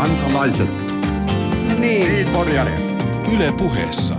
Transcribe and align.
kansalaiset, 0.00 0.68
Niin. 1.78 2.08
niin 2.12 2.28
porjare. 2.28 2.78
Yle 3.36 3.52
puheessa. 3.58 4.16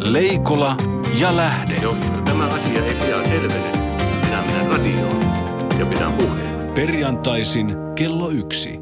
Leikola 0.00 0.76
ja 1.20 1.36
Lähde. 1.36 1.74
Jos 1.82 1.96
tämä 2.24 2.46
asia 2.46 2.84
ei 2.86 2.94
pian 2.94 3.24
selvene, 3.24 3.70
minä 4.24 4.42
menen 4.46 4.66
radioon 4.72 5.20
ja 5.78 5.86
pidän 5.86 6.12
puheen. 6.12 6.72
Perjantaisin 6.74 7.76
kello 7.94 8.30
yksi. 8.30 8.80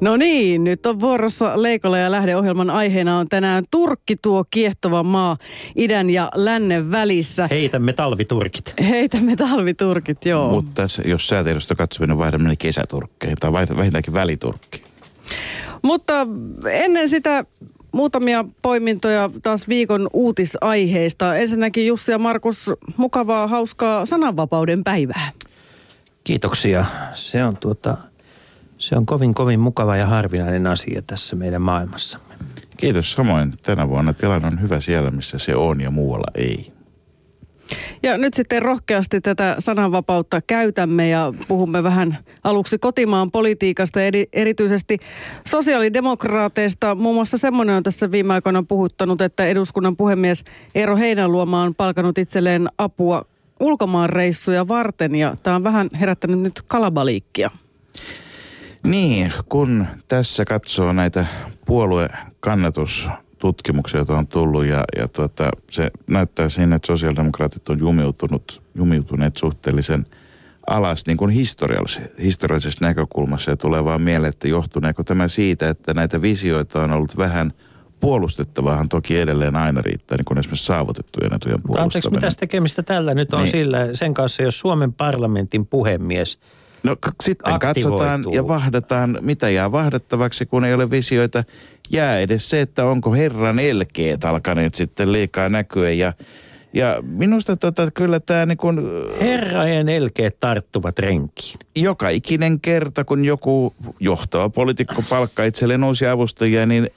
No 0.00 0.16
niin, 0.16 0.64
nyt 0.64 0.86
on 0.86 1.00
vuorossa 1.00 1.62
Leikola 1.62 1.98
ja 1.98 2.10
Lähde-ohjelman 2.10 2.70
aiheena 2.70 3.18
on 3.18 3.28
tänään 3.28 3.64
Turkki 3.70 4.16
tuo 4.22 4.44
kiehtova 4.50 5.02
maa 5.02 5.36
idän 5.76 6.10
ja 6.10 6.30
lännen 6.34 6.90
välissä. 6.90 7.48
Heitämme 7.50 7.92
talviturkit. 7.92 8.74
Heitämme 8.88 9.36
talviturkit, 9.36 10.26
joo. 10.26 10.50
Mutta 10.50 10.82
jos 11.04 11.26
säätiedosta 11.28 11.74
katsominen 11.74 12.18
vaihdamme 12.18 12.56
kesäturkkeihin 12.56 13.36
tai 13.40 13.50
vaihda- 13.50 13.76
vähintäänkin 13.76 14.14
väliturkkiin. 14.14 14.89
Mutta 15.82 16.26
ennen 16.70 17.08
sitä 17.08 17.44
muutamia 17.92 18.44
poimintoja 18.62 19.30
taas 19.42 19.68
viikon 19.68 20.10
uutisaiheista. 20.12 21.36
Ensinnäkin 21.36 21.86
Jussi 21.86 22.12
ja 22.12 22.18
Markus, 22.18 22.70
mukavaa, 22.96 23.46
hauskaa 23.46 24.06
sananvapauden 24.06 24.84
päivää. 24.84 25.32
Kiitoksia. 26.24 26.84
Se 27.14 27.44
on, 27.44 27.56
tuota, 27.56 27.96
se 28.78 28.96
on 28.96 29.06
kovin 29.06 29.34
kovin 29.34 29.60
mukava 29.60 29.96
ja 29.96 30.06
harvinainen 30.06 30.66
asia 30.66 31.02
tässä 31.06 31.36
meidän 31.36 31.62
maailmassamme. 31.62 32.34
Kiitos 32.76 33.12
samoin. 33.12 33.52
Tänä 33.62 33.88
vuonna 33.88 34.12
tilanne 34.12 34.48
on 34.48 34.60
hyvä 34.60 34.80
siellä, 34.80 35.10
missä 35.10 35.38
se 35.38 35.56
on 35.56 35.80
ja 35.80 35.90
muualla 35.90 36.26
ei. 36.34 36.72
Ja 38.02 38.18
nyt 38.18 38.34
sitten 38.34 38.62
rohkeasti 38.62 39.20
tätä 39.20 39.56
sananvapautta 39.58 40.40
käytämme 40.46 41.08
ja 41.08 41.32
puhumme 41.48 41.82
vähän 41.82 42.18
aluksi 42.44 42.78
kotimaan 42.78 43.30
politiikasta, 43.30 44.02
eri, 44.02 44.26
erityisesti 44.32 44.98
sosiaalidemokraateista. 45.48 46.94
Muun 46.94 47.14
muassa 47.14 47.38
semmoinen 47.38 47.76
on 47.76 47.82
tässä 47.82 48.10
viime 48.10 48.34
aikoina 48.34 48.64
puhuttanut, 48.68 49.20
että 49.20 49.46
eduskunnan 49.46 49.96
puhemies 49.96 50.44
Eero 50.74 50.96
Heinäluoma 50.96 51.62
on 51.62 51.74
palkanut 51.74 52.18
itselleen 52.18 52.68
apua 52.78 53.24
ulkomaanreissuja 53.60 54.68
varten 54.68 55.14
ja 55.14 55.36
tämä 55.42 55.56
on 55.56 55.64
vähän 55.64 55.90
herättänyt 56.00 56.40
nyt 56.40 56.62
kalabaliikkia. 56.66 57.50
Niin, 58.86 59.32
kun 59.48 59.86
tässä 60.08 60.44
katsoo 60.44 60.92
näitä 60.92 61.26
puoluekannatustutkimuksia, 63.40 63.98
joita 63.98 64.18
on 64.18 64.26
tullut 64.26 64.64
ja, 64.64 64.84
ja 64.96 65.08
tuota, 65.08 65.50
se 65.70 65.90
näyttää 66.06 66.48
siinä, 66.48 66.76
että 66.76 66.86
sosiaalidemokraatit 66.86 67.68
on 67.68 67.78
jumiutunut, 67.78 68.62
jumiutuneet 68.74 69.36
suhteellisen 69.36 70.06
alas 70.66 71.06
niin 71.06 71.16
kuin 71.16 71.30
historiallis- 71.34 72.00
historiallisesta 72.22 72.84
näkökulmassa 72.84 73.50
ja 73.50 73.56
tulee 73.56 73.84
vaan 73.84 74.02
mieleen, 74.02 74.30
että 74.30 74.48
johtuneeko 74.48 75.04
tämä 75.04 75.28
siitä, 75.28 75.68
että 75.68 75.94
näitä 75.94 76.22
visioita 76.22 76.82
on 76.82 76.92
ollut 76.92 77.16
vähän 77.16 77.52
puolustettavaahan 78.00 78.88
toki 78.88 79.18
edelleen 79.18 79.56
aina 79.56 79.82
riittää, 79.82 80.16
niin 80.18 80.24
kuin 80.24 80.38
esimerkiksi 80.38 80.66
saavutettujen 80.66 81.34
etujen 81.34 81.58
Mutta 81.66 81.82
anteeksi, 81.82 82.08
puolustaminen. 82.08 82.28
mitä 82.30 82.40
tekemistä 82.40 82.82
tällä 82.82 83.14
nyt 83.14 83.32
on 83.34 83.42
Niin. 83.42 83.50
sillä, 83.50 83.78
sen 83.94 84.14
kanssa, 84.14 84.42
jos 84.42 84.58
Suomen 84.58 84.92
parlamentin 84.92 85.66
puhemies 85.66 86.38
No 86.82 86.96
k- 86.96 87.14
sitten 87.22 87.52
aktivoituu. 87.52 87.98
katsotaan 87.98 88.24
ja 88.32 88.48
vahdataan, 88.48 89.18
mitä 89.20 89.50
jää 89.50 89.72
vahdattavaksi, 89.72 90.46
kun 90.46 90.64
ei 90.64 90.74
ole 90.74 90.90
visioita. 90.90 91.44
Jää 91.90 92.18
edes 92.20 92.50
se, 92.50 92.60
että 92.60 92.84
onko 92.84 93.12
herran 93.14 93.58
elkeet 93.58 94.24
alkaneet 94.24 94.74
sitten 94.74 95.12
liikaa 95.12 95.48
näkyä. 95.48 95.90
Ja, 95.90 96.12
ja 96.72 96.96
minusta 97.02 97.56
tota, 97.56 97.90
kyllä 97.94 98.20
tämä 98.20 98.46
niin 98.46 98.58
kun, 98.58 98.90
herrajen 99.20 99.88
elkeet 99.88 100.40
tarttuvat 100.40 100.98
renkiin. 100.98 101.58
joka 101.76 102.08
ikinen 102.08 102.60
kerta, 102.60 103.04
kun 103.04 103.24
joku 103.24 103.74
johtava 104.00 104.48
poliitikko 104.48 105.02
palkkaa 105.08 105.44
itselleen 105.44 105.84
uusia 105.84 106.12
avustajia, 106.12 106.66
niin 106.66 106.88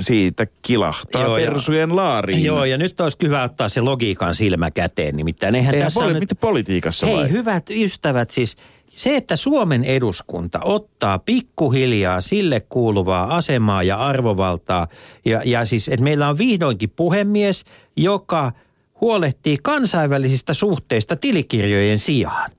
siitä 0.00 0.46
kilahtaa 0.62 1.22
Joo, 1.22 1.28
Joo, 1.30 1.38
ja- 1.38 1.50
persujen 1.50 1.96
laariin. 1.96 2.44
Joo, 2.44 2.64
ja 2.64 2.78
nyt 2.78 3.00
olisi 3.00 3.16
hyvä 3.22 3.42
ottaa 3.42 3.68
se 3.68 3.80
logiikan 3.80 4.34
silmä 4.34 4.70
käteen. 4.70 5.16
Nimittäin 5.16 5.54
eihän 5.54 5.74
Eihän 5.74 5.86
tässä 5.86 6.00
poli- 6.00 6.14
on 6.14 6.20
nyt... 6.20 6.30
politiikassa 6.40 7.06
Hei, 7.06 7.16
vai? 7.16 7.30
hyvät 7.30 7.70
ystävät, 7.70 8.30
siis 8.30 8.56
se, 8.90 9.16
että 9.16 9.36
Suomen 9.36 9.84
eduskunta 9.84 10.60
ottaa 10.64 11.18
pikkuhiljaa 11.18 12.20
sille 12.20 12.60
kuuluvaa 12.60 13.36
asemaa 13.36 13.82
ja 13.82 13.96
arvovaltaa, 13.96 14.88
ja, 15.24 15.42
ja 15.44 15.64
siis, 15.64 15.88
että 15.88 16.04
meillä 16.04 16.28
on 16.28 16.38
vihdoinkin 16.38 16.90
puhemies, 16.90 17.64
joka 17.96 18.52
huolehtii 19.00 19.58
kansainvälisistä 19.62 20.54
suhteista 20.54 21.16
tilikirjojen 21.16 21.98
sijaan. 21.98 22.50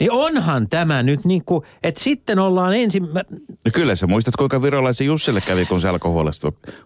Niin 0.00 0.12
onhan 0.12 0.68
tämä 0.68 1.02
nyt 1.02 1.24
niin 1.24 1.44
kuin, 1.44 1.64
että 1.82 2.02
sitten 2.02 2.38
ollaan 2.38 2.76
ensin... 2.76 3.08
No 3.64 3.70
kyllä 3.74 3.96
sä 3.96 4.06
muistat, 4.06 4.36
kuinka 4.36 4.62
virolaisen 4.62 5.06
Jussille 5.06 5.40
kävi, 5.40 5.66
kun 5.66 5.80
se 5.80 5.88
alkoi 5.88 6.12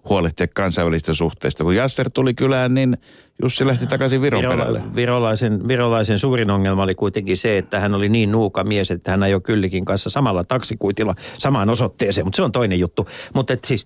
huolehtia 0.08 0.46
kansainvälisistä 0.54 1.14
suhteista. 1.14 1.64
Kun 1.64 1.76
Jasser 1.76 2.10
tuli 2.10 2.34
kylään, 2.34 2.74
niin 2.74 2.96
Jussi 3.42 3.66
lähti 3.66 3.86
takaisin 3.86 4.22
Viron 4.22 4.42
perälle. 4.42 4.78
Virola, 4.78 4.94
virolaisen, 4.96 5.68
virolaisen 5.68 6.18
suurin 6.18 6.50
ongelma 6.50 6.82
oli 6.82 6.94
kuitenkin 6.94 7.36
se, 7.36 7.58
että 7.58 7.80
hän 7.80 7.94
oli 7.94 8.08
niin 8.08 8.32
nuuka 8.32 8.64
mies, 8.64 8.90
että 8.90 9.10
hän 9.10 9.22
ajoi 9.22 9.40
kyllikin 9.40 9.84
kanssa 9.84 10.10
samalla 10.10 10.44
taksikuitilla 10.44 11.14
samaan 11.38 11.70
osoitteeseen, 11.70 12.26
mutta 12.26 12.36
se 12.36 12.42
on 12.42 12.52
toinen 12.52 12.80
juttu. 12.80 13.08
Mutta 13.34 13.54
siis, 13.64 13.84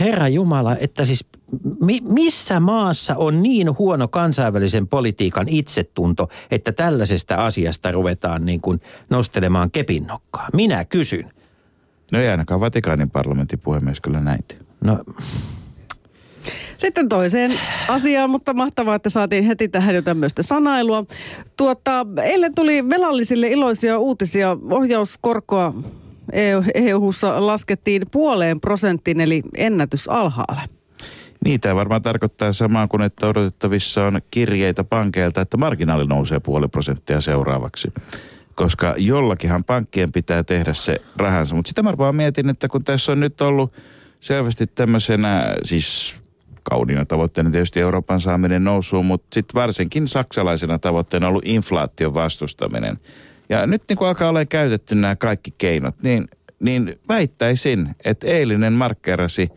Herra 0.00 0.28
Jumala, 0.28 0.76
että 0.76 1.04
siis 1.04 1.26
mi, 1.80 2.00
missä 2.00 2.60
maassa 2.60 3.14
on 3.16 3.42
niin 3.42 3.78
huono 3.78 4.08
kansainvälisen 4.08 4.88
politiikan 4.88 5.48
itsetunto, 5.48 6.28
että 6.50 6.72
tällaisesta 6.72 7.34
asiasta 7.34 7.92
ruvetaan 7.92 8.44
niin 8.44 8.60
kuin 8.60 8.80
nostelemaan 9.10 9.70
kepinnokkaa? 9.70 10.48
Minä 10.52 10.84
kysyn. 10.84 11.30
No 12.12 12.20
ei 12.20 12.28
ainakaan 12.28 12.60
Vatikaanin 12.60 13.10
parlamentin 13.10 13.58
puhemies 13.58 14.00
kyllä 14.00 14.20
näitä. 14.20 14.54
No, 14.84 14.98
Sitten 16.76 17.08
toiseen 17.08 17.52
asiaan, 17.88 18.30
mutta 18.30 18.54
mahtavaa, 18.54 18.94
että 18.94 19.08
saatiin 19.08 19.44
heti 19.44 19.68
tähän 19.68 19.94
jo 19.94 20.02
tämmöistä 20.02 20.42
sanailua. 20.42 21.04
Tuota, 21.56 22.06
eilen 22.22 22.54
tuli 22.54 22.88
velallisille 22.88 23.48
iloisia 23.48 23.98
uutisia. 23.98 24.56
Ohjauskorkoa 24.70 25.74
EU-ssa 26.74 27.46
laskettiin 27.46 28.02
puoleen 28.12 28.60
prosenttiin, 28.60 29.20
eli 29.20 29.42
ennätys 29.56 30.08
alhaalle. 30.08 30.60
Niin, 31.44 31.60
tämä 31.60 31.74
varmaan 31.74 32.02
tarkoittaa 32.02 32.52
samaa 32.52 32.88
kuin, 32.88 33.02
että 33.02 33.26
odotettavissa 33.26 34.06
on 34.06 34.20
kirjeitä 34.30 34.84
pankeilta, 34.84 35.40
että 35.40 35.56
marginaali 35.56 36.06
nousee 36.06 36.40
puoli 36.40 36.68
prosenttia 36.68 37.20
seuraavaksi. 37.20 37.92
Koska 38.54 38.94
jollakinhan 38.98 39.64
pankkien 39.64 40.12
pitää 40.12 40.44
tehdä 40.44 40.74
se 40.74 41.00
rahansa. 41.16 41.54
Mutta 41.54 41.68
sitä 41.68 41.82
mä 41.82 41.98
vaan 41.98 42.14
mietin, 42.14 42.48
että 42.50 42.68
kun 42.68 42.84
tässä 42.84 43.12
on 43.12 43.20
nyt 43.20 43.40
ollut 43.40 43.72
selvästi 44.20 44.66
tämmöisenä, 44.66 45.56
siis 45.62 46.16
kauniina 46.62 47.04
tavoitteena 47.04 47.50
tietysti 47.50 47.80
Euroopan 47.80 48.20
saaminen 48.20 48.64
nousuun, 48.64 49.06
mutta 49.06 49.26
sitten 49.32 49.60
varsinkin 49.60 50.08
saksalaisena 50.08 50.78
tavoitteena 50.78 51.26
on 51.26 51.28
ollut 51.28 51.46
inflaation 51.46 52.14
vastustaminen. 52.14 52.98
Ja 53.48 53.66
nyt 53.66 53.82
niin 53.88 53.96
kun 53.96 54.08
alkaa 54.08 54.28
olla 54.28 54.44
käytetty 54.44 54.94
nämä 54.94 55.16
kaikki 55.16 55.54
keinot, 55.58 55.94
niin, 56.02 56.28
niin 56.60 57.00
väittäisin, 57.08 57.94
että 58.04 58.26
eilinen 58.26 58.72
markkerasi 58.72 59.48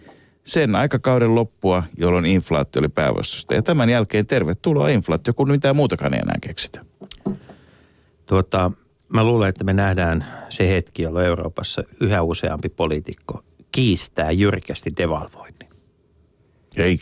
sen 0.44 0.76
aikakauden 0.76 1.36
loppua, 1.36 1.84
jolloin 1.98 2.26
inflaatio 2.26 2.80
oli 2.80 2.90
päävastusta. 2.90 3.54
Ja 3.54 3.62
tämän 3.62 3.90
jälkeen 3.90 4.26
tervetuloa 4.26 4.90
inflaatio, 4.90 5.34
kun 5.34 5.52
mitään 5.52 5.76
muutakaan 5.76 6.14
ei 6.14 6.20
enää 6.20 6.38
keksitä. 6.42 6.82
Tuota, 8.26 8.72
mä 9.14 9.24
luulen, 9.24 9.50
että 9.50 9.64
me 9.64 9.74
nähdään 9.74 10.26
se 10.50 10.70
hetki, 10.70 11.04
jolloin 11.04 11.26
Euroopassa 11.26 11.84
yhä 12.02 12.22
useampi 12.22 12.70
poliitikko 12.70 13.44
kiistää 13.72 14.32
jyrkästi 14.32 14.94
devalvoinnin. 14.98 15.70
Ei, 16.78 17.00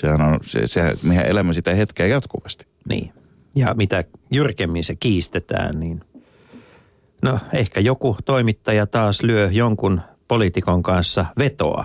sehän 0.00 0.20
on, 0.20 0.38
se, 0.42 0.66
se, 0.66 0.92
mehän 1.02 1.26
elämme 1.26 1.52
sitä 1.52 1.74
hetkeä 1.74 2.06
jatkuvasti. 2.06 2.66
Niin. 2.88 3.12
Ja 3.54 3.74
mitä 3.74 4.04
jyrkemmin 4.30 4.84
se 4.84 4.96
kiistetään, 4.96 5.80
niin 5.80 6.00
no 7.26 7.38
ehkä 7.52 7.80
joku 7.80 8.16
toimittaja 8.24 8.86
taas 8.86 9.22
lyö 9.22 9.48
jonkun 9.52 10.00
poliitikon 10.28 10.82
kanssa 10.82 11.26
vetoa. 11.38 11.84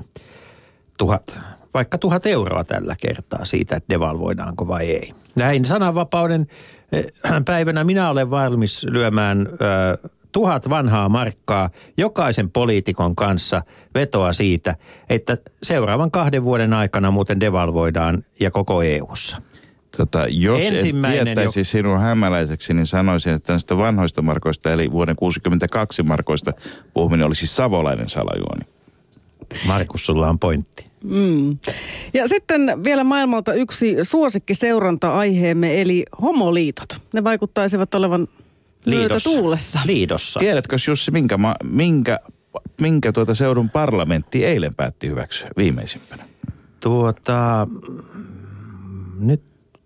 Tuhat, 0.97 1.39
vaikka 1.73 1.97
tuhat 1.97 2.25
euroa 2.25 2.63
tällä 2.63 2.95
kertaa 3.01 3.45
siitä, 3.45 3.75
että 3.75 3.93
devalvoidaanko 3.93 4.67
vai 4.67 4.89
ei. 4.89 5.13
Näin 5.35 5.65
sananvapauden 5.65 6.47
eh, 6.91 7.05
päivänä 7.45 7.83
minä 7.83 8.09
olen 8.09 8.29
valmis 8.29 8.83
lyömään 8.89 9.47
ö, 9.51 10.09
tuhat 10.31 10.69
vanhaa 10.69 11.09
markkaa 11.09 11.69
jokaisen 11.97 12.51
poliitikon 12.51 13.15
kanssa 13.15 13.61
vetoa 13.95 14.33
siitä, 14.33 14.75
että 15.09 15.37
seuraavan 15.63 16.11
kahden 16.11 16.43
vuoden 16.43 16.73
aikana 16.73 17.11
muuten 17.11 17.39
devalvoidaan 17.39 18.25
ja 18.39 18.51
koko 18.51 18.81
EU:ssa. 18.81 19.41
Tota, 19.97 20.25
jos 20.29 20.59
Ensimmäinen 20.63 21.19
en 21.19 21.25
tietäisi 21.25 21.59
jo- 21.59 21.63
sinua 21.63 21.99
hämäläiseksi, 21.99 22.73
niin 22.73 22.85
sanoisin, 22.85 23.33
että 23.33 23.53
näistä 23.53 23.77
vanhoista 23.77 24.21
markoista, 24.21 24.73
eli 24.73 24.91
vuoden 24.91 25.15
62 25.15 26.03
markoista 26.03 26.53
puhuminen 26.93 27.25
olisi 27.27 27.47
savolainen 27.47 28.09
salajuoni. 28.09 28.65
Markus, 29.65 30.05
sulla 30.05 30.29
on 30.29 30.39
pointti. 30.39 30.85
Mm. 31.03 31.57
Ja 32.13 32.27
sitten 32.27 32.83
vielä 32.83 33.03
maailmalta 33.03 33.53
yksi 33.53 33.95
suosikkiseuranta-aiheemme, 34.03 35.81
eli 35.81 36.05
homoliitot. 36.21 37.01
Ne 37.13 37.23
vaikuttaisivat 37.23 37.95
olevan 37.95 38.27
myötä 38.85 39.17
tuulessa. 39.23 39.79
Liidossa. 39.85 40.39
Tiedätkö 40.39 40.75
Jussi, 40.87 41.11
minkä, 41.11 41.37
ma- 41.37 41.55
minkä 41.63 42.19
minkä 42.81 43.11
tuota 43.11 43.35
seudun 43.35 43.69
parlamentti 43.69 44.45
eilen 44.45 44.75
päätti 44.75 45.07
hyväksyä 45.07 45.49
viimeisimpänä? 45.57 46.23
Tuota, 46.79 47.67
nyt 49.19 49.41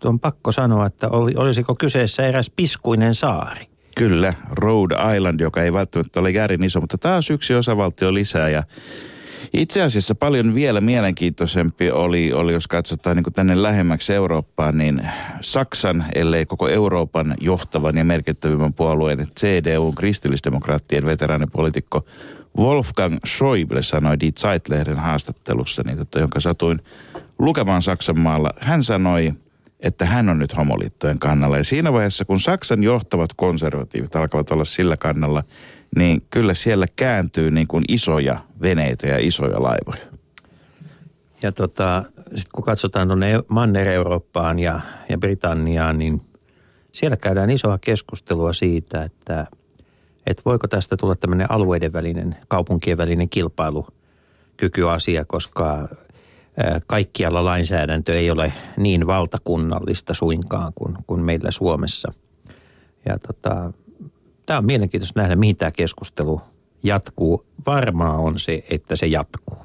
on 0.05 0.19
pakko 0.19 0.51
sanoa, 0.51 0.85
että 0.85 1.09
oli, 1.09 1.33
olisiko 1.35 1.75
kyseessä 1.75 2.27
eräs 2.27 2.51
piskuinen 2.55 3.15
saari. 3.15 3.65
Kyllä, 3.95 4.33
Rhode 4.51 4.95
Island, 5.15 5.39
joka 5.39 5.63
ei 5.63 5.73
välttämättä 5.73 6.19
ole 6.19 6.31
järin 6.31 6.63
iso, 6.63 6.81
mutta 6.81 6.97
taas 6.97 7.29
yksi 7.29 7.55
osavaltio 7.55 8.13
lisää 8.13 8.49
ja 8.49 8.63
itse 9.53 9.81
asiassa 9.81 10.15
paljon 10.15 10.55
vielä 10.55 10.81
mielenkiintoisempi 10.81 11.91
oli, 11.91 12.33
oli 12.33 12.53
jos 12.53 12.67
katsotaan 12.67 13.17
niin 13.17 13.33
tänne 13.33 13.61
lähemmäksi 13.61 14.13
Eurooppaan, 14.13 14.77
niin 14.77 15.01
Saksan, 15.41 16.05
ellei 16.15 16.45
koko 16.45 16.67
Euroopan 16.67 17.35
johtavan 17.41 17.97
ja 17.97 18.05
merkittävimmän 18.05 18.73
puolueen 18.73 19.27
CDU, 19.39 19.91
kristillisdemokraattien 19.91 21.05
veteraanipolitiikko 21.05 22.05
Wolfgang 22.57 23.17
Schäuble 23.27 23.81
sanoi 23.81 24.19
Die 24.19 24.31
Zeit-lehden 24.31 24.97
haastattelussa, 24.97 25.83
niin, 25.85 25.97
tota, 25.97 26.19
jonka 26.19 26.39
satuin 26.39 26.79
lukemaan 27.39 27.81
Saksan 27.81 28.19
maalla. 28.19 28.49
Hän 28.59 28.83
sanoi, 28.83 29.33
että 29.79 30.05
hän 30.05 30.29
on 30.29 30.39
nyt 30.39 30.57
homoliittojen 30.57 31.19
kannalla. 31.19 31.57
Ja 31.57 31.63
siinä 31.63 31.93
vaiheessa, 31.93 32.25
kun 32.25 32.39
Saksan 32.39 32.83
johtavat 32.83 33.33
konservatiivit 33.35 34.15
alkavat 34.15 34.51
olla 34.51 34.65
sillä 34.65 34.97
kannalla, 34.97 35.43
niin 35.95 36.23
kyllä 36.29 36.53
siellä 36.53 36.85
kääntyy 36.95 37.51
niin 37.51 37.67
kuin 37.67 37.83
isoja 37.87 38.37
veneitä 38.61 39.07
ja 39.07 39.17
isoja 39.19 39.63
laivoja. 39.63 40.15
Ja 41.41 41.51
tota, 41.51 42.03
sitten 42.25 42.51
kun 42.53 42.63
katsotaan 42.63 43.07
tuonne 43.07 43.39
Manner-Eurooppaan 43.47 44.59
ja, 44.59 44.79
ja 45.09 45.17
Britanniaan, 45.17 45.99
niin 45.99 46.21
siellä 46.91 47.17
käydään 47.17 47.49
isoa 47.49 47.77
keskustelua 47.77 48.53
siitä, 48.53 49.03
että, 49.03 49.47
että 50.27 50.41
voiko 50.45 50.67
tästä 50.67 50.97
tulla 50.97 51.15
tämmöinen 51.15 51.51
alueiden 51.51 51.93
välinen, 51.93 52.35
kaupunkien 52.47 52.97
välinen 52.97 53.29
kilpailukykyasia, 53.29 55.25
koska 55.25 55.89
kaikkialla 56.87 57.45
lainsäädäntö 57.45 58.19
ei 58.19 58.31
ole 58.31 58.53
niin 58.77 59.07
valtakunnallista 59.07 60.13
suinkaan 60.13 60.73
kuin, 60.75 60.97
kuin 61.07 61.21
meillä 61.21 61.51
Suomessa. 61.51 62.13
Ja 63.09 63.19
tota, 63.19 63.73
tämä 64.45 64.59
on 64.59 64.65
mielenkiintoista 64.65 65.21
nähdä, 65.21 65.35
mihin 65.35 65.55
tämä 65.55 65.71
keskustelu 65.71 66.41
jatkuu. 66.83 67.45
Varmaa 67.65 68.17
on 68.17 68.39
se, 68.39 68.63
että 68.69 68.95
se 68.95 69.05
jatkuu. 69.07 69.57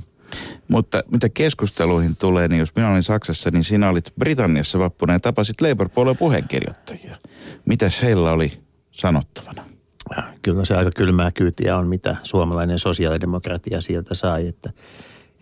Mutta 0.68 1.02
mitä 1.10 1.28
keskusteluihin 1.28 2.16
tulee, 2.16 2.48
niin 2.48 2.60
jos 2.60 2.76
minä 2.76 2.90
olin 2.90 3.02
Saksassa, 3.02 3.50
niin 3.50 3.64
sinä 3.64 3.88
olit 3.88 4.12
Britanniassa 4.18 4.78
vappuna 4.78 5.12
ja 5.12 5.20
tapasit 5.20 5.60
Labour-puolueen 5.60 6.16
puheenkirjoittajia. 6.16 7.16
Mitäs 7.64 8.02
heillä 8.02 8.32
oli 8.32 8.52
sanottavana? 8.90 9.64
Kyllä 10.42 10.64
se 10.64 10.76
aika 10.76 10.90
kylmää 10.96 11.30
kyytiä 11.30 11.76
on, 11.76 11.88
mitä 11.88 12.16
suomalainen 12.22 12.78
sosiaalidemokratia 12.78 13.80
sieltä 13.80 14.14
sai. 14.14 14.46
Että 14.46 14.72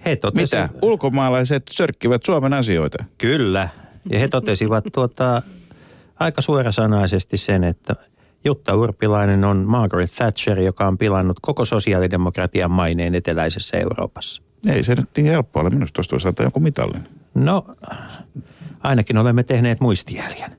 he 0.05 0.17
totesi, 0.17 0.57
Mitä? 0.57 0.69
Ulkomaalaiset 0.83 1.63
sörkkivät 1.71 2.25
Suomen 2.25 2.53
asioita? 2.53 3.05
Kyllä. 3.19 3.69
Ja 4.11 4.19
he 4.19 4.29
totesivat 4.29 4.85
tuota, 4.93 5.43
aika 6.21 6.43
suorasanaisesti 6.43 7.37
sen, 7.37 7.65
että 7.65 7.95
Jutta 8.45 8.75
Urpilainen 8.75 9.45
on 9.45 9.57
Margaret 9.57 10.13
Thatcher, 10.17 10.61
joka 10.61 10.87
on 10.87 10.99
pilannut 10.99 11.37
koko 11.43 11.65
sosiaalidemokratian 11.65 12.71
maineen 12.71 13.15
eteläisessä 13.15 13.77
Euroopassa. 13.77 14.43
Ei 14.67 14.83
se 14.83 14.95
nyt 14.95 15.09
niin 15.17 15.27
helppoa 15.27 15.63
ole. 15.63 15.71
Minusta 15.71 15.97
tuosta 15.97 16.13
voisi 16.13 16.43
jonkun 16.43 16.63
mitallin. 16.63 17.09
No, 17.35 17.65
ainakin 18.83 19.19
olemme 19.19 19.43
tehneet 19.43 19.81
muistijäljen. 19.81 20.51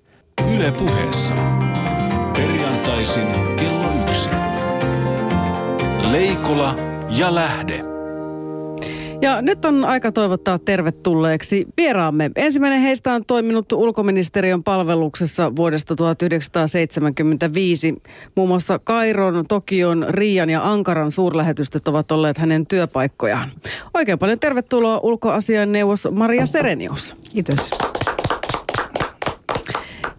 Yle 0.56 0.72
puheessa. 0.72 1.36
Perjantaisin 2.34 3.28
kello 3.56 3.88
yksi. 4.02 4.30
Leikola 6.12 6.76
ja 7.10 7.36
Lähde. 7.36 7.89
Ja 9.22 9.42
nyt 9.42 9.66
on 9.66 9.86
aika 9.86 10.12
toivottaa 10.12 10.60
tervetulleeksi 10.60 11.66
vieraamme. 11.78 12.32
Ensimmäinen 12.36 12.82
heistä 12.82 13.14
on 13.14 13.26
toiminut 13.26 13.72
ulkoministeriön 13.72 14.64
palveluksessa 14.64 15.56
vuodesta 15.56 15.96
1975. 15.96 17.96
Muun 18.36 18.50
muassa 18.50 18.80
Kairon, 18.80 19.46
Tokion, 19.48 20.06
Riian 20.10 20.50
ja 20.50 20.72
Ankaran 20.72 21.12
suurlähetystöt 21.12 21.88
ovat 21.88 22.12
olleet 22.12 22.38
hänen 22.38 22.68
työpaikkojaan. 22.68 23.52
Oikein 23.94 24.20
paljon 24.20 24.40
tervetuloa 24.40 25.00
ulkoasian 25.04 25.72
neuvos 25.72 26.08
Maria 26.12 26.46
Serenius. 26.46 27.16
Kiitos. 27.34 27.72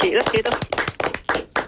Kiitos, 0.00 0.32
kiitos. 0.32 0.54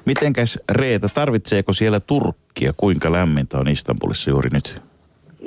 Mitenkäs 0.04 0.58
Reeta, 0.70 1.08
tarvitseeko 1.14 1.72
siellä 1.72 2.00
Turkkia? 2.00 2.72
Kuinka 2.76 3.12
lämmintä 3.12 3.58
on 3.58 3.68
Istanbulissa 3.68 4.30
juuri 4.30 4.50
nyt? 4.52 4.88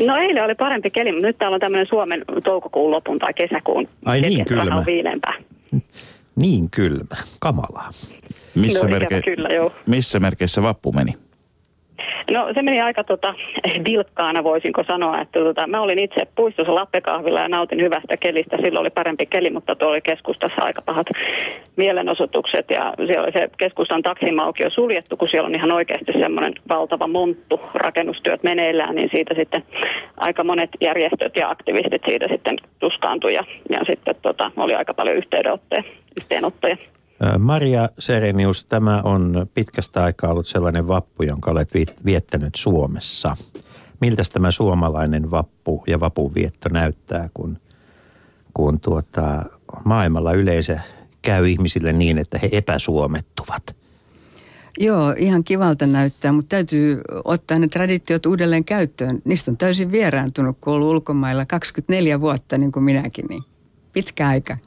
No 0.08 0.16
eilen 0.16 0.44
oli 0.44 0.56
parempi 0.56 0.90
keli, 0.90 1.12
mutta 1.12 1.28
nyt 1.28 1.38
täällä 1.38 1.56
on 1.56 1.62
tämmöinen 1.62 1.88
Suomen 1.88 2.24
toukokuun 2.44 2.92
lopun 2.92 3.20
tai 3.20 3.34
kesäkuun 3.34 3.88
Ai 4.06 4.22
niin 4.22 4.46
kylmä. 4.46 4.76
On 4.76 4.86
viileämpää. 4.86 5.34
Niin 6.36 6.70
kylmä. 6.70 7.16
Kamalaa. 7.40 7.90
Missä, 8.56 8.88
no, 8.88 8.98
merke- 8.98 9.22
kyllä, 9.26 9.50
joo. 9.50 9.72
missä 9.86 10.20
merkeissä 10.20 10.62
vappu 10.64 10.92
meni? 10.92 11.14
No 12.32 12.54
se 12.54 12.62
meni 12.62 12.82
aika 12.82 13.04
tota, 13.04 13.34
vilkkaana 13.86 14.44
voisinko 14.44 14.84
sanoa, 14.84 15.22
että 15.22 15.40
tota, 15.40 15.68
mä 15.68 15.82
olin 15.82 16.00
itse 16.00 16.28
puistossa 16.36 16.76
Lappekahvilla 16.76 17.40
ja 17.40 17.48
nautin 17.48 17.82
hyvästä 17.82 18.18
kelistä. 18.18 18.58
Silloin 18.58 18.82
oli 18.82 18.90
parempi 18.90 19.26
keli, 19.26 19.50
mutta 19.50 19.76
tuo 19.76 19.88
oli 19.88 20.02
keskustassa 20.02 20.62
aika 20.62 20.82
pahat 20.82 21.08
mielenosoitukset 21.76 22.70
ja 22.70 22.94
siellä 23.06 23.24
oli 23.24 23.32
se 23.32 23.50
keskustan 23.58 24.02
taksimaukio 24.02 24.70
suljettu, 24.70 25.18
kun 25.18 25.30
siellä 25.30 25.48
on 25.48 25.56
ihan 25.56 25.72
oikeasti 25.72 26.12
semmoinen 26.12 26.54
valtava 26.70 27.08
monttu 27.08 27.60
rakennustyöt 27.74 28.44
meneillään, 28.44 28.96
niin 28.96 29.10
siitä 29.12 29.36
sitten 29.36 29.64
aika 30.18 30.44
monet 30.44 30.70
järjestöt 30.82 31.36
ja 31.36 31.50
aktivistit 31.50 32.02
siitä 32.06 32.28
sitten 32.28 32.58
tuskaantui 32.80 33.34
ja, 33.34 33.44
ja 33.70 33.80
sitten 33.86 34.16
tota, 34.22 34.52
oli 34.58 34.74
aika 34.74 34.94
paljon 34.94 35.18
yhteydenottoja. 35.18 36.78
Maria 37.40 37.90
Serenius, 38.00 38.66
tämä 38.66 39.02
on 39.02 39.48
pitkästä 39.54 40.04
aikaa 40.04 40.32
ollut 40.32 40.48
sellainen 40.48 40.88
vappu, 40.88 41.24
jonka 41.24 41.52
olet 41.52 41.70
viettänyt 42.06 42.56
Suomessa. 42.56 43.38
Miltä 44.00 44.24
tämä 44.34 44.52
suomalainen 44.52 45.32
vappu 45.32 45.84
ja 45.88 46.00
vapunvietto 46.00 46.70
näyttää, 46.70 47.30
kun, 47.34 47.58
kun 48.54 48.80
tuota, 48.80 49.46
maailmalla 49.84 50.34
yleensä 50.34 50.80
käy 51.22 51.50
ihmisille 51.50 51.94
niin, 51.94 52.18
että 52.18 52.40
he 52.40 52.50
epäsuomettuvat? 52.52 53.76
Joo, 54.80 55.14
ihan 55.18 55.44
kivalta 55.44 55.88
näyttää, 55.88 56.32
mutta 56.32 56.50
täytyy 56.50 57.02
ottaa 57.24 57.60
ne 57.60 57.68
traditiot 57.68 58.26
uudelleen 58.26 58.66
käyttöön. 58.66 59.22
Niistä 59.26 59.52
on 59.52 59.58
täysin 59.58 59.92
vieraantunut, 59.92 60.58
kun 60.62 60.74
ollut 60.74 60.92
ulkomailla 60.92 61.46
24 61.46 62.22
vuotta, 62.22 62.58
niin 62.58 62.72
kuin 62.72 62.84
minäkin, 62.84 63.26
niin 63.30 63.44
pitkä 63.94 64.28
aika. 64.28 64.58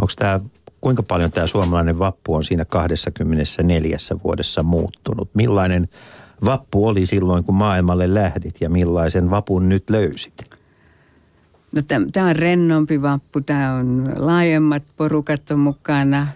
Onko 0.00 0.12
tämä 0.16 0.40
kuinka 0.80 1.02
paljon 1.02 1.32
tämä 1.32 1.46
suomalainen 1.46 1.98
vappu 1.98 2.34
on 2.34 2.44
siinä 2.44 2.64
24 2.64 3.96
vuodessa 4.24 4.62
muuttunut? 4.62 5.30
Millainen 5.34 5.88
vappu 6.44 6.86
oli 6.86 7.06
silloin, 7.06 7.44
kun 7.44 7.54
maailmalle 7.54 8.14
lähdit 8.14 8.60
ja 8.60 8.70
millaisen 8.70 9.30
vapun 9.30 9.68
nyt 9.68 9.90
löysit? 9.90 10.34
No 11.74 11.82
tämä 12.12 12.28
on 12.28 12.36
rennompi 12.36 13.02
vappu, 13.02 13.40
tämä 13.40 13.74
on 13.74 14.12
laajemmat 14.16 14.82
porukat 14.96 15.50
on 15.50 15.58
mukana, 15.58 16.26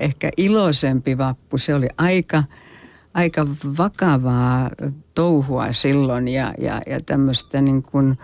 ehkä 0.00 0.30
iloisempi 0.36 1.18
vappu. 1.18 1.58
Se 1.58 1.74
oli 1.74 1.88
aika, 1.96 2.44
aika 3.14 3.46
vakavaa 3.78 4.70
touhua 5.14 5.72
silloin 5.72 6.28
ja, 6.28 6.54
ja, 6.58 6.82
ja 6.86 7.00
tämmöistä 7.00 7.60
niin 7.60 7.82
kuin– 7.82 8.18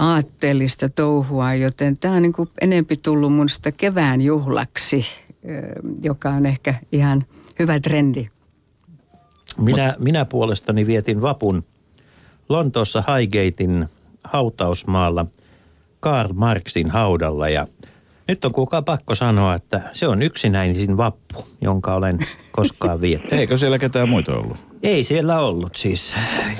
aatteellista 0.00 0.88
touhua, 0.88 1.54
joten 1.54 1.98
tämä 1.98 2.14
on 2.14 2.22
niin 2.22 2.32
kuin 2.32 2.48
enempi 2.60 2.96
tullut 2.96 3.32
mun 3.32 3.48
sitä 3.48 3.72
kevään 3.72 4.20
juhlaksi, 4.20 5.06
joka 6.02 6.30
on 6.30 6.46
ehkä 6.46 6.74
ihan 6.92 7.24
hyvä 7.58 7.80
trendi. 7.80 8.28
Minä, 9.58 9.94
minä 9.98 10.24
puolestani 10.24 10.86
vietin 10.86 11.22
vapun 11.22 11.64
Lontoossa 12.48 13.04
Highgatein 13.08 13.88
hautausmaalla 14.24 15.26
Karl 16.00 16.32
Marxin 16.32 16.90
haudalla 16.90 17.48
ja 17.48 17.66
nyt 18.28 18.44
on 18.44 18.52
kukaan 18.52 18.84
pakko 18.84 19.14
sanoa, 19.14 19.54
että 19.54 19.80
se 19.92 20.08
on 20.08 20.22
yksinäisin 20.22 20.96
vappu, 20.96 21.46
jonka 21.60 21.94
olen 21.94 22.18
koskaan 22.52 23.00
viettänyt. 23.00 23.38
Eikö 23.40 23.58
siellä 23.58 23.78
ketään 23.78 24.08
muita 24.08 24.32
ollut? 24.32 24.69
Ei 24.82 25.04
siellä 25.04 25.40
ollut 25.40 25.76
siis. 25.76 26.14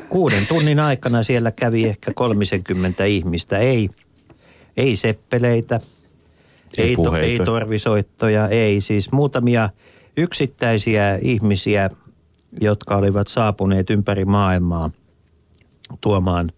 Kuuden 0.08 0.46
tunnin 0.46 0.80
aikana 0.80 1.22
siellä 1.22 1.50
kävi 1.50 1.84
ehkä 1.84 2.12
30 2.14 3.04
ihmistä. 3.04 3.58
Ei, 3.58 3.90
ei 4.76 4.96
seppeleitä, 4.96 5.80
Ei, 6.78 6.96
to, 6.96 7.02
puheita. 7.02 7.26
ei 7.26 7.38
torvisoittoja, 7.46 8.48
ei. 8.48 8.80
Siis 8.80 9.12
muutamia 9.12 9.70
yksittäisiä 10.16 11.18
ihmisiä, 11.22 11.90
jotka 12.60 12.96
olivat 12.96 13.28
saapuneet 13.28 13.90
ympäri 13.90 14.24
maailmaa 14.24 14.90
tuomaan 16.00 16.52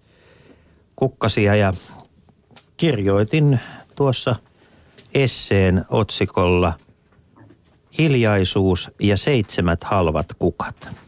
kukkasia 0.97 1.55
ja 1.55 1.73
kirjoitin 2.77 3.61
tuossa 3.97 4.37
esseen 5.15 5.85
otsikolla 5.89 6.73
Hiljaisuus 7.99 8.91
ja 9.01 9.17
seitsemät 9.17 9.85
halvat 9.85 10.27
kukat. 10.39 11.02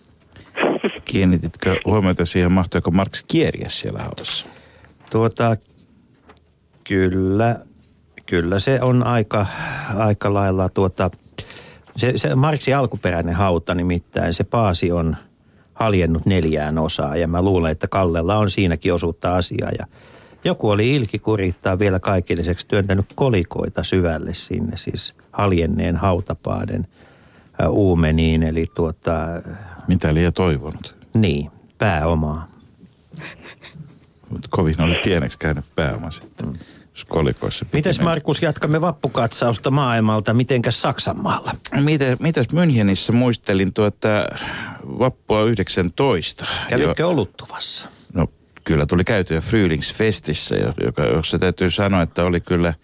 Kiinnititkö 1.14 1.76
huomiota 1.84 2.24
siihen, 2.24 2.52
mahtoiko 2.52 2.90
Marx 2.90 3.24
kieriä 3.28 3.68
siellä 3.68 3.98
haudassa? 4.02 4.46
Tuota, 5.10 5.56
kyllä, 6.84 7.60
kyllä 8.26 8.58
se 8.58 8.78
on 8.82 9.02
aika, 9.02 9.46
aika 9.96 10.34
lailla 10.34 10.68
tuota, 10.68 11.10
se, 11.96 12.12
se 12.16 12.34
Marksin 12.34 12.76
alkuperäinen 12.76 13.34
hauta 13.34 13.74
nimittäin, 13.74 14.34
se 14.34 14.44
paasi 14.44 14.92
on 14.92 15.16
haljennut 15.74 16.26
neljään 16.26 16.78
osaan 16.78 17.20
ja 17.20 17.28
mä 17.28 17.42
luulen, 17.42 17.72
että 17.72 17.88
Kallella 17.88 18.36
on 18.36 18.50
siinäkin 18.50 18.94
osuutta 18.94 19.36
asiaa 19.36 19.70
ja 19.78 19.86
joku 20.44 20.70
oli 20.70 20.94
ilki 20.94 21.18
kurittaa 21.18 21.78
vielä 21.78 22.00
kaikilliseksi 22.00 22.68
työntänyt 22.68 23.06
kolikoita 23.14 23.84
syvälle 23.84 24.34
sinne, 24.34 24.76
siis 24.76 25.14
haljenneen 25.32 25.96
hautapaaden 25.96 26.86
uumeniin, 27.68 28.42
eli 28.42 28.66
tuota, 28.74 29.12
Mitä 29.88 30.14
liian 30.14 30.32
toivonut? 30.32 31.03
Niin, 31.14 31.50
pääomaa. 31.78 32.48
Mutta 34.30 34.48
kovin 34.50 34.80
oli 34.80 34.94
pieneksi 35.04 35.38
käynyt 35.38 35.64
pääoma 35.74 36.10
sitten. 36.10 36.48
Mm. 36.48 36.58
Kolikoissa 37.08 37.66
Mites. 37.72 38.00
Markus, 38.00 38.42
jatkamme 38.42 38.80
vappukatsausta 38.80 39.70
maailmalta, 39.70 40.34
mitenkäs 40.34 40.82
Saksan 40.82 41.18
maalla? 41.22 41.54
Miten, 41.80 42.16
mitäs 42.20 42.46
Münchenissä 42.52 43.12
muistelin 43.12 43.72
tuota 43.72 44.08
vappua 44.98 45.42
19? 45.42 46.46
Kävitkö 46.68 47.06
oluttuvassa? 47.06 47.88
No 48.12 48.26
kyllä 48.64 48.86
tuli 48.86 49.04
käytyä 49.04 49.40
Frühlingsfestissä, 49.40 50.56
jo- 50.56 50.74
joka, 50.86 51.02
jossa 51.02 51.38
täytyy 51.38 51.70
sanoa, 51.70 52.02
että 52.02 52.24
oli 52.24 52.40
kyllä, 52.40 52.74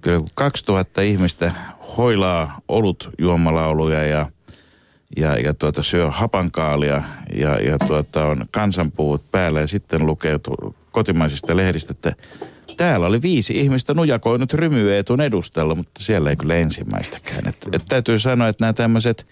kyllä 0.00 0.18
kun 0.18 0.28
2000 0.34 1.00
ihmistä 1.02 1.52
hoilaa 1.96 2.60
olut 2.68 3.10
juomalauluja 3.18 4.06
ja, 4.06 4.30
ja, 5.16 5.34
ja 5.34 5.54
tuota, 5.54 5.82
syö 5.82 6.10
hapankaalia 6.10 7.02
ja, 7.34 7.60
ja 7.60 7.78
tuota, 7.78 8.26
on 8.26 8.44
kansanpuvut 8.50 9.30
päällä 9.30 9.60
ja 9.60 9.66
sitten 9.66 10.06
lukee 10.06 10.40
kotimaisista 10.90 11.56
lehdistä, 11.56 11.92
että 11.92 12.12
täällä 12.76 13.06
oli 13.06 13.22
viisi 13.22 13.60
ihmistä 13.60 13.94
nujakoinut 13.94 14.52
rymyeetun 14.52 15.20
edustalla, 15.20 15.74
mutta 15.74 16.04
siellä 16.04 16.30
ei 16.30 16.36
kyllä 16.36 16.54
ensimmäistäkään. 16.54 17.48
Et, 17.48 17.68
et 17.72 17.82
täytyy 17.88 18.18
sanoa, 18.18 18.48
että 18.48 18.64
nämä 18.64 18.72
tämmöiset 18.72 19.26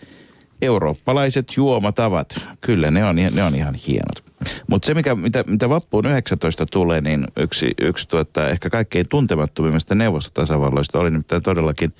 eurooppalaiset 0.62 1.56
juomatavat, 1.56 2.40
kyllä 2.60 2.90
ne 2.90 3.04
on, 3.04 3.16
ne 3.16 3.42
on 3.42 3.54
ihan 3.54 3.74
hienot. 3.74 4.28
Mutta 4.66 4.86
se, 4.86 4.94
mikä, 4.94 5.14
mitä, 5.14 5.44
mitä 5.46 5.68
vappuun 5.68 6.06
19 6.06 6.66
tulee, 6.66 7.00
niin 7.00 7.26
yksi, 7.36 7.74
yksi 7.80 8.08
tuota, 8.08 8.48
ehkä 8.48 8.70
kaikkein 8.70 9.08
tuntemattomimmista 9.08 9.94
neuvostotasavalloista 9.94 10.98
oli 10.98 11.10
nimittäin 11.10 11.42
todellakin 11.42 11.92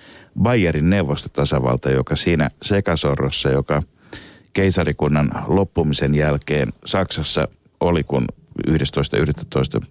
Bayerin 0.43 0.91
neuvostotasavalta, 0.91 1.91
joka 1.91 2.17
siinä 2.17 2.51
sekasorrossa, 2.63 3.49
joka 3.49 3.83
keisarikunnan 4.53 5.31
loppumisen 5.47 6.15
jälkeen 6.15 6.73
Saksassa 6.85 7.49
oli, 7.81 8.05
kun 8.05 8.27
11.11. 8.69 9.87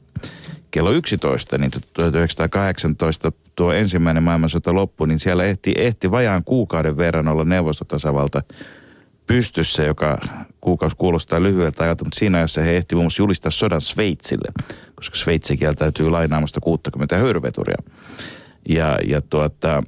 kello 0.72 0.92
11, 0.92 1.58
niin 1.58 1.72
1918 1.94 3.32
tuo 3.56 3.74
ensimmäinen 3.74 4.24
maailmansota 4.24 4.74
loppui, 4.74 5.08
niin 5.08 5.20
siellä 5.20 5.44
ehti, 5.44 5.74
ehti 5.78 6.12
vajaan 6.12 6.44
kuukauden 6.44 6.98
verran 6.98 7.28
olla 7.28 7.44
neuvostotasavalta 7.44 8.44
pystyssä, 9.28 9.84
joka 9.84 10.18
kuukausi 10.62 10.96
kuulostaa 10.96 11.44
lyhyeltä 11.44 11.84
ajalta, 11.84 12.04
mutta 12.04 12.20
siinä 12.20 12.38
ajassa 12.38 12.62
he 12.62 12.78
ehti 12.78 12.96
muun 12.96 13.04
muassa 13.06 13.22
julistaa 13.22 13.52
sodan 13.52 13.82
Sveitsille, 13.82 14.52
koska 14.96 15.16
Sveitsi 15.16 15.58
kieltäytyy 15.58 16.10
lainaamasta 16.10 16.60
60 16.60 17.18
höyryveturia. 17.18 17.78
Ja, 18.70 19.00
ja, 19.08 19.22
tuota, 19.22 19.84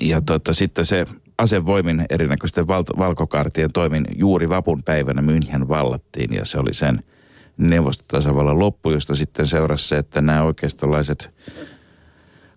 ja 0.00 0.20
tuota, 0.20 0.52
sitten 0.52 0.86
se 0.86 1.06
asevoimin 1.38 2.06
erinäköisten 2.10 2.68
val- 2.68 2.98
valkokartien 2.98 3.72
toimin 3.72 4.04
juuri 4.16 4.48
vapun 4.48 4.82
päivänä 4.82 5.22
München 5.22 5.68
vallattiin 5.68 6.34
ja 6.34 6.44
se 6.44 6.58
oli 6.58 6.74
sen 6.74 7.00
neuvostotasavallan 7.56 8.58
loppu, 8.58 8.90
josta 8.90 9.14
sitten 9.14 9.46
seurasi 9.46 9.88
se, 9.88 9.98
että 9.98 10.20
nämä 10.20 10.42
oikeistolaiset 10.42 11.30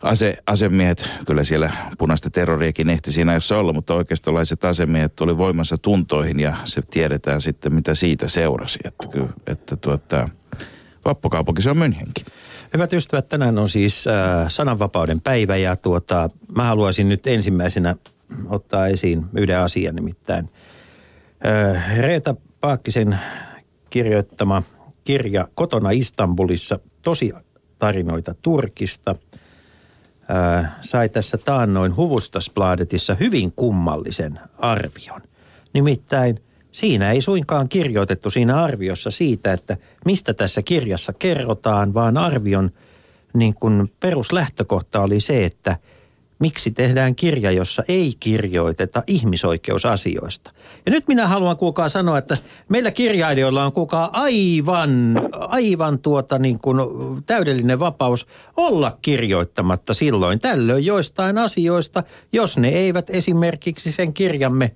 ase, 0.01 0.37
asemiehet, 0.47 1.09
kyllä 1.27 1.43
siellä 1.43 1.71
punaista 1.97 2.29
terroriakin 2.29 2.89
ehti 2.89 3.11
siinä 3.11 3.33
jossa 3.33 3.57
olla, 3.57 3.73
mutta 3.73 3.93
oikeistolaiset 3.93 4.65
asemiehet 4.65 5.15
tuli 5.15 5.37
voimassa 5.37 5.77
tuntoihin 5.77 6.39
ja 6.39 6.55
se 6.63 6.81
tiedetään 6.81 7.41
sitten, 7.41 7.73
mitä 7.73 7.95
siitä 7.95 8.27
seurasi. 8.27 8.79
Että, 8.83 9.07
että 9.47 9.75
tuota, 9.75 10.29
vappukaupunki 11.05 11.61
se 11.61 11.69
on 11.69 11.77
Münchenkin. 11.77 12.25
Hyvät 12.73 12.93
ystävät, 12.93 13.29
tänään 13.29 13.57
on 13.57 13.69
siis 13.69 14.07
äh, 14.07 14.45
sananvapauden 14.49 15.21
päivä 15.21 15.57
ja 15.57 15.75
tuota, 15.75 16.29
mä 16.55 16.63
haluaisin 16.63 17.09
nyt 17.09 17.27
ensimmäisenä 17.27 17.95
ottaa 18.49 18.87
esiin 18.87 19.25
yhden 19.37 19.59
asian 19.59 19.95
nimittäin. 19.95 20.49
Äh, 21.45 21.97
Reeta 21.97 22.35
Paakkisen 22.61 23.19
kirjoittama 23.89 24.63
kirja 25.03 25.47
Kotona 25.55 25.91
Istanbulissa, 25.91 26.79
tosi 27.01 27.33
tarinoita 27.79 28.35
Turkista, 28.41 29.15
äh, 30.31 30.71
sai 30.81 31.09
tässä 31.09 31.37
taannoin 31.37 31.95
Huvustasbladetissa 31.95 33.15
hyvin 33.15 33.51
kummallisen 33.55 34.39
arvion. 34.57 35.21
Nimittäin 35.73 36.39
siinä 36.75 37.11
ei 37.11 37.21
suinkaan 37.21 37.69
kirjoitettu 37.69 38.29
siinä 38.29 38.63
arviossa 38.63 39.11
siitä, 39.11 39.53
että 39.53 39.77
mistä 40.05 40.33
tässä 40.33 40.61
kirjassa 40.61 41.13
kerrotaan, 41.13 41.93
vaan 41.93 42.17
arvion 42.17 42.71
niin 43.33 43.53
kuin 43.53 43.91
peruslähtökohta 43.99 45.01
oli 45.01 45.19
se, 45.19 45.45
että 45.45 45.77
miksi 46.39 46.71
tehdään 46.71 47.15
kirja, 47.15 47.51
jossa 47.51 47.83
ei 47.87 48.13
kirjoiteta 48.19 49.03
ihmisoikeusasioista. 49.07 50.51
Ja 50.85 50.91
nyt 50.91 51.07
minä 51.07 51.27
haluan 51.27 51.57
kuulkaa 51.57 51.89
sanoa, 51.89 52.17
että 52.17 52.37
meillä 52.69 52.91
kirjailijoilla 52.91 53.65
on 53.65 53.71
kuulkaa 53.71 54.09
aivan, 54.13 55.21
aivan 55.31 55.99
tuota 55.99 56.39
niin 56.39 56.59
kuin 56.59 56.77
täydellinen 57.25 57.79
vapaus 57.79 58.27
olla 58.57 58.97
kirjoittamatta 59.01 59.93
silloin 59.93 60.39
tällöin 60.39 60.85
joistain 60.85 61.37
asioista, 61.37 62.03
jos 62.31 62.57
ne 62.57 62.69
eivät 62.69 63.09
esimerkiksi 63.09 63.91
sen 63.91 64.13
kirjamme 64.13 64.71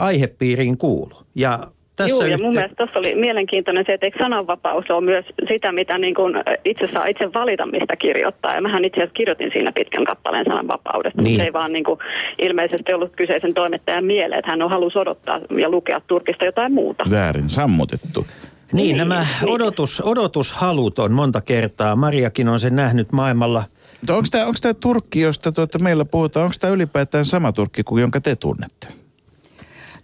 aihepiiriin 0.00 0.78
kuulu. 0.78 1.12
Ja 1.34 1.58
tässä 1.96 2.24
Joo, 2.24 2.26
ja 2.30 2.38
mun 2.38 2.46
yhte- 2.46 2.54
mielestä 2.54 2.76
tuossa 2.76 2.98
oli 2.98 3.14
mielenkiintoinen 3.14 3.84
se, 3.86 3.92
että 3.94 4.06
eikö 4.06 4.18
sananvapaus 4.18 4.84
ole 4.90 5.00
myös 5.04 5.24
sitä, 5.48 5.72
mitä 5.72 5.98
niin 5.98 6.14
kuin 6.14 6.34
itse 6.64 6.86
saa 6.92 7.06
itse 7.06 7.32
valita, 7.34 7.66
mistä 7.66 7.96
kirjoittaa. 7.96 8.54
Ja 8.54 8.60
mähän 8.62 8.84
itse 8.84 9.00
asiassa 9.00 9.14
kirjoitin 9.14 9.50
siinä 9.52 9.72
pitkän 9.72 10.04
kappaleen 10.04 10.44
sananvapaudesta, 10.44 11.22
Niin. 11.22 11.32
mutta 11.32 11.42
se 11.42 11.46
ei 11.46 11.52
vaan 11.52 11.72
niin 11.72 11.84
kuin 11.84 11.98
ilmeisesti 12.38 12.92
ollut 12.92 13.16
kyseisen 13.16 13.54
toimittajan 13.54 14.04
mieleen, 14.04 14.38
että 14.38 14.50
hän 14.50 14.62
on 14.62 14.70
halus 14.70 14.96
odottaa 14.96 15.40
ja 15.58 15.70
lukea 15.70 16.00
Turkista 16.06 16.44
jotain 16.44 16.72
muuta. 16.72 17.04
Väärin 17.10 17.48
sammutettu. 17.48 18.26
Niin, 18.72 18.84
Niin, 18.84 18.96
nämä 18.96 19.26
niin. 19.42 19.50
odotus, 19.52 20.02
odotushalut 20.04 20.98
on 20.98 21.12
monta 21.12 21.40
kertaa. 21.40 21.96
Mariakin 21.96 22.48
on 22.48 22.60
sen 22.60 22.76
nähnyt 22.76 23.12
maailmalla. 23.12 23.64
Onko 24.10 24.28
tämä 24.60 24.74
Turkki, 24.74 25.20
josta 25.20 25.52
tuota 25.52 25.78
meillä 25.78 26.04
puhutaan, 26.04 26.44
onko 26.44 26.54
tämä 26.60 26.72
ylipäätään 26.72 27.24
sama 27.24 27.52
Turkki 27.52 27.82
kuin 27.82 28.00
jonka 28.00 28.20
te 28.20 28.36
tunnette? 28.36 28.88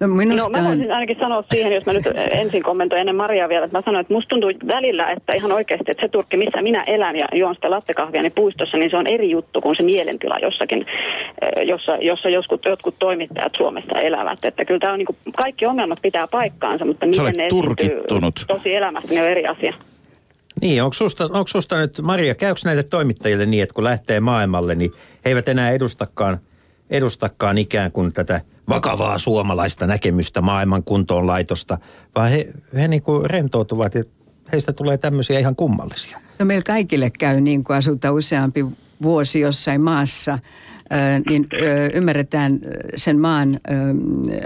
No 0.01 0.07
No 0.07 0.15
minusta 0.15 0.51
mä 0.51 0.59
on, 0.59 0.65
voisin 0.65 0.93
ainakin 0.93 1.17
sanoa 1.21 1.45
siihen, 1.53 1.75
jos 1.75 1.87
mä 1.87 1.93
nyt 1.93 2.05
ensin 2.31 2.63
kommentoin 2.63 3.01
ennen 3.01 3.17
Mariaa 3.17 3.49
vielä, 3.49 3.65
että 3.65 3.79
mä 3.79 3.83
sanoin, 3.85 4.01
että 4.01 4.15
musta 4.15 4.29
tuntuu 4.29 4.51
välillä, 4.67 5.11
että 5.11 5.33
ihan 5.35 5.53
oikeasti, 5.53 5.91
että 5.91 6.01
se 6.01 6.09
Turkki, 6.09 6.37
missä 6.37 6.63
minä 6.63 6.83
elän 6.83 7.17
ja 7.17 7.27
juon 7.35 7.55
sitä 7.55 7.71
lattekahvia 7.71 8.23
niin 8.23 8.33
puistossa, 8.33 8.77
niin 8.79 8.91
se 8.91 8.97
on 8.97 9.07
eri 9.07 9.31
juttu 9.31 9.61
kuin 9.61 9.77
se 9.77 9.83
mielentila 9.83 10.39
jossakin, 10.39 10.87
eh, 11.43 11.67
jossa, 11.67 11.97
jossa 11.97 12.29
joskus, 12.29 12.61
jotkut 12.65 12.99
toimittajat 12.99 13.53
Suomessa 13.57 14.01
elävät. 14.01 14.45
Että 14.45 14.65
kyllä 14.65 14.81
tämä 14.81 14.93
on 14.93 14.99
niin 14.99 15.07
kuin, 15.07 15.17
kaikki 15.37 15.67
ongelmat 15.67 15.99
pitää 16.03 16.27
paikkaansa, 16.27 16.85
mutta 16.85 17.07
miten 17.07 17.35
ne 17.37 17.49
turkittunut. 17.49 18.45
tosi 18.47 18.75
elämässä, 18.75 19.15
ne 19.15 19.23
on 19.23 19.29
eri 19.29 19.47
asia. 19.47 19.75
Niin, 20.61 20.83
onko 20.83 20.95
susta, 20.95 21.25
onko 21.25 21.47
susta 21.47 21.79
nyt, 21.79 22.01
Maria, 22.03 22.35
käykö 22.35 22.61
näille 22.65 22.83
toimittajille 22.83 23.47
niin, 23.47 23.63
että 23.63 23.75
kun 23.75 23.85
lähtee 23.85 24.21
maailmalle, 24.21 24.75
niin 24.75 24.93
he 25.25 25.31
eivät 25.31 25.49
enää 25.49 25.71
edustakaan, 25.71 26.39
edustakaan 26.91 27.59
ikään 27.59 27.93
kuin 27.93 28.13
tätä 28.13 28.41
vakavaa 28.69 29.19
suomalaista 29.19 29.87
näkemystä 29.87 30.41
maailman 30.41 30.83
kuntoon 30.83 31.27
laitosta, 31.27 31.79
vaan 32.15 32.31
he, 32.31 32.49
he 32.75 32.89
niin 32.89 33.03
kuin 33.03 33.31
rentoutuvat 33.31 33.95
ja 33.95 34.05
heistä 34.53 34.73
tulee 34.73 34.99
tämmöisiä 34.99 35.39
ihan 35.39 35.57
kummallisia. 35.57 36.21
no 36.39 36.47
meillä 36.47 36.65
kaikille 36.67 37.11
käy 37.11 37.41
niin 37.41 37.65
kuin 37.65 37.77
asuta 37.77 38.13
useampi 38.13 38.67
vuosi 39.03 39.41
jossain 39.41 39.81
maassa, 39.81 40.39
niin 41.31 41.49
ymmärretään 41.95 42.61
sen 42.97 43.19
maan 43.19 43.61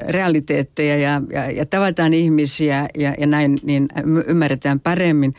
realiteetteja 0.08 0.96
ja, 0.96 1.22
ja, 1.32 1.50
ja 1.50 1.66
tavataan 1.66 2.14
ihmisiä 2.14 2.88
ja, 2.98 3.14
ja 3.18 3.26
näin, 3.26 3.58
niin 3.62 3.88
ymmärretään 4.26 4.80
paremmin. 4.80 5.34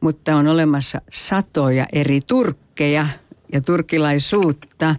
Mutta 0.00 0.36
on 0.36 0.48
olemassa 0.48 1.00
satoja 1.12 1.86
eri 1.92 2.20
turkkeja 2.20 3.06
ja 3.52 3.60
turkilaisuutta 3.60 4.94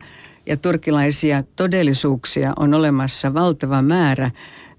ja 0.47 0.57
turkilaisia 0.57 1.43
todellisuuksia 1.55 2.53
on 2.55 2.73
olemassa 2.73 3.33
valtava 3.33 3.81
määrä, 3.81 4.31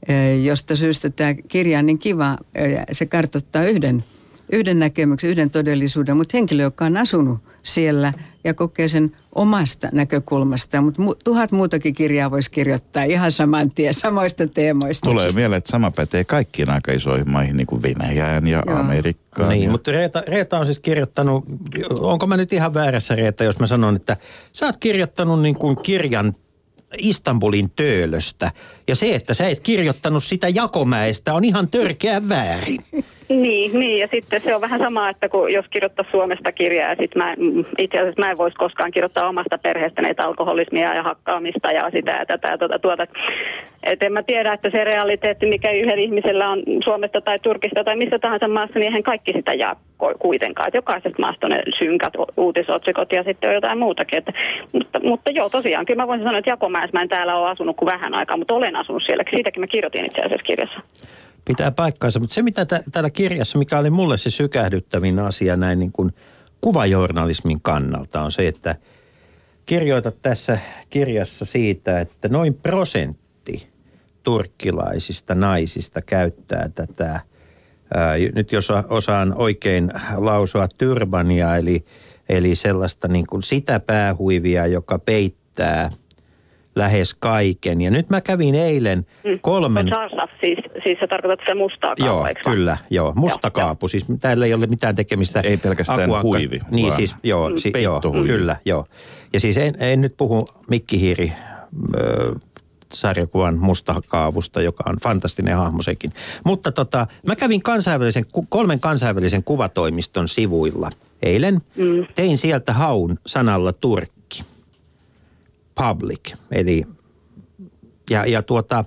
eh, 0.08 0.44
josta 0.44 0.76
syystä 0.76 1.10
tämä 1.10 1.34
kirja 1.34 1.78
on 1.78 1.86
niin 1.86 1.98
kiva. 1.98 2.38
Eh, 2.54 2.84
se 2.92 3.06
kartoittaa 3.06 3.64
yhden, 3.64 4.04
yhden 4.52 4.78
näkemyksen, 4.78 5.30
yhden 5.30 5.50
todellisuuden, 5.50 6.16
mutta 6.16 6.36
henkilö, 6.36 6.62
joka 6.62 6.84
on 6.84 6.96
asunut 6.96 7.38
siellä 7.62 8.12
ja 8.44 8.54
kokee 8.54 8.88
sen 8.88 9.16
omasta 9.34 9.88
näkökulmasta. 9.92 10.80
Mutta 10.80 11.02
mu- 11.02 11.16
tuhat 11.24 11.52
muutakin 11.52 11.94
kirjaa 11.94 12.30
voisi 12.30 12.50
kirjoittaa 12.50 13.02
ihan 13.02 13.32
saman 13.32 13.70
tien 13.70 13.94
samoista 14.04 14.46
teemoista. 14.46 15.10
Tulee 15.10 15.32
mieleen, 15.32 15.58
että 15.58 15.70
sama 15.70 15.90
pätee 15.90 16.24
kaikkiin 16.24 16.70
aika 16.70 16.92
isoihin 16.92 17.30
maihin, 17.30 17.56
niin 17.56 17.66
kuin 17.66 17.82
Venäjään 17.82 18.46
ja 18.46 18.62
Joo. 18.66 18.78
Amerikkaan. 18.78 19.48
Niin, 19.48 19.64
ja... 19.64 19.70
mutta 19.70 19.92
Reeta, 19.92 20.22
Reeta 20.26 20.58
on 20.58 20.66
siis 20.66 20.78
kirjoittanut, 20.78 21.44
onko 21.98 22.26
mä 22.26 22.36
nyt 22.36 22.52
ihan 22.52 22.74
väärässä 22.74 23.14
Reeta, 23.14 23.44
jos 23.44 23.58
mä 23.58 23.66
sanon, 23.66 23.96
että 23.96 24.16
sä 24.52 24.66
oot 24.66 24.76
kirjoittanut 24.76 25.42
niin 25.42 25.54
kuin 25.54 25.76
kirjan 25.82 26.32
Istanbulin 26.98 27.70
töölöstä. 27.76 28.52
Ja 28.88 28.96
se, 28.96 29.14
että 29.14 29.34
sä 29.34 29.48
et 29.48 29.60
kirjoittanut 29.60 30.24
sitä 30.24 30.48
Jakomäestä 30.48 31.34
on 31.34 31.44
ihan 31.44 31.68
törkeä 31.68 32.28
väärin. 32.28 32.84
Niin, 33.28 33.78
niin, 33.80 33.98
ja 33.98 34.08
sitten 34.10 34.40
se 34.40 34.54
on 34.54 34.60
vähän 34.60 34.80
sama, 34.80 35.08
että 35.08 35.28
kun 35.28 35.52
jos 35.52 35.66
kirjoittaa 35.70 36.04
Suomesta 36.10 36.52
kirjaa, 36.52 36.90
ja 36.90 36.96
sit 37.00 37.14
mä, 37.14 37.34
mm, 37.38 37.64
itse 37.78 37.98
asiassa 37.98 38.22
mä 38.22 38.30
en 38.30 38.38
voisi 38.38 38.56
koskaan 38.56 38.90
kirjoittaa 38.90 39.28
omasta 39.28 39.58
perheestä 39.58 40.02
näitä 40.02 40.24
alkoholismia 40.24 40.94
ja 40.94 41.02
hakkaamista 41.02 41.72
ja 41.72 41.90
sitä 41.92 42.10
ja 42.10 42.26
tätä 42.26 42.48
ja 42.48 42.58
tuota, 42.58 42.78
tuota. 42.78 43.06
Et 43.82 44.02
en 44.02 44.12
mä 44.12 44.22
tiedä, 44.22 44.52
että 44.52 44.70
se 44.70 44.84
realiteetti, 44.84 45.46
mikä 45.46 45.70
yhdellä 45.70 46.02
ihmisellä 46.02 46.50
on 46.50 46.62
Suomesta 46.84 47.20
tai 47.20 47.38
Turkista 47.38 47.84
tai 47.84 47.96
missä 47.96 48.18
tahansa 48.18 48.48
maassa, 48.48 48.78
niin 48.78 48.86
eihän 48.86 49.02
kaikki 49.02 49.32
sitä 49.32 49.54
jaa 49.54 49.76
kuitenkaan. 50.18 50.68
Et 50.68 50.74
jokaisesta 50.74 51.22
maasta 51.22 51.46
on 51.46 51.50
ne 51.50 51.62
synkät 51.78 52.12
uutisotsikot 52.36 53.12
ja 53.12 53.22
sitten 53.22 53.48
on 53.48 53.54
jotain 53.54 53.78
muutakin. 53.78 54.18
Että, 54.18 54.32
mutta, 54.72 55.00
mutta 55.00 55.30
joo, 55.32 55.48
tosiaan, 55.48 55.86
kyllä 55.86 56.02
mä 56.02 56.08
voisin 56.08 56.24
sanoa, 56.24 56.38
että 56.38 56.50
Jakomäessä 56.50 56.98
mä 56.98 57.02
en 57.02 57.08
täällä 57.08 57.36
ole 57.36 57.50
asunut 57.50 57.76
kuin 57.76 57.90
vähän 57.92 58.14
aikaa, 58.14 58.36
mutta 58.36 58.54
olen 58.54 58.76
asunut 58.76 59.02
siellä. 59.06 59.24
Siitäkin 59.30 59.60
mä 59.60 59.66
kirjoitin 59.66 60.06
itse 60.06 60.20
asiassa 60.20 60.44
kirjassa. 60.44 60.80
Pitää 61.48 61.70
paikkaansa, 61.70 62.20
mutta 62.20 62.34
se 62.34 62.42
mitä 62.42 62.66
tä- 62.66 62.82
täällä 62.92 63.10
kirjassa, 63.10 63.58
mikä 63.58 63.78
oli 63.78 63.90
mulle 63.90 64.16
se 64.18 64.30
sykähdyttävin 64.30 65.18
asia 65.18 65.56
näin 65.56 65.78
niin 65.78 65.92
kuin 65.92 66.14
kuvajournalismin 66.60 67.60
kannalta 67.60 68.22
on 68.22 68.32
se, 68.32 68.48
että 68.48 68.76
kirjoitat 69.66 70.16
tässä 70.22 70.58
kirjassa 70.90 71.44
siitä, 71.44 72.00
että 72.00 72.28
noin 72.28 72.54
prosentti 72.54 73.68
turkkilaisista 74.22 75.34
naisista 75.34 76.02
käyttää 76.02 76.70
tätä, 76.74 77.20
ää, 77.94 78.14
nyt 78.34 78.52
jos 78.52 78.70
osaan 78.88 79.34
oikein 79.38 79.92
lausua 80.16 80.68
turbania, 80.78 81.56
eli, 81.56 81.84
eli 82.28 82.54
sellaista 82.54 83.08
niin 83.08 83.26
kuin 83.26 83.42
sitä 83.42 83.80
päähuivia, 83.80 84.66
joka 84.66 84.98
peittää 84.98 85.90
lähes 86.78 87.14
kaiken. 87.14 87.80
Ja 87.80 87.90
nyt 87.90 88.10
mä 88.10 88.20
kävin 88.20 88.54
eilen 88.54 89.06
kolmen... 89.40 89.86
Mm. 89.86 89.92
Siis, 90.40 90.58
siis 90.82 90.98
sä 91.00 91.06
tarkoitat 91.06 91.40
sitä 91.40 91.54
mustaa 91.54 91.96
kaapua, 91.96 92.06
Joo, 92.06 92.26
eikö 92.26 92.40
kyllä, 92.44 92.76
joo. 92.90 93.12
Musta 93.16 93.46
Joo, 93.46 93.50
kaapu. 93.50 93.88
Siis 93.88 94.04
täällä 94.20 94.46
ei 94.46 94.54
ole 94.54 94.66
mitään 94.66 94.94
tekemistä. 94.94 95.40
Ei 95.40 95.56
pelkästään 95.56 96.00
Akuankka- 96.10 96.22
huivi, 96.22 96.60
Niin 96.70 96.92
siis, 96.92 97.16
joo, 97.22 97.58
si, 97.58 97.72
joo 97.82 98.00
kyllä, 98.00 98.56
joo. 98.64 98.86
Ja 99.32 99.40
siis 99.40 99.56
en, 99.56 99.74
en 99.80 100.00
nyt 100.00 100.14
puhu 100.16 100.48
Mikki 100.68 101.00
Hiiri 101.00 101.32
ö, 101.96 102.34
sarjakuvan 102.92 103.58
mustakaavusta, 103.58 104.62
joka 104.62 104.84
on 104.86 104.96
fantastinen 105.02 105.56
hahmo 105.56 105.82
sekin. 105.82 106.12
Mutta 106.44 106.72
tota, 106.72 107.06
mä 107.26 107.36
kävin 107.36 107.62
kansainvälisen, 107.62 108.24
kolmen 108.48 108.80
kansainvälisen 108.80 109.44
kuvatoimiston 109.44 110.28
sivuilla 110.28 110.90
eilen. 111.22 111.54
Mm. 111.54 112.06
Tein 112.14 112.38
sieltä 112.38 112.72
haun 112.72 113.18
sanalla 113.26 113.72
Turkki. 113.72 114.17
Public, 115.78 116.34
eli 116.50 116.84
ja, 118.10 118.26
ja 118.26 118.42
tuota, 118.42 118.84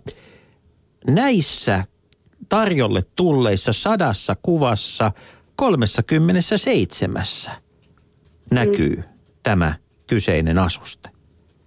näissä 1.07 1.86
tarjolle 2.50 3.01
tulleissa 3.15 3.74
sadassa 3.74 4.36
kuvassa 4.41 5.12
37 5.56 7.25
näkyy 8.51 8.95
mm. 8.95 9.04
tämä 9.43 9.75
kyseinen 10.08 10.58
asuste. 10.58 11.11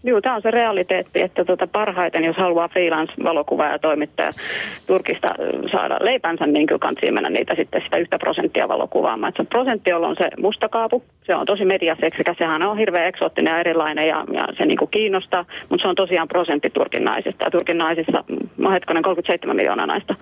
Joo, 0.06 0.20
tämä 0.20 0.34
on 0.34 0.42
se 0.42 0.50
realiteetti, 0.50 1.20
että 1.20 1.44
tota 1.44 1.66
parhaiten, 1.66 2.24
jos 2.24 2.36
haluaa 2.36 2.68
freelance-valokuvaa 2.68 3.72
ja 3.72 3.78
toimittaja 3.78 4.30
Turkista 4.86 5.28
saada 5.72 5.98
leipänsä, 6.00 6.46
niin 6.46 6.66
kyllä 6.66 6.78
kannattaa 6.78 7.12
mennä 7.12 7.30
niitä 7.30 7.54
sitten 7.54 7.82
sitä 7.82 7.98
yhtä 7.98 8.18
prosenttia 8.18 8.68
valokuvaamaan. 8.68 9.28
Et 9.28 9.36
se 9.36 9.44
prosentti, 9.44 9.90
jolla 9.90 10.08
on 10.08 10.16
se 10.16 10.28
mustakaapu, 10.38 11.02
se 11.26 11.34
on 11.34 11.46
tosi 11.46 11.64
mediaseksikä, 11.64 12.34
sehän 12.38 12.62
on 12.62 12.78
hirveän 12.78 13.06
eksoottinen 13.06 13.52
ja 13.52 13.60
erilainen 13.60 14.08
ja, 14.08 14.24
ja 14.32 14.48
se 14.58 14.66
niinku 14.66 14.86
kiinnostaa, 14.86 15.44
mutta 15.68 15.82
se 15.82 15.88
on 15.88 15.94
tosiaan 15.94 16.28
prosentti 16.28 16.70
Turkin 16.70 17.04
naisista. 17.04 17.44
Ja 17.44 17.50
Turkin 17.50 17.78
naisissa, 17.78 18.24
mä 18.56 18.70
hetkonen, 18.70 19.02
37 19.02 19.56
miljoonaa 19.56 19.86
naista. 19.86 20.14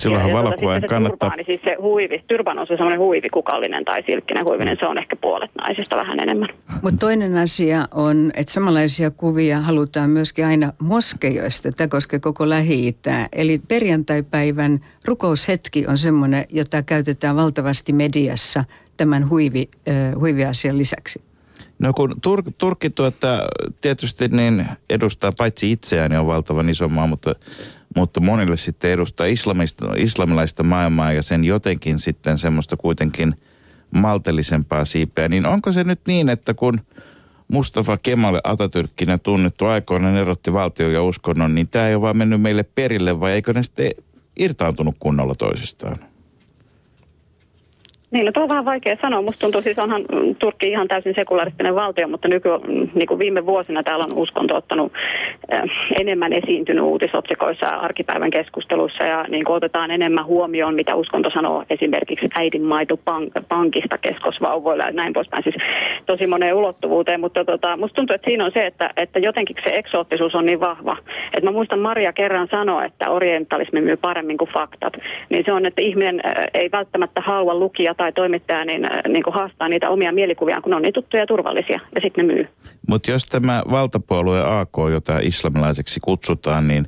Silloinhan 0.00 0.30
ja, 0.30 0.36
valokuvaajan 0.36 0.80
sitten 0.80 0.88
se 0.88 0.94
kannattaa... 0.94 1.30
Turbaani, 1.30 1.44
siis 1.44 1.60
se 1.64 1.76
huivi, 1.80 2.24
turban 2.28 2.58
on 2.58 2.66
se 2.66 2.76
semmoinen 2.76 2.98
huivi, 2.98 3.28
kukallinen 3.28 3.84
tai 3.84 4.02
silkkinen 4.06 4.44
huivinen, 4.44 4.76
se 4.80 4.86
on 4.86 4.98
ehkä 4.98 5.16
puolet 5.16 5.50
naisista 5.58 5.96
vähän 5.96 6.20
enemmän. 6.20 6.48
Mutta 6.82 6.98
toinen 6.98 7.36
asia 7.36 7.88
on, 7.94 8.30
että 8.34 8.52
samanlaisia 8.52 9.10
kuvia 9.10 9.60
halutaan 9.60 10.10
myöskin 10.10 10.46
aina 10.46 10.72
moskeijoista. 10.78 11.68
Tämä 11.76 11.88
koskee 11.88 12.18
koko 12.18 12.48
Lähi-Itää. 12.48 13.28
Eli 13.32 13.60
perjantaipäivän 13.68 14.80
rukoushetki 15.04 15.86
on 15.86 15.98
semmoinen, 15.98 16.44
jota 16.50 16.82
käytetään 16.82 17.36
valtavasti 17.36 17.92
mediassa 17.92 18.64
tämän 18.96 19.30
huivi, 19.30 19.68
äh, 19.88 20.20
huiviasian 20.20 20.78
lisäksi. 20.78 21.22
No 21.78 21.92
kun 21.92 22.12
Tur- 22.12 22.52
Turkki 22.58 22.90
tuota, 22.90 23.38
tietysti 23.80 24.28
niin 24.28 24.66
edustaa 24.90 25.32
paitsi 25.38 25.72
itseään, 25.72 26.10
niin 26.10 26.20
on 26.20 26.26
valtavan 26.26 26.68
iso 26.68 26.88
maa, 26.88 27.06
mutta, 27.06 27.34
mutta 27.96 28.20
monille 28.20 28.56
sitten 28.56 28.90
edustaa 28.90 29.26
islamista, 29.26 29.86
islamilaista 29.96 30.62
maailmaa 30.62 31.12
ja 31.12 31.22
sen 31.22 31.44
jotenkin 31.44 31.98
sitten 31.98 32.38
semmoista 32.38 32.76
kuitenkin 32.76 33.34
maltellisempaa 33.90 34.84
siipeä. 34.84 35.28
Niin 35.28 35.46
onko 35.46 35.72
se 35.72 35.84
nyt 35.84 36.00
niin, 36.06 36.28
että 36.28 36.54
kun 36.54 36.80
Mustafa 37.48 37.98
Kemal 38.02 38.40
Atatürkkinä 38.44 39.18
tunnettu 39.22 39.66
aikoinaan 39.66 40.16
erotti 40.16 40.52
valtion 40.52 40.92
ja 40.92 41.02
uskonnon, 41.02 41.54
niin 41.54 41.68
tämä 41.68 41.88
ei 41.88 41.94
ole 41.94 42.02
vaan 42.02 42.16
mennyt 42.16 42.40
meille 42.40 42.62
perille 42.62 43.20
vai 43.20 43.32
eikö 43.32 43.52
ne 43.52 43.62
sitten 43.62 43.90
irtaantunut 44.36 44.96
kunnolla 44.98 45.34
toisistaan? 45.34 45.98
Niin, 48.10 48.26
no 48.26 48.32
tuo 48.32 48.42
on 48.42 48.48
vähän 48.48 48.64
vaikea 48.64 48.96
sanoa. 49.02 49.22
Musta 49.22 49.40
tuntuu, 49.40 49.60
siis 49.60 49.78
onhan 49.78 50.02
mm, 50.12 50.34
Turkki 50.34 50.68
ihan 50.68 50.88
täysin 50.88 51.14
sekulaaristinen 51.16 51.74
valtio, 51.74 52.08
mutta 52.08 52.28
nyky, 52.28 52.48
mm, 52.48 52.88
niin 52.94 53.06
kuin 53.08 53.18
viime 53.18 53.46
vuosina 53.46 53.82
täällä 53.82 54.04
on 54.10 54.18
uskonto 54.18 54.56
ottanut 54.56 54.92
äh, 55.52 55.62
enemmän 56.00 56.32
esiintynyt 56.32 56.84
uutisotsikoissa 56.84 57.66
ja 57.66 57.78
arkipäivän 57.80 58.30
keskusteluissa 58.30 59.04
ja 59.04 59.24
niin 59.28 59.44
kuin 59.44 59.56
otetaan 59.56 59.90
enemmän 59.90 60.26
huomioon, 60.26 60.74
mitä 60.74 60.94
uskonto 60.94 61.30
sanoo 61.30 61.64
esimerkiksi 61.70 62.28
äidinmaito 62.38 62.94
pank- 62.94 63.44
pankista 63.48 63.98
keskosvauvoilla 63.98 64.84
ja 64.84 64.92
näin 64.92 65.12
poispäin. 65.12 65.42
Siis 65.42 65.56
tosi 66.06 66.26
moneen 66.26 66.54
ulottuvuuteen, 66.54 67.20
mutta 67.20 67.44
tota, 67.44 67.76
musta 67.76 67.94
tuntuu, 67.94 68.14
että 68.14 68.30
siinä 68.30 68.44
on 68.44 68.52
se, 68.54 68.66
että, 68.66 68.90
että 68.96 69.18
jotenkin 69.18 69.56
se 69.64 69.70
eksoottisuus 69.74 70.34
on 70.34 70.46
niin 70.46 70.60
vahva. 70.60 70.96
Et 71.34 71.44
mä 71.44 71.50
muistan 71.50 71.78
Maria 71.78 72.12
kerran 72.12 72.48
sanoa, 72.50 72.84
että 72.84 73.10
orientalismi 73.10 73.80
myy 73.80 73.96
paremmin 73.96 74.38
kuin 74.38 74.50
faktat. 74.54 74.92
Niin 75.28 75.44
se 75.44 75.52
on, 75.52 75.66
että 75.66 75.82
ihminen 75.82 76.20
äh, 76.26 76.34
ei 76.54 76.70
välttämättä 76.72 77.20
halua 77.20 77.54
lukija 77.54 77.95
tai 77.96 78.12
toimittaja 78.12 78.64
niin, 78.64 78.84
äh, 78.84 79.02
niin 79.08 79.22
kuin 79.22 79.34
haastaa 79.34 79.68
niitä 79.68 79.90
omia 79.90 80.12
mielikuviaan, 80.12 80.62
kun 80.62 80.74
on 80.74 80.82
niin 80.82 80.94
tuttuja 80.94 81.22
ja 81.22 81.26
turvallisia, 81.26 81.80
ja 81.94 82.00
sitten 82.00 82.26
ne 82.26 82.34
myy. 82.34 82.48
Mutta 82.88 83.10
jos 83.10 83.26
tämä 83.26 83.62
valtapuolue 83.70 84.40
AK, 84.60 84.76
jota 84.90 85.18
islamilaiseksi 85.18 86.00
kutsutaan, 86.00 86.68
niin, 86.68 86.86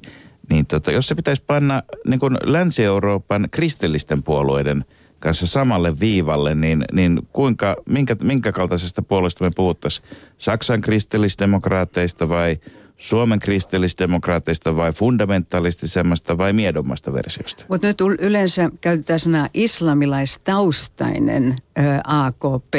niin 0.51 0.66
tota, 0.66 0.92
jos 0.92 1.09
se 1.09 1.14
pitäisi 1.14 1.42
panna 1.47 1.83
niin 2.07 2.21
kuin 2.21 2.37
Länsi-Euroopan 2.42 3.49
kristillisten 3.51 4.23
puolueiden 4.23 4.85
kanssa 5.18 5.47
samalle 5.47 6.01
viivalle, 6.01 6.55
niin, 6.55 6.85
niin 6.92 7.18
kuinka, 7.33 7.77
minkä, 7.88 8.16
minkä 8.23 8.53
kaltaisesta 8.53 9.03
puolueesta 9.03 9.44
me 9.44 9.51
puhuttaisiin? 9.57 10.09
Saksan 10.38 10.81
kristillisdemokraateista 10.81 12.29
vai 12.29 12.57
Suomen 12.98 13.38
kristillisdemokraateista 13.38 14.76
vai 14.76 14.92
fundamentalistisemmasta 14.92 16.38
vai 16.38 16.52
miedommasta 16.52 17.12
versiosta? 17.12 17.64
Mutta 17.68 17.87
nyt 17.87 18.00
yleensä 18.18 18.70
käytetään 18.80 19.18
sanaa 19.18 19.48
islamilaistaustainen 19.54 21.56
AKP. 22.04 22.74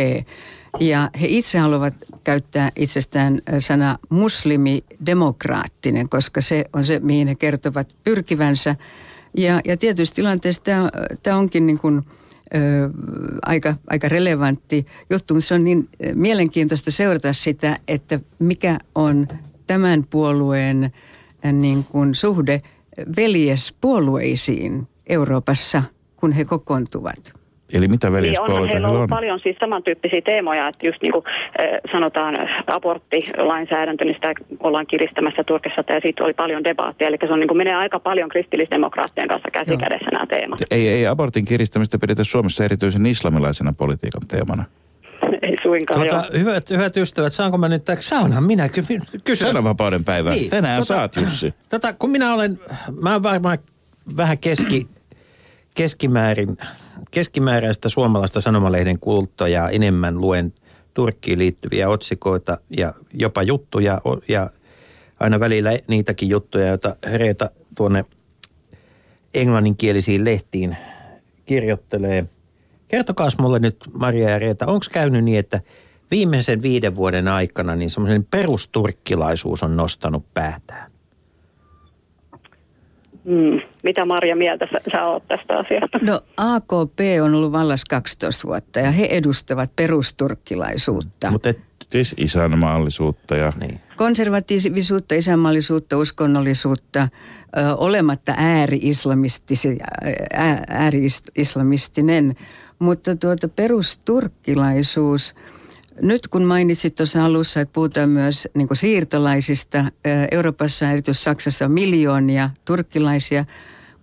Ja 0.79 1.09
he 1.21 1.27
itse 1.29 1.59
haluavat 1.59 1.93
käyttää 2.23 2.69
itsestään 2.75 3.41
ö, 3.53 3.61
sanaa 3.61 3.97
muslimidemokraattinen, 4.09 6.09
koska 6.09 6.41
se 6.41 6.65
on 6.73 6.85
se, 6.85 6.99
mihin 6.99 7.27
he 7.27 7.35
kertovat 7.35 7.87
pyrkivänsä. 8.03 8.75
Ja, 9.37 9.61
ja 9.65 9.77
tietysti 9.77 10.15
tilanteessa 10.15 10.63
tämä, 11.23 11.37
onkin 11.37 11.65
niin 11.65 11.79
kuin, 11.79 12.01
ö, 12.55 12.89
aika, 13.41 13.75
aika 13.87 14.09
relevantti 14.09 14.85
juttu, 15.09 15.33
mutta 15.33 15.47
se 15.47 15.53
on 15.53 15.63
niin 15.63 15.89
mielenkiintoista 16.13 16.91
seurata 16.91 17.33
sitä, 17.33 17.79
että 17.87 18.19
mikä 18.39 18.79
on 18.95 19.27
tämän 19.69 20.03
puolueen 20.09 20.91
ö, 21.45 21.51
niin 21.51 21.83
kuin 21.91 22.15
suhde 22.15 22.59
veljespuolueisiin 23.17 24.87
Euroopassa, 25.09 25.83
kun 26.15 26.31
he 26.31 26.45
kokoontuvat. 26.45 27.33
Eli 27.73 27.87
mitä 27.87 28.07
Niin 28.07 28.13
veljespuolueita 28.13 28.53
onhan 28.53 28.69
heillä 28.69 28.73
heillä 28.73 28.87
ollut 28.87 29.01
on? 29.03 29.09
paljon 29.17 29.39
siis 29.39 29.57
samantyyppisiä 29.59 30.21
teemoja, 30.21 30.67
että 30.67 30.87
just 30.87 31.01
niin 31.01 31.11
kuin 31.11 31.23
eh, 31.59 31.79
sanotaan 31.91 32.37
aborttilainsäädäntö, 32.67 34.05
niin 34.05 34.15
sitä 34.15 34.33
ollaan 34.59 34.87
kiristämässä 34.87 35.43
Turkissa 35.43 35.83
ja 35.89 35.99
siitä 36.01 36.23
oli 36.23 36.33
paljon 36.33 36.63
debaattia. 36.63 37.07
Eli 37.07 37.17
se 37.27 37.33
on 37.33 37.39
niin 37.39 37.47
kuin 37.47 37.57
menee 37.57 37.75
aika 37.75 37.99
paljon 37.99 38.29
kristillisdemokraattien 38.29 39.27
kanssa 39.27 39.51
käsi 39.51 39.71
Joo. 39.71 39.79
kädessä 39.79 40.09
nämä 40.11 40.25
teemat. 40.25 40.59
Ei, 40.71 40.87
ei 40.87 41.07
abortin 41.07 41.45
kiristämistä 41.45 41.99
pidetä 41.99 42.23
Suomessa 42.23 42.65
erityisen 42.65 43.05
islamilaisena 43.05 43.73
politiikan 43.73 44.27
teemana. 44.27 44.63
Ei 45.41 45.57
suinkaan, 45.63 45.99
Tuota, 45.99 46.15
joo. 46.15 46.39
hyvät, 46.39 46.69
hyvät 46.69 46.97
ystävät, 46.97 47.33
saanko 47.33 47.57
mä 47.57 47.69
nyt, 47.69 47.83
saanhan 47.99 48.43
minä 48.43 48.69
ky- 48.69 48.83
kysyä. 49.23 49.47
Sananvapauden 49.47 50.03
päivä. 50.05 50.29
Niin, 50.29 50.49
Tänään 50.49 50.81
tota- 50.81 50.85
saat, 50.85 51.15
Jussi. 51.15 51.53
Tota, 51.69 51.93
kun 51.93 52.09
minä 52.09 52.33
olen, 52.33 52.59
mä 53.01 53.11
olen 53.11 53.23
varmaan 53.23 53.57
vähän 54.17 54.37
keski, 54.37 54.87
keskimäärin, 55.75 56.57
keskimääräistä 57.11 57.89
suomalaista 57.89 58.41
sanomalehden 58.41 58.99
kuluttajaa 58.99 59.69
enemmän 59.69 60.21
luen 60.21 60.53
Turkkiin 60.93 61.39
liittyviä 61.39 61.89
otsikoita 61.89 62.57
ja 62.77 62.93
jopa 63.13 63.43
juttuja 63.43 64.01
ja 64.27 64.49
aina 65.19 65.39
välillä 65.39 65.71
niitäkin 65.87 66.29
juttuja, 66.29 66.67
joita 66.67 66.95
Reeta 67.13 67.49
tuonne 67.75 68.05
englanninkielisiin 69.33 70.25
lehtiin 70.25 70.77
kirjoittelee. 71.45 72.25
Kertokaas 72.89 73.37
mulle 73.37 73.59
nyt 73.59 73.77
Maria 73.93 74.29
ja 74.29 74.39
Reeta, 74.39 74.65
onko 74.65 74.85
käynyt 74.91 75.23
niin, 75.23 75.39
että 75.39 75.61
viimeisen 76.11 76.61
viiden 76.61 76.95
vuoden 76.95 77.27
aikana 77.27 77.75
niin 77.75 77.89
semmoinen 77.89 78.25
perusturkkilaisuus 78.31 79.63
on 79.63 79.75
nostanut 79.75 80.25
päätään? 80.33 80.91
Mm. 83.23 83.61
Mitä 83.83 84.05
Marja 84.05 84.35
mieltä 84.35 84.67
sä, 84.73 84.79
sä 84.91 85.05
oot 85.05 85.27
tästä 85.27 85.57
asiasta? 85.57 85.99
No 86.01 86.21
AKP 86.37 86.99
on 87.23 87.35
ollut 87.35 87.51
vallassa 87.51 87.85
12 87.89 88.47
vuotta 88.47 88.79
ja 88.79 88.91
he 88.91 89.05
edustavat 89.05 89.69
perusturkkilaisuutta. 89.75 91.31
Mutta 91.31 91.53
Siis 91.91 92.15
isänmaallisuutta 92.17 93.35
ja 93.35 93.53
niin. 93.59 93.79
konservatiivisuutta, 93.95 95.15
isänmaallisuutta, 95.15 95.97
uskonnollisuutta, 95.97 97.07
ö, 97.57 97.75
olematta 97.75 98.33
ääri-islamistisi- 98.37 99.79
ää- 100.33 100.63
ääri-islamistinen. 100.69 102.35
Mutta 102.79 103.15
tuota 103.15 103.47
perusturkkilaisuus, 103.47 105.35
nyt 106.01 106.27
kun 106.27 106.43
mainitsit 106.43 106.95
tuossa 106.95 107.25
alussa, 107.25 107.61
että 107.61 107.73
puhutaan 107.73 108.09
myös 108.09 108.47
niin 108.53 108.67
siirtolaisista, 108.73 109.85
Euroopassa, 110.31 110.91
erityisesti 110.91 111.23
Saksassa 111.23 111.65
on 111.65 111.71
miljoonia 111.71 112.49
turkkilaisia. 112.65 113.45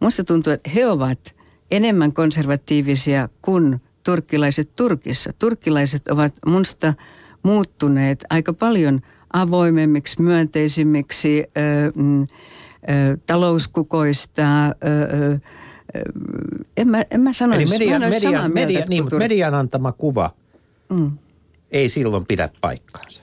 Musta 0.00 0.24
tuntuu, 0.24 0.52
että 0.52 0.70
he 0.70 0.86
ovat 0.86 1.34
enemmän 1.70 2.12
konservatiivisia 2.12 3.28
kuin 3.42 3.80
turkkilaiset 4.04 4.70
Turkissa. 4.76 5.32
Turkkilaiset 5.38 6.08
ovat 6.08 6.32
musta 6.46 6.94
muuttuneet 7.42 8.24
aika 8.30 8.52
paljon 8.52 9.00
avoimemmiksi, 9.32 10.22
myönteisimmiksi, 10.22 11.44
ö, 11.56 11.92
mm, 11.94 12.22
ö, 12.22 12.26
talouskukoista. 13.26 14.66
Ö, 14.66 14.72
ö, 14.84 15.32
ö, 15.32 15.38
en, 16.76 16.88
mä, 16.88 17.02
en 17.10 17.20
mä 17.20 17.32
sanoisi, 17.32 17.76
Eli 17.76 17.90
mä 17.90 17.98
median, 17.98 18.12
samaa 18.20 18.48
median, 18.48 18.52
mieltä 18.52 18.66
media, 18.66 18.80
kuin 18.80 18.90
niin, 18.90 19.02
mutta 19.02 19.16
Tur- 19.16 19.18
median 19.18 19.54
antama 19.54 19.92
kuva 19.92 20.30
Mm. 20.88 21.10
ei 21.72 21.88
silloin 21.88 22.26
pidä 22.26 22.48
paikkaansa. 22.60 23.22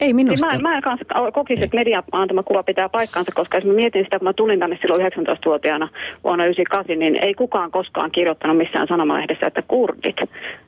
Ei 0.00 0.06
Niin 0.08 0.16
minusta. 0.16 0.46
mä, 0.46 0.52
en- 0.52 0.62
mä 0.62 0.76
en 0.76 0.82
kanssa 0.82 1.04
kokisi, 1.34 1.62
että 1.64 1.76
median 1.76 2.02
antama 2.12 2.42
kuva 2.42 2.62
pitää 2.62 2.88
paikkaansa, 2.88 3.32
koska 3.34 3.56
jos 3.56 3.64
mä 3.64 3.72
mietin 3.72 4.04
sitä, 4.04 4.18
kun 4.18 4.28
mä 4.28 4.32
tulin 4.32 4.58
tänne 4.58 4.78
silloin 4.80 5.02
19-vuotiaana 5.12 5.88
vuonna 6.24 6.44
98, 6.44 6.98
niin 6.98 7.16
ei 7.16 7.34
kukaan 7.34 7.70
koskaan 7.70 8.10
kirjoittanut 8.10 8.56
missään 8.56 8.88
sanomalehdessä, 8.88 9.46
että 9.46 9.62
kurdit, 9.62 10.16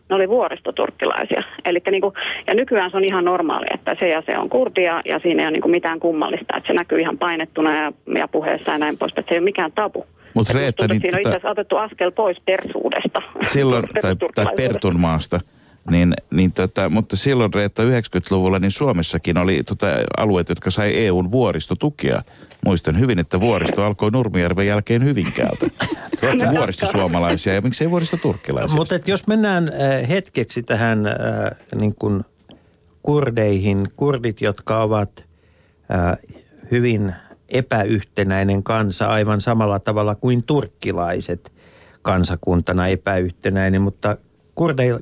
ne 0.09 0.16
oli 0.16 0.29
vuoristoturkkilaisia. 0.29 1.42
Elikkä 1.64 1.90
niinku, 1.90 2.12
ja 2.46 2.55
nykyään 2.55 2.90
se 2.90 2.96
on 2.96 3.05
ihan 3.05 3.25
normaali, 3.25 3.66
että 3.75 3.96
se 4.01 4.09
ja 4.09 4.22
se 4.27 4.38
on 4.38 4.49
kurdia 4.49 5.01
ja 5.05 5.18
siinä 5.18 5.42
ei 5.42 5.46
ole 5.46 5.53
niinku 5.53 5.68
mitään 5.68 6.01
kummallista, 6.01 6.57
että 6.57 6.66
se 6.66 6.75
näkyy 6.75 7.01
ihan 7.01 7.18
painettuna 7.18 7.75
ja, 7.83 7.92
ja 8.18 8.29
puheessa 8.29 8.72
ja 8.72 8.79
näin 8.79 8.99
pois, 8.99 9.11
että 9.12 9.22
se 9.29 9.35
ei 9.35 9.38
ole 9.38 9.44
mikään 9.44 9.72
tabu. 9.72 10.07
Mut 10.37 10.49
Et 10.51 10.55
musta 10.55 10.59
Reetta, 10.59 10.88
tuntuu, 10.88 10.94
niin 10.94 11.01
siinä 11.01 11.16
on 11.16 11.20
itse 11.20 11.31
asiassa 11.31 11.51
otettu 11.51 11.77
askel 11.77 12.11
pois 12.11 12.37
persuudesta. 12.44 13.22
silloin, 13.53 13.85
tai, 14.01 14.16
tai. 14.35 14.46
Pertunmaasta, 14.57 15.40
niin, 15.90 16.14
niin 16.31 16.53
tota, 16.53 16.88
mutta 16.88 17.16
silloin 17.16 17.55
Reetta 17.55 17.83
90-luvulla 17.83 18.59
niin 18.59 18.70
Suomessakin 18.70 19.38
oli 19.38 19.62
tota, 19.62 19.87
alueet, 20.16 20.49
jotka 20.49 20.70
sai 20.70 20.96
EUn 20.96 21.33
vuoristotukia. 21.33 22.22
Muistan 22.64 23.01
hyvin, 23.01 23.18
että 23.18 23.40
vuoristo 23.40 23.85
alkoi 23.85 24.11
Nurmijärven 24.11 24.66
jälkeen 24.66 25.05
Hyvinkäältä. 25.05 25.66
Te 26.20 26.29
olette 26.29 26.51
vuoristosuomalaisia 26.51 27.55
ja 27.55 27.61
miksei 27.62 27.90
vuoristoturkkilaisia? 27.90 28.77
Mutta 28.77 28.94
et 28.94 29.09
jos 29.09 29.27
mennään 29.27 29.68
äh, 29.68 30.09
hetkeksi 30.09 30.62
tähän 30.62 31.07
äh, 31.07 31.14
niin 31.81 31.94
kuin 31.99 32.25
kurdeihin, 33.03 33.87
kurdit, 33.96 34.40
jotka 34.40 34.83
ovat 34.83 35.25
äh, 35.90 36.18
hyvin 36.70 37.14
epäyhtenäinen 37.48 38.62
kansa 38.62 39.06
aivan 39.06 39.40
samalla 39.40 39.78
tavalla 39.78 40.14
kuin 40.14 40.42
turkkilaiset 40.42 41.52
kansakuntana 42.02 42.88
epäyhtenäinen, 42.88 43.82
mutta 43.82 44.16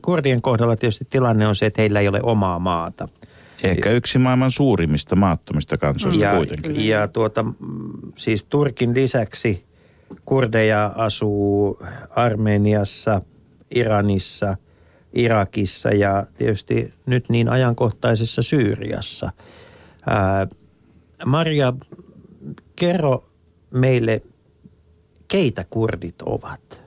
kurdien 0.02 0.42
kohdalla 0.42 0.76
tietysti 0.76 1.07
tilanne 1.11 1.48
on 1.48 1.54
se, 1.57 1.66
että 1.66 1.83
heillä 1.83 2.00
ei 2.00 2.09
ole 2.09 2.20
omaa 2.22 2.59
maata. 2.59 3.09
Ehkä 3.62 3.90
yksi 3.90 4.18
maailman 4.18 4.50
suurimmista 4.50 5.16
maattomista 5.16 5.76
kansoista 5.76 6.24
Ja, 6.24 6.37
kuitenkin. 6.37 6.88
ja 6.88 7.09
tuota, 7.09 7.44
siis 8.16 8.44
Turkin 8.44 8.94
lisäksi 8.94 9.64
kurdeja 10.24 10.92
asuu 10.96 11.78
Armeniassa, 12.11 13.22
Iranissa, 13.74 14.57
Irakissa 15.12 15.88
ja 15.88 16.26
tietysti 16.38 16.94
nyt 17.07 17.28
niin 17.28 17.48
ajankohtaisessa 17.48 18.42
Syyriassa. 18.42 19.30
Ää, 20.07 20.46
Maria, 21.26 21.72
kerro 22.76 23.24
meille, 23.70 24.22
keitä 25.28 25.64
kurdit 25.70 26.22
ovat? 26.22 26.84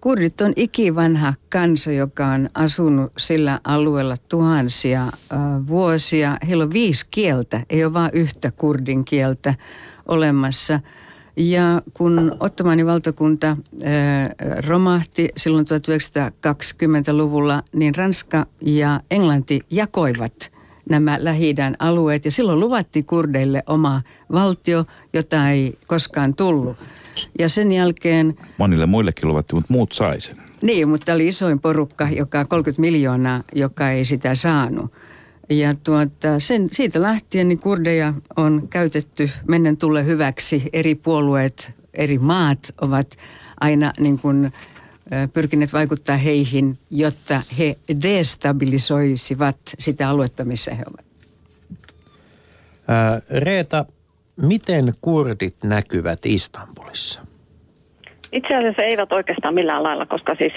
Kurdit 0.00 0.40
on 0.40 0.52
ikivanha 0.56 1.34
kansa, 1.52 1.92
joka 1.92 2.26
on 2.26 2.50
asunut 2.54 3.12
sillä 3.18 3.60
alueella 3.64 4.16
tuhansia 4.28 5.12
vuosia. 5.66 6.38
Heillä 6.46 6.64
on 6.64 6.72
viisi 6.72 7.06
kieltä, 7.10 7.62
ei 7.70 7.84
ole 7.84 7.92
vain 7.92 8.10
yhtä 8.14 8.50
kurdin 8.50 9.04
kieltä 9.04 9.54
olemassa. 10.08 10.80
Ja 11.36 11.82
kun 11.94 12.36
Ottomanin 12.40 12.86
valtakunta 12.86 13.56
romahti 14.66 15.28
silloin 15.36 15.66
1920-luvulla, 15.66 17.62
niin 17.72 17.94
Ranska 17.94 18.46
ja 18.60 19.00
Englanti 19.10 19.60
jakoivat 19.70 20.53
nämä 20.90 21.16
lähi 21.20 21.54
alueet. 21.78 22.24
Ja 22.24 22.30
silloin 22.30 22.60
luvattiin 22.60 23.04
kurdeille 23.04 23.62
oma 23.66 24.02
valtio, 24.32 24.84
jota 25.12 25.50
ei 25.50 25.78
koskaan 25.86 26.34
tullut. 26.34 26.76
Ja 27.38 27.48
sen 27.48 27.72
jälkeen 27.72 28.36
Monille 28.58 28.86
muillekin 28.86 29.28
luvattiin, 29.28 29.56
mutta 29.56 29.72
muut 29.72 29.92
sai 29.92 30.20
sen. 30.20 30.36
niin, 30.62 30.88
mutta 30.88 31.12
oli 31.12 31.28
isoin 31.28 31.60
porukka, 31.60 32.08
joka 32.10 32.44
30 32.44 32.80
miljoonaa, 32.80 33.42
joka 33.54 33.90
ei 33.90 34.04
sitä 34.04 34.34
saanut. 34.34 34.92
Ja 35.50 35.74
tuota, 35.74 36.38
sen, 36.40 36.68
siitä 36.72 37.02
lähtien 37.02 37.48
niin 37.48 37.58
kurdeja 37.58 38.14
on 38.36 38.66
käytetty 38.70 39.30
mennen 39.48 39.76
tulle 39.76 40.04
hyväksi. 40.06 40.62
Eri 40.72 40.94
puolueet, 40.94 41.70
eri 41.94 42.18
maat 42.18 42.58
ovat 42.80 43.16
aina 43.60 43.92
niin 44.00 44.18
kuin, 44.18 44.52
pyrkineet 45.32 45.72
vaikuttaa 45.72 46.16
heihin, 46.16 46.78
jotta 46.90 47.42
he 47.58 47.76
destabilisoisivat 48.02 49.56
sitä 49.78 50.08
aluetta, 50.08 50.44
missä 50.44 50.74
he 50.74 50.82
ovat. 50.86 51.04
Ää, 52.88 53.20
Reeta, 53.30 53.84
miten 54.36 54.94
kurdit 55.00 55.56
näkyvät 55.64 56.26
Istanbulissa? 56.26 57.20
Itse 58.32 58.56
asiassa 58.56 58.82
eivät 58.82 59.12
oikeastaan 59.12 59.54
millään 59.54 59.82
lailla, 59.82 60.06
koska 60.06 60.34
siis 60.34 60.52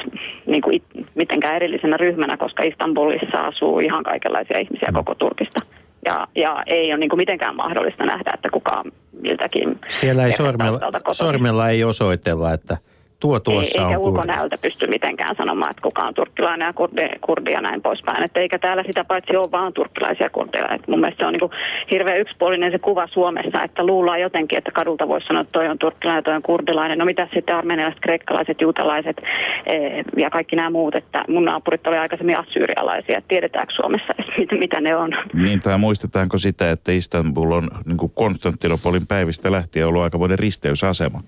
niin 0.46 0.62
kuin 0.62 0.76
it, 0.76 0.84
mitenkään 1.16 1.56
erillisenä 1.56 1.98
ryhmänä, 1.98 2.38
koska 2.38 2.64
Istanbulissa 2.64 3.38
asuu 3.38 3.80
ihan 3.80 4.04
kaikenlaisia 4.04 4.60
ihmisiä 4.60 4.90
koko 4.94 5.16
Turkista. 5.16 5.62
Ja, 6.06 6.28
ja 6.36 6.64
ei 6.66 6.92
ole 6.92 7.00
niin 7.00 7.10
kuin 7.10 7.18
mitenkään 7.18 7.56
mahdollista 7.56 8.06
nähdä, 8.06 8.32
että 8.34 8.50
kukaan 8.50 8.92
miltäkin 9.22 9.80
Siellä 9.88 10.26
ei 10.26 10.32
sormella, 10.32 10.80
sormella 11.12 11.70
ei 11.70 11.84
osoitella, 11.84 12.54
että 12.54 12.78
tuo 13.20 13.40
tuossa 13.40 13.80
ei, 13.80 13.86
on 13.86 13.92
eikä 13.92 14.00
ulkonäöltä 14.00 14.58
pysty 14.62 14.88
mitenkään 14.88 15.36
sanomaan, 15.36 15.72
että 15.72 15.82
kuka 15.82 16.02
on 16.02 16.14
turkkilainen 16.14 16.66
ja 16.66 16.74
kurdi, 16.74 17.10
kurdi 17.22 17.52
ja 17.52 17.62
näin 17.62 17.82
poispäin. 17.82 18.24
Että 18.24 18.40
eikä 18.40 18.60
täällä 18.60 18.84
sitä 18.84 19.04
paitsi 19.04 19.36
ole 19.36 19.52
vaan 19.52 19.74
turkkilaisia 19.74 20.30
kurdeja. 20.30 20.76
Et 20.76 20.88
mun 20.88 21.00
mielestä 21.00 21.24
se 21.24 21.28
on 21.28 21.34
niin 21.34 21.52
hirveän 21.92 22.20
yksipuolinen 22.20 22.72
se 22.72 22.80
kuva 22.80 23.08
Suomessa, 23.08 23.64
että 23.64 23.86
luullaan 23.86 24.22
jotenkin, 24.22 24.58
että 24.58 24.72
kadulta 24.72 25.08
voisi 25.08 25.28
sanoa, 25.28 25.42
että 25.42 25.52
toi 25.52 25.68
on 25.68 25.80
turkkilainen 25.80 26.20
ja 26.20 26.24
toi 26.24 26.36
on 26.36 26.42
kurdilainen. 26.42 26.98
No 26.98 27.06
mitä 27.06 27.28
sitten 27.34 27.56
armenialaiset, 27.56 28.02
kreikkalaiset, 28.02 28.62
juutalaiset 28.62 29.18
eh, 29.66 30.06
ja 30.18 30.30
kaikki 30.30 30.56
nämä 30.56 30.70
muut. 30.70 30.96
Että 30.96 31.24
mun 31.28 31.46
naapurit 31.46 31.88
oli 31.88 31.98
aikaisemmin 31.98 32.40
assyrialaisia. 32.40 33.18
Et 33.18 33.28
tiedetäänkö 33.28 33.74
Suomessa 33.76 34.14
edes, 34.18 34.38
mitä, 34.38 34.56
mitä 34.56 34.82
ne 34.82 34.96
on? 34.96 35.12
Niin, 35.34 35.60
tai 35.60 35.78
muistetaanko 35.78 36.38
sitä, 36.38 36.72
että 36.72 36.92
Istanbul 36.92 37.52
on 37.52 37.70
niin 37.86 37.98
kuin 37.98 38.12
Konstantinopolin 38.16 39.08
päivistä 39.08 39.52
lähtien 39.52 39.88
ollut 39.88 40.02
aikamoinen 40.02 40.40
risteysasema. 40.40 41.22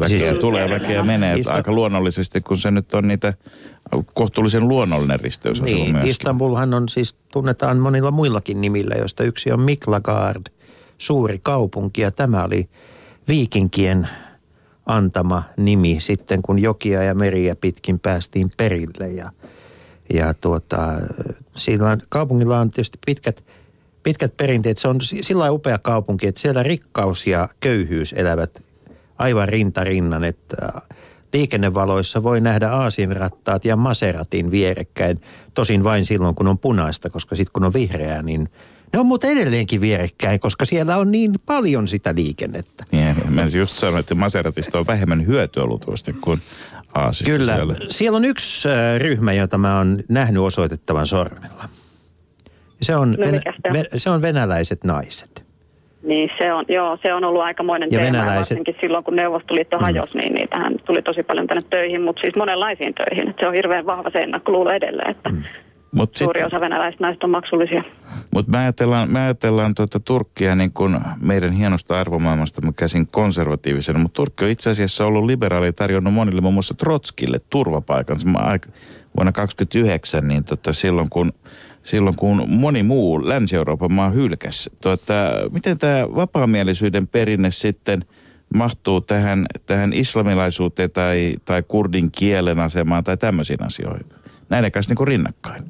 Väkeä 0.00 0.18
Siis- 0.18 0.40
tulee, 0.40 0.70
väkeä 0.70 1.02
menee. 1.02 1.36
Ista- 1.36 1.52
Aika 1.52 1.72
luonnollisesti, 1.72 2.40
kun 2.40 2.58
se 2.58 2.70
nyt 2.70 2.94
on 2.94 3.08
niitä 3.08 3.34
kohtuullisen 4.14 4.68
luonnollinen 4.68 5.20
risteys. 5.20 5.62
Niin, 5.62 5.92
myöskin. 5.92 6.10
Istanbulhan 6.10 6.74
on 6.74 6.88
siis, 6.88 7.14
tunnetaan 7.32 7.78
monilla 7.78 8.10
muillakin 8.10 8.60
nimillä, 8.60 8.94
joista 8.94 9.24
yksi 9.24 9.52
on 9.52 9.60
Miklagard, 9.60 10.46
suuri 10.98 11.40
kaupunki. 11.42 12.00
Ja 12.00 12.10
tämä 12.10 12.44
oli 12.44 12.68
viikinkien 13.28 14.08
antama 14.86 15.42
nimi 15.56 15.96
sitten, 16.00 16.42
kun 16.42 16.58
jokia 16.58 17.02
ja 17.02 17.14
meriä 17.14 17.56
pitkin 17.56 17.98
päästiin 17.98 18.50
perille. 18.56 19.08
Ja, 19.08 19.30
ja 20.14 20.34
tuota, 20.34 20.92
sillä 21.56 21.90
on, 21.90 22.00
kaupungilla 22.08 22.58
on 22.60 22.68
tietysti 22.70 22.98
pitkät, 23.06 23.44
pitkät 24.02 24.36
perinteet. 24.36 24.78
Se 24.78 24.88
on 24.88 25.00
si- 25.00 25.22
sillä 25.22 25.50
upea 25.50 25.78
kaupunki, 25.78 26.26
että 26.26 26.40
siellä 26.40 26.62
rikkaus 26.62 27.26
ja 27.26 27.48
köyhyys 27.60 28.12
elävät 28.12 28.62
aivan 29.18 29.48
rinta 29.48 29.84
rinnan, 29.84 30.24
että 30.24 30.56
liikennevaloissa 31.32 32.22
voi 32.22 32.40
nähdä 32.40 32.70
aasinrattaat 32.70 33.64
ja 33.64 33.76
Maseratin 33.76 34.50
vierekkäin. 34.50 35.20
Tosin 35.54 35.84
vain 35.84 36.04
silloin, 36.04 36.34
kun 36.34 36.48
on 36.48 36.58
punaista, 36.58 37.10
koska 37.10 37.36
sitten 37.36 37.52
kun 37.52 37.64
on 37.64 37.72
vihreää, 37.72 38.22
niin 38.22 38.48
ne 38.92 38.98
on 38.98 39.06
muuten 39.06 39.30
edelleenkin 39.30 39.80
vierekkäin, 39.80 40.40
koska 40.40 40.64
siellä 40.64 40.96
on 40.96 41.10
niin 41.10 41.34
paljon 41.46 41.88
sitä 41.88 42.14
liikennettä. 42.14 42.84
Niin, 42.92 43.32
mä 43.32 43.44
just 43.44 43.74
sanoin, 43.74 44.00
että 44.00 44.14
Maseratista 44.14 44.78
on 44.78 44.86
vähemmän 44.86 45.26
hyötyä 45.26 45.64
luultavasti 45.64 46.12
kuin 46.12 46.40
Aasista 46.94 47.30
Kyllä. 47.32 47.54
siellä. 47.54 47.74
Siellä. 47.74 47.92
siellä 47.92 48.16
on 48.16 48.24
yksi 48.24 48.68
äh, 48.68 48.98
ryhmä, 48.98 49.32
jota 49.32 49.58
mä 49.58 49.76
oon 49.78 50.02
nähnyt 50.08 50.42
osoitettavan 50.42 51.06
sormella. 51.06 51.68
Se 52.82 52.96
on, 52.96 53.10
No, 53.10 53.84
se 53.96 54.10
on 54.10 54.22
venäläiset 54.22 54.84
naiset. 54.84 55.45
Niin 56.06 56.30
se 56.38 56.52
on, 56.52 56.64
joo, 56.68 56.98
se 57.02 57.14
on 57.14 57.24
ollut 57.24 57.42
aikamoinen 57.42 57.88
Ja 57.92 57.98
teema. 57.98 58.18
Venäläiset- 58.18 58.36
varsinkin 58.36 58.76
silloin, 58.80 59.04
kun 59.04 59.16
Neuvostoliitto 59.16 59.78
hajosi, 59.78 60.18
niin 60.18 60.34
niitähän 60.34 60.74
tuli 60.84 61.02
tosi 61.02 61.22
paljon 61.22 61.46
tänne 61.46 61.62
töihin, 61.70 62.02
mutta 62.02 62.20
siis 62.20 62.36
monenlaisiin 62.36 62.94
töihin. 62.94 63.30
Et 63.30 63.36
se 63.40 63.48
on 63.48 63.54
hirveän 63.54 63.86
vahva 63.86 64.10
se 64.10 64.18
ennakkoluulo 64.18 64.70
edelleen, 64.70 65.10
että 65.10 65.28
mm. 65.28 65.42
Mut 65.92 66.16
sit- 66.16 66.24
suuri 66.24 66.42
osa 66.44 66.60
venäläisistä 66.60 67.04
naista 67.04 67.26
on 67.26 67.30
maksullisia. 67.30 67.82
Mutta 68.30 68.50
me 68.52 68.58
ajatellaan, 68.58 69.10
me 69.10 69.20
ajatellaan 69.20 69.74
tuota 69.74 70.00
Turkkia 70.00 70.54
niin 70.54 70.72
kuin 70.72 70.96
meidän 71.20 71.52
hienosta 71.52 72.00
arvomaailmasta 72.00 72.62
käsin 72.76 73.06
konservatiivisena, 73.06 73.98
mutta 73.98 74.16
Turkki 74.16 74.44
on 74.44 74.50
itse 74.50 74.70
asiassa 74.70 75.06
ollut 75.06 75.24
liberaali 75.24 75.72
tarjonnut 75.72 76.14
monille 76.14 76.40
muun 76.40 76.54
muassa 76.54 76.74
Trotskille 76.74 77.38
turvapaikan 77.50 78.16
aika- 78.36 78.68
vuonna 79.16 79.32
1929, 79.32 80.28
niin 80.28 80.44
tota, 80.44 80.72
silloin, 80.72 81.10
kun, 81.10 81.32
silloin 81.86 82.16
kun 82.16 82.44
moni 82.46 82.82
muu 82.82 83.28
Länsi-Euroopan 83.28 83.92
maa 83.92 84.10
hylkäsi. 84.10 84.70
Tuota, 84.80 85.14
miten 85.52 85.78
tämä 85.78 86.06
vapaamielisyyden 86.14 87.06
perinne 87.06 87.50
sitten 87.50 88.04
mahtuu 88.54 89.00
tähän, 89.00 89.46
tähän 89.66 89.92
islamilaisuuteen 89.92 90.90
tai, 90.90 91.34
tai 91.44 91.62
kurdin 91.68 92.10
kielen 92.10 92.58
asemaan 92.58 93.04
tai 93.04 93.16
tämmöisiin 93.16 93.62
asioihin? 93.62 94.06
Näiden 94.48 94.72
kanssa 94.72 94.90
niin 94.90 94.96
kuin 94.96 95.08
rinnakkain. 95.08 95.62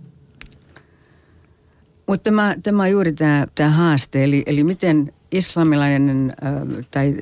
Mutta 2.07 2.25
tämä, 2.25 2.55
tämä 2.63 2.89
juuri 2.89 3.13
tämä, 3.13 3.47
tämä 3.55 3.71
haaste, 3.71 4.25
eli, 4.25 4.43
eli 4.47 4.65
miten 4.65 5.13
islamilainen 5.33 6.33
äh, 6.45 6.85
tai 6.91 7.15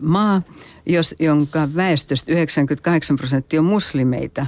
maa, 0.00 0.42
jos, 0.86 1.14
jonka 1.20 1.68
väestöstä 1.76 2.32
98 2.32 3.16
prosenttia 3.16 3.60
on 3.60 3.66
muslimeita, 3.66 4.46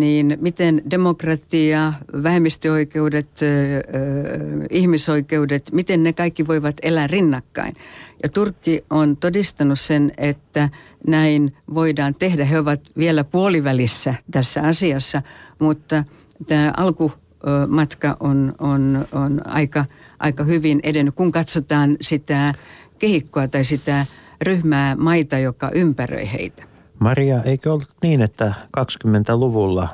niin 0.00 0.38
miten 0.40 0.82
demokratia, 0.90 1.92
vähemmistöoikeudet, 2.22 3.28
äh, 3.42 3.48
äh, 3.48 4.66
ihmisoikeudet, 4.70 5.70
miten 5.72 6.02
ne 6.02 6.12
kaikki 6.12 6.46
voivat 6.46 6.76
elää 6.82 7.06
rinnakkain. 7.06 7.74
Ja 8.22 8.28
Turkki 8.28 8.84
on 8.90 9.16
todistanut 9.16 9.80
sen, 9.80 10.12
että 10.18 10.68
näin 11.06 11.54
voidaan 11.74 12.14
tehdä. 12.14 12.44
He 12.44 12.58
ovat 12.58 12.80
vielä 12.96 13.24
puolivälissä 13.24 14.14
tässä 14.30 14.62
asiassa, 14.62 15.22
mutta 15.58 16.04
tämä 16.46 16.72
alku 16.76 17.12
ö, 17.12 17.66
matka 17.66 18.16
on, 18.20 18.54
on, 18.58 19.06
on 19.12 19.46
aika, 19.46 19.84
aika 20.18 20.44
hyvin 20.44 20.80
edennyt, 20.82 21.14
kun 21.14 21.32
katsotaan 21.32 21.96
sitä 22.00 22.54
kehikkoa 22.98 23.48
tai 23.48 23.64
sitä 23.64 24.06
ryhmää 24.42 24.96
maita, 24.96 25.38
joka 25.38 25.70
ympäröi 25.74 26.32
heitä. 26.32 26.71
Maria, 27.02 27.42
eikö 27.42 27.72
ollut 27.72 27.88
niin, 28.02 28.22
että 28.22 28.54
20-luvulla 28.78 29.88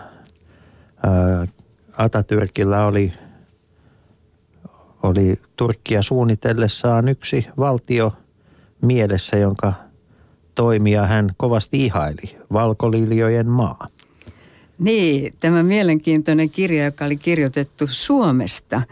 ää, 1.03 1.47
Atatürkillä 1.93 2.87
oli, 2.87 3.13
oli 5.03 5.41
Turkkia 5.57 6.03
suunnitellessaan 6.03 7.09
yksi 7.09 7.47
valtio 7.59 8.13
mielessä, 8.81 9.37
jonka 9.37 9.73
toimia 10.55 11.07
hän 11.07 11.31
kovasti 11.37 11.85
ihaili, 11.85 12.37
Valkoliljojen 12.53 13.49
maa. 13.49 13.89
Niin, 14.79 15.35
tämä 15.41 15.63
mielenkiintoinen 15.63 16.51
kirja, 16.51 16.85
joka 16.85 17.05
oli 17.05 17.17
kirjoitettu 17.17 17.87
Suomesta, 17.87 18.83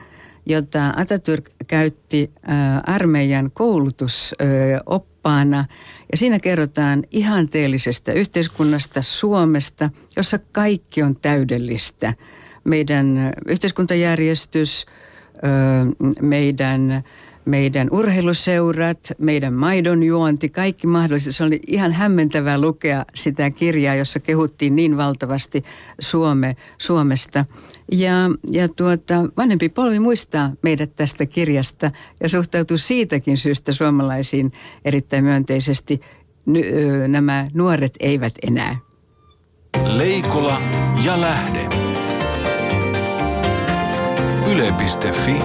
jota 0.46 0.94
Atatürk 0.96 1.50
käytti 1.66 2.30
ää, 2.42 2.82
armeijan 2.87 3.50
koulutusoppaana. 3.50 5.64
Ja 6.12 6.18
siinä 6.18 6.38
kerrotaan 6.38 7.04
ihanteellisesta 7.11 8.12
yhteiskunnasta 8.12 9.02
Suomesta, 9.02 9.90
jossa 10.16 10.38
kaikki 10.52 11.02
on 11.02 11.16
täydellistä. 11.16 12.14
Meidän 12.64 13.32
yhteiskuntajärjestys, 13.46 14.87
meidän 16.20 17.04
meidän 17.46 17.88
urheiluseurat, 17.90 19.12
meidän 19.18 19.54
maidonjuonti, 19.54 20.48
kaikki 20.48 20.87
mahdolliset. 20.87 21.37
Se 21.37 21.44
oli 21.44 21.61
ihan 21.66 21.92
hämmentävää 21.92 22.61
lukea 22.61 23.04
sitä 23.14 23.50
kirjaa, 23.50 23.94
jossa 23.94 24.20
kehuttiin 24.20 24.76
niin 24.76 24.96
valtavasti 24.96 25.64
Suome, 26.00 26.56
Suomesta. 26.78 27.44
Ja, 27.92 28.14
ja 28.50 28.68
tuota, 28.68 29.14
vanhempi 29.37 29.68
polvi 29.68 29.98
muistaa 29.98 30.52
meidät 30.62 30.96
tästä 30.96 31.26
kirjasta 31.26 31.90
ja 32.20 32.28
suhtautuu 32.28 32.78
siitäkin 32.78 33.37
syystä 33.37 33.72
suomalaisiin 33.72 34.52
erittäin 34.85 35.24
myönteisesti. 35.24 36.00
Ö, 36.56 37.09
nämä 37.09 37.48
nuoret 37.54 37.94
eivät 38.00 38.35
enää. 38.46 38.78
Leikola 39.85 40.61
ja 41.04 41.20
lähde. 41.20 41.68
Yle.fi 44.52 45.37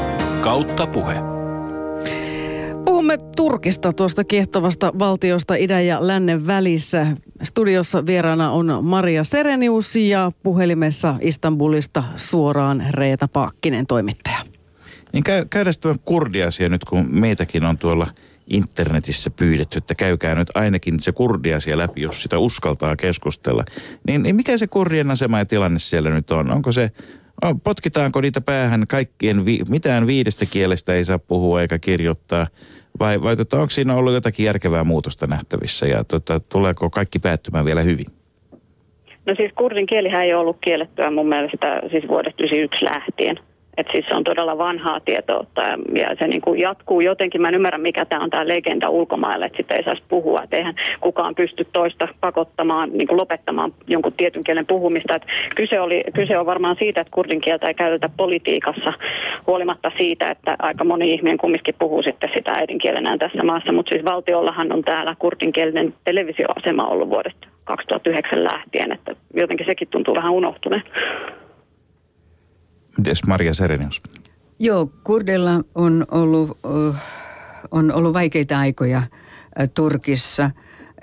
kautta 0.41 0.87
puhe. 0.87 1.40
Puhumme 2.85 3.17
Turkista, 3.35 3.93
tuosta 3.93 4.23
kiehtovasta 4.23 4.91
valtiosta 4.99 5.55
idän 5.55 5.85
ja 5.85 6.07
lännen 6.07 6.47
välissä. 6.47 7.07
Studiossa 7.43 8.05
vieraana 8.05 8.51
on 8.51 8.79
Maria 8.81 9.23
Serenius 9.23 9.95
ja 9.95 10.31
puhelimessa 10.43 11.15
Istanbulista 11.21 12.03
suoraan 12.15 12.85
Reeta 12.89 13.27
Paakkinen, 13.27 13.87
toimittaja. 13.87 14.39
Niin 15.13 15.23
käy, 15.23 15.45
käydään 15.49 15.73
tämä 15.81 15.95
kurdiasia 16.05 16.69
nyt, 16.69 16.85
kun 16.85 17.07
meitäkin 17.09 17.63
on 17.63 17.77
tuolla 17.77 18.07
internetissä 18.47 19.29
pyydetty, 19.29 19.77
että 19.77 19.95
käykää 19.95 20.35
nyt 20.35 20.49
ainakin 20.53 20.99
se 20.99 21.11
kurdiasia 21.11 21.77
läpi, 21.77 22.01
jos 22.01 22.21
sitä 22.23 22.37
uskaltaa 22.37 22.95
keskustella. 22.95 23.65
Niin, 24.07 24.23
niin 24.23 24.35
mikä 24.35 24.57
se 24.57 24.67
kurdien 24.67 25.11
asema 25.11 25.39
ja 25.39 25.45
tilanne 25.45 25.79
siellä 25.79 26.09
nyt 26.09 26.31
on? 26.31 26.51
Onko 26.51 26.71
se, 26.71 26.91
potkitaanko 27.63 28.21
niitä 28.21 28.41
päähän 28.41 28.87
kaikkien, 28.87 29.45
vi, 29.45 29.59
mitään 29.69 30.07
viidestä 30.07 30.45
kielestä 30.45 30.93
ei 30.93 31.05
saa 31.05 31.19
puhua 31.19 31.61
eikä 31.61 31.79
kirjoittaa? 31.79 32.47
Vai, 32.99 33.21
vai 33.21 33.37
tota, 33.37 33.57
onko 33.57 33.69
siinä 33.69 33.95
ollut 33.95 34.13
jotakin 34.13 34.45
järkevää 34.45 34.83
muutosta 34.83 35.27
nähtävissä 35.27 35.85
ja 35.85 36.03
tota, 36.03 36.39
tuleeko 36.39 36.89
kaikki 36.89 37.19
päättymään 37.19 37.65
vielä 37.65 37.81
hyvin? 37.81 38.05
No 39.25 39.35
siis 39.35 39.51
kurdin 39.55 39.85
kielihän 39.85 40.23
ei 40.23 40.33
ollut 40.33 40.57
kiellettyä 40.61 41.11
mun 41.11 41.29
mielestä 41.29 41.81
siis 41.91 42.07
vuodesta 42.07 42.37
1991 42.37 42.85
lähtien. 42.85 43.50
Et 43.77 43.87
siis 43.91 44.05
se 44.07 44.15
on 44.15 44.23
todella 44.23 44.57
vanhaa 44.57 44.99
tietoutta 44.99 45.61
ja, 45.61 46.15
se 46.19 46.27
niin 46.27 46.41
kuin 46.41 46.59
jatkuu 46.59 47.01
jotenkin. 47.01 47.41
Mä 47.41 47.47
en 47.47 47.55
ymmärrä, 47.55 47.77
mikä 47.77 48.05
tämä 48.05 48.23
on 48.23 48.29
tämä 48.29 48.47
legenda 48.47 48.89
ulkomaille, 48.89 49.45
että 49.45 49.57
sitä 49.57 49.75
ei 49.75 49.83
saisi 49.83 50.03
puhua. 50.09 50.39
Et 50.43 50.53
eihän 50.53 50.75
kukaan 51.01 51.35
pysty 51.35 51.67
toista 51.73 52.07
pakottamaan, 52.19 52.89
niin 52.93 53.07
kuin 53.07 53.19
lopettamaan 53.19 53.73
jonkun 53.87 54.13
tietyn 54.13 54.43
kielen 54.43 54.65
puhumista. 54.65 55.15
Et 55.15 55.25
kyse, 55.55 55.79
oli, 55.79 56.03
kyse 56.13 56.37
on 56.37 56.45
varmaan 56.45 56.75
siitä, 56.79 57.01
että 57.01 57.11
kurdin 57.11 57.41
kieltä 57.41 57.67
ei 57.67 57.73
käytetä 57.73 58.09
politiikassa 58.17 58.93
huolimatta 59.47 59.91
siitä, 59.97 60.31
että 60.31 60.55
aika 60.59 60.83
moni 60.83 61.13
ihminen 61.13 61.37
kumminkin 61.37 61.75
puhuu 61.79 62.03
sitten 62.03 62.29
sitä 62.33 62.51
äidinkielenään 62.51 63.19
tässä 63.19 63.43
maassa. 63.43 63.71
Mutta 63.71 63.89
siis 63.89 64.05
valtiollahan 64.05 64.71
on 64.71 64.81
täällä 64.81 65.15
kurdinkielinen 65.19 65.93
televisioasema 66.03 66.87
ollut 66.87 67.09
vuodesta 67.09 67.47
2009 67.63 68.43
lähtien, 68.43 68.91
että 68.91 69.15
jotenkin 69.33 69.65
sekin 69.65 69.87
tuntuu 69.87 70.15
vähän 70.15 70.31
unohtuneen. 70.31 70.83
Mites 72.97 73.23
Maria 73.27 73.53
Serenius? 73.53 74.01
Joo, 74.59 74.91
kurdeilla 75.03 75.63
on 75.75 76.05
ollut, 76.11 76.49
uh, 76.49 76.95
on 77.71 77.93
ollut 77.93 78.13
vaikeita 78.13 78.59
aikoja 78.59 78.99
uh, 78.99 79.69
Turkissa 79.73 80.51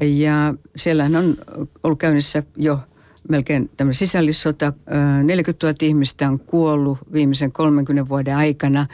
ja 0.01 0.55
siellä 0.77 1.05
on 1.05 1.37
ollut 1.83 1.99
käynnissä 1.99 2.43
jo 2.57 2.81
melkein 3.29 3.71
tämmöinen 3.77 3.95
sisällissota. 3.95 4.69
Uh, 4.69 5.25
40 5.25 5.67
000 5.67 5.77
ihmistä 5.83 6.29
on 6.29 6.39
kuollut 6.39 6.99
viimeisen 7.13 7.53
30 7.53 8.09
vuoden 8.09 8.37
aikana 8.37 8.87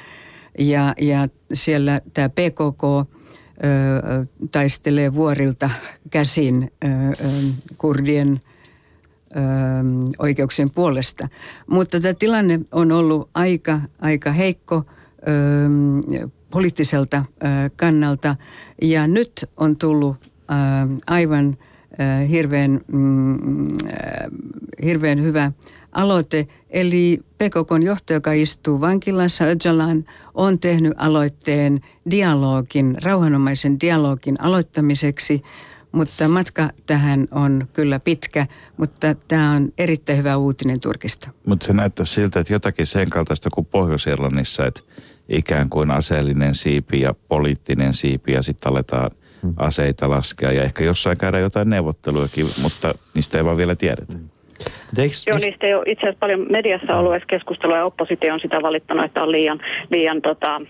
ja, 0.59 0.95
ja 1.01 1.29
siellä 1.53 2.01
tämä 2.15 2.29
PKK 2.29 3.09
taistelee 4.53 5.15
vuorilta 5.15 5.71
käsin 6.11 6.73
ö, 6.85 6.89
kurdien 7.79 8.41
oikeuksien 10.19 10.71
puolesta. 10.71 11.29
Mutta 11.67 12.01
tämä 12.01 12.15
tilanne 12.15 12.61
on 12.73 12.93
ollut 12.93 13.31
aika, 13.35 13.81
aika 14.01 14.33
heikko 14.33 14.77
ö, 14.77 15.31
poliittiselta 16.51 17.17
ö, 17.17 17.47
kannalta 17.77 18.37
ja 18.83 19.07
nyt 19.07 19.51
on 19.57 19.77
tullut 19.77 20.17
ö, 20.23 20.55
aivan 21.07 21.57
ö, 21.93 22.27
hirveän, 22.27 22.81
mm, 22.93 23.69
hirveän 24.85 25.23
hyvä 25.23 25.53
aloite. 25.93 26.47
Eli 26.71 27.21
PKKn 27.39 27.83
johtaja, 27.83 28.17
joka 28.17 28.33
istuu 28.33 28.81
vankilassa, 28.81 29.45
Öcalan, 29.45 30.05
on 30.35 30.59
tehnyt 30.59 30.93
aloitteen 30.97 31.81
dialogin, 32.11 32.97
rauhanomaisen 33.03 33.81
dialogin 33.81 34.41
aloittamiseksi. 34.41 35.43
Mutta 35.95 36.29
matka 36.29 36.71
tähän 36.87 37.27
on 37.31 37.69
kyllä 37.73 38.01
pitkä, 38.01 38.47
mutta 38.77 39.15
tämä 39.29 39.53
on 39.53 39.73
erittäin 39.79 40.19
hyvä 40.19 40.37
uutinen 40.37 40.81
Turkista. 40.81 41.31
Mutta 41.47 41.67
se 41.67 41.73
näyttää 41.73 42.07
siltä, 42.07 42.41
että 42.41 42.53
jotakin 42.53 42.87
sen 42.87 43.11
kaltaista 43.11 43.51
kuin 43.51 43.67
Pohjois-Irlannissa, 43.67 44.67
että 44.67 44.81
ikään 45.29 45.71
kuin 45.71 45.91
aseellinen 45.91 46.55
siipi 46.55 47.01
ja 47.01 47.15
poliittinen 47.29 47.95
siipi 47.95 48.33
ja 48.33 48.43
sitten 48.43 48.73
aletaan 48.73 49.11
aseita 49.57 50.11
laskea 50.11 50.53
ja 50.53 50.63
ehkä 50.63 50.85
jossain 50.85 51.19
käydä 51.19 51.39
jotain 51.39 51.71
neuvotteluakin, 51.71 52.47
mutta 52.63 52.95
niistä 53.15 53.39
ei 53.39 53.45
vaan 53.45 53.57
vielä 53.57 53.77
tiedetä. 53.77 54.17
Eikö, 54.99 55.15
Joo, 55.27 55.39
niistä 55.39 55.67
ei 55.67 55.75
ole 55.75 55.83
itse 55.87 56.01
asiassa 56.01 56.21
paljon 56.21 56.47
mediassa 56.51 56.97
ollut 56.97 57.13
edes 57.13 57.27
keskustelua 57.27 57.77
ja 57.77 57.85
oppositio 57.85 58.35
on 58.35 58.41
sitä 58.41 58.63
valittanut, 58.63 59.05
että 59.05 59.23
on 59.23 59.33
liian, 59.33 59.61
liian 59.91 60.23
tota, 60.23 60.61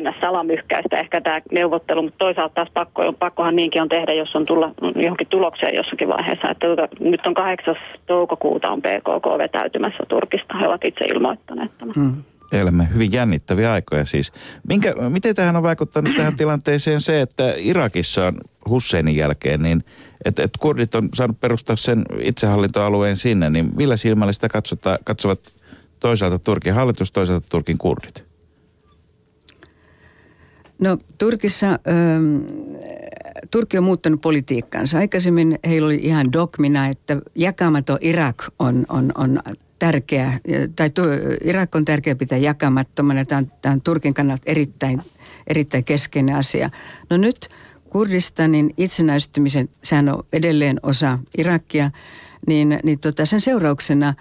NS-salamyhkäistä 0.00 1.00
ehkä 1.00 1.20
tämä 1.20 1.40
neuvottelu, 1.52 2.02
mutta 2.02 2.18
toisaalta 2.18 2.54
taas 2.54 2.68
pakko, 2.74 3.12
pakkohan 3.12 3.56
niinkin 3.56 3.82
on 3.82 3.88
tehdä, 3.88 4.12
jos 4.12 4.36
on 4.36 4.46
tulla 4.46 4.70
johonkin 4.96 5.26
tulokseen 5.26 5.74
jossakin 5.74 6.08
vaiheessa. 6.08 6.50
Että 6.50 6.66
tota, 6.66 6.88
nyt 7.00 7.26
on 7.26 7.34
8. 7.34 7.76
toukokuuta 8.06 8.70
on 8.70 8.82
PKK 8.82 9.38
vetäytymässä 9.38 10.04
Turkista, 10.08 10.58
he 10.58 10.68
ovat 10.68 10.84
itse 10.84 11.04
ilmoittaneet 11.04 11.78
tämän. 11.78 11.94
Hmm. 11.94 12.22
Elämme 12.52 12.88
hyvin 12.94 13.12
jännittäviä 13.12 13.72
aikoja 13.72 14.04
siis. 14.04 14.32
Minkä, 14.68 14.94
miten 15.08 15.34
tähän 15.34 15.56
on 15.56 15.62
vaikuttanut 15.62 16.14
tähän 16.16 16.36
tilanteeseen 16.36 17.00
se, 17.00 17.20
että 17.20 17.54
Irakissa 17.56 18.26
on 18.26 18.34
Husseinin 18.68 19.16
jälkeen, 19.16 19.62
niin 19.62 19.84
että 20.24 20.42
et 20.42 20.56
kurdit 20.58 20.94
on 20.94 21.08
saanut 21.14 21.40
perustaa 21.40 21.76
sen 21.76 22.04
itsehallintoalueen 22.20 23.16
sinne, 23.16 23.50
niin 23.50 23.70
millä 23.76 23.96
silmällä 23.96 24.32
sitä 24.32 24.48
katsota, 24.48 24.98
katsovat 25.04 25.40
toisaalta 26.00 26.38
Turkin 26.38 26.74
hallitus, 26.74 27.12
toisaalta 27.12 27.46
Turkin 27.50 27.78
kurdit? 27.78 28.24
No 30.78 30.98
Turkissa, 31.18 31.66
ähm, 31.66 32.36
Turkki 33.50 33.78
on 33.78 33.84
muuttanut 33.84 34.20
politiikkaansa. 34.20 34.98
Aikaisemmin 34.98 35.58
heillä 35.66 35.86
oli 35.86 36.00
ihan 36.02 36.32
dogmina, 36.32 36.86
että 36.88 37.16
jakamaton 37.34 37.98
Irak 38.00 38.44
on, 38.58 38.86
on, 38.88 39.12
on 39.14 39.40
tärkeä, 39.78 40.32
tai 40.76 40.90
tu, 40.90 41.02
Irak 41.44 41.74
on 41.74 41.84
tärkeä 41.84 42.14
pitää 42.14 42.38
jakamattomana. 42.38 43.24
Tämä 43.24 43.38
on, 43.38 43.52
tämä 43.62 43.72
on 43.72 43.80
Turkin 43.80 44.14
kannalta 44.14 44.42
erittäin, 44.46 45.02
erittäin 45.46 45.84
keskeinen 45.84 46.34
asia. 46.34 46.70
No 47.10 47.16
nyt 47.16 47.48
Kurdistanin 47.90 48.74
itsenäistymisen, 48.76 49.68
sehän 49.82 50.08
on 50.08 50.24
edelleen 50.32 50.80
osa 50.82 51.18
Irakia, 51.38 51.90
niin, 52.46 52.80
niin 52.84 52.98
tota 52.98 53.26
sen 53.26 53.40
seurauksena 53.40 54.14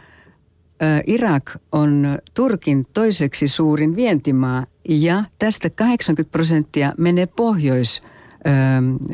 Irak 1.07 1.51
on 1.71 2.19
Turkin 2.33 2.85
toiseksi 2.93 3.47
suurin 3.47 3.95
vientimaa 3.95 4.65
ja 4.89 5.23
tästä 5.39 5.69
80 5.69 6.31
prosenttia 6.31 6.93
menee 6.97 7.25
pohjois 7.25 8.03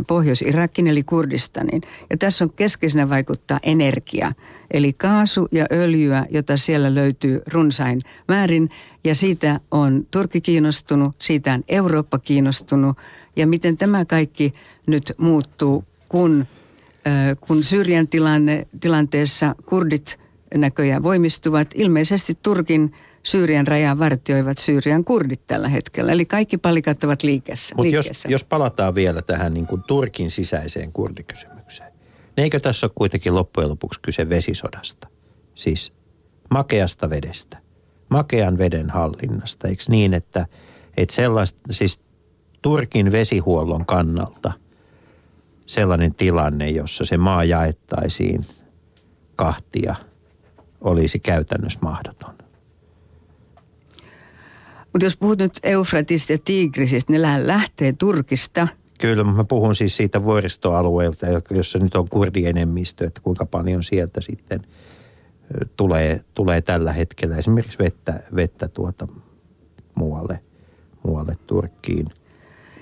Pohjois-Irakin 0.07 0.87
eli 0.87 1.03
Kurdistanin. 1.03 1.81
Ja 2.09 2.17
tässä 2.17 2.43
on 2.43 2.53
keskeisenä 2.55 3.09
vaikuttaa 3.09 3.59
energia, 3.63 4.33
eli 4.71 4.93
kaasu 4.93 5.47
ja 5.51 5.65
öljyä, 5.71 6.25
jota 6.29 6.57
siellä 6.57 6.95
löytyy 6.95 7.41
runsain 7.47 8.01
määrin. 8.27 8.69
Ja 9.03 9.15
siitä 9.15 9.59
on 9.71 10.07
Turkki 10.11 10.41
kiinnostunut, 10.41 11.15
siitä 11.19 11.53
on 11.53 11.63
Eurooppa 11.67 12.19
kiinnostunut. 12.19 12.97
Ja 13.35 13.47
miten 13.47 13.77
tämä 13.77 14.05
kaikki 14.05 14.53
nyt 14.87 15.13
muuttuu, 15.17 15.83
kun, 16.09 16.47
kun 17.47 17.63
Syyrian 17.63 18.07
tilanne, 18.07 18.67
tilanteessa 18.79 19.55
kurdit 19.65 20.19
näköjään 20.55 21.03
voimistuvat. 21.03 21.67
Ilmeisesti 21.75 22.37
Turkin 22.43 22.93
Syyrian 23.23 23.67
rajaa 23.67 23.99
vartioivat 23.99 24.57
Syyrian 24.57 25.03
kurdit 25.03 25.47
tällä 25.47 25.69
hetkellä. 25.69 26.11
Eli 26.11 26.25
kaikki 26.25 26.57
palikat 26.57 27.03
ovat 27.03 27.23
liikessä. 27.23 27.75
Mutta 27.75 27.95
jos, 27.95 28.25
jos 28.27 28.43
palataan 28.43 28.95
vielä 28.95 29.21
tähän 29.21 29.53
niin 29.53 29.67
kuin 29.67 29.83
Turkin 29.87 30.31
sisäiseen 30.31 30.91
kurdikysymykseen, 30.91 31.91
niin 32.37 32.43
eikö 32.43 32.59
tässä 32.59 32.85
ole 32.85 32.91
kuitenkin 32.95 33.35
loppujen 33.35 33.69
lopuksi 33.69 33.99
kyse 34.01 34.29
vesisodasta? 34.29 35.07
Siis 35.55 35.93
makeasta 36.49 37.09
vedestä, 37.09 37.57
makean 38.09 38.57
veden 38.57 38.89
hallinnasta. 38.89 39.67
Eikö 39.67 39.83
niin, 39.87 40.13
että, 40.13 40.47
että 40.97 41.15
sellaista, 41.15 41.59
siis 41.71 41.99
Turkin 42.61 43.11
vesihuollon 43.11 43.85
kannalta 43.85 44.51
sellainen 45.65 46.15
tilanne, 46.15 46.69
jossa 46.69 47.05
se 47.05 47.17
maa 47.17 47.43
jaettaisiin 47.43 48.45
kahtia, 49.35 49.95
olisi 50.81 51.19
käytännössä 51.19 51.79
mahdoton. 51.81 52.33
Mutta 54.93 55.05
jos 55.05 55.17
puhut 55.17 55.39
nyt 55.39 55.59
Eufratista 55.63 56.31
ja 56.31 56.37
Tigrisistä, 56.45 57.13
ne 57.13 57.47
lähtee 57.47 57.93
Turkista. 57.93 58.67
Kyllä, 58.99 59.23
mutta 59.23 59.37
mä 59.37 59.43
puhun 59.43 59.75
siis 59.75 59.97
siitä 59.97 60.23
vuoristoalueelta, 60.23 61.25
jossa 61.49 61.79
nyt 61.79 61.95
on 61.95 62.09
kurdienemmistö, 62.09 63.07
että 63.07 63.21
kuinka 63.21 63.45
paljon 63.45 63.83
sieltä 63.83 64.21
sitten 64.21 64.61
tulee, 65.75 66.21
tulee 66.33 66.61
tällä 66.61 66.93
hetkellä 66.93 67.37
esimerkiksi 67.37 67.79
vettä, 67.79 68.23
vettä 68.35 68.67
tuota 68.67 69.07
muualle, 69.95 70.39
muualle 71.03 71.37
Turkkiin. 71.47 72.07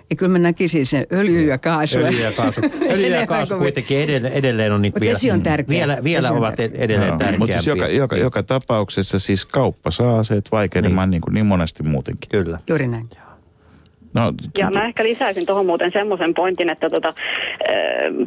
Ja 0.10 0.16
kyllä 0.16 0.32
mä 0.32 0.40
näkisin 0.40 0.86
sen 0.86 1.06
öljy 1.14 1.42
ja 1.48 1.58
kaasu. 1.58 2.00
Öljy 2.00 2.24
ja 2.24 2.32
kaasu, 2.32 2.62
öljy 2.94 3.08
ja 3.08 3.28
kaasu 3.28 3.54
kuin- 3.54 3.60
kuitenkin 3.62 3.98
edelleen, 4.00 4.34
edelleen 4.34 4.72
on 4.72 4.82
niitä 4.82 5.00
Mut 5.00 5.10
vesi 5.10 5.32
on 5.32 5.42
tärkeä. 5.42 5.70
Vielä, 5.70 5.98
vielä 6.04 6.22
Vesi 6.22 6.32
on 6.34 6.38
ovat 6.38 6.56
tärkeä. 6.56 6.82
edelleen 6.84 7.10
Joo, 7.10 7.18
tärkeämpiä. 7.18 7.40
Mutta 7.40 7.54
siis 7.54 7.68
joka, 7.68 7.88
joka, 7.88 8.18
joka 8.18 8.44
tapauksessa 8.44 9.20
siis 9.20 9.46
kauppa 9.46 9.92
saa 9.92 10.20
aseet 10.20 10.52
vaikeudemaan 10.52 11.10
niin. 11.10 11.12
Niin, 11.12 11.22
kuin 11.22 11.34
niin 11.34 11.46
monesti 11.46 11.84
muutenkin. 11.84 12.30
Kyllä. 12.30 12.60
Juuri 12.70 12.88
näin. 12.88 13.10
No, 14.14 14.34
Ja 14.58 14.70
mä 14.72 14.86
ehkä 14.86 15.04
lisäisin 15.04 15.46
tuohon 15.46 15.66
muuten 15.66 15.92
semmoisen 15.92 16.34
pointin, 16.34 16.70
että 16.70 16.90
tota, 16.90 17.14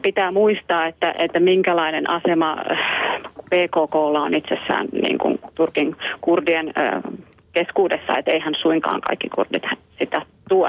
pitää 0.03 0.33
muistaa, 0.33 0.87
että, 0.87 1.15
että 1.19 1.41
minkälainen 1.41 2.11
asema 2.11 2.57
PKKlla 3.47 4.23
on 4.23 4.35
itsessään 4.35 4.89
niin 5.03 5.19
kuin 5.19 5.39
Turkin 5.55 5.97
kurdien 6.21 6.73
keskuudessa, 7.53 8.19
että 8.19 8.31
eihän 8.31 8.55
suinkaan 8.63 9.01
kaikki 9.01 9.29
kurdit 9.29 9.63
sitä 9.99 10.23
tue. 10.49 10.69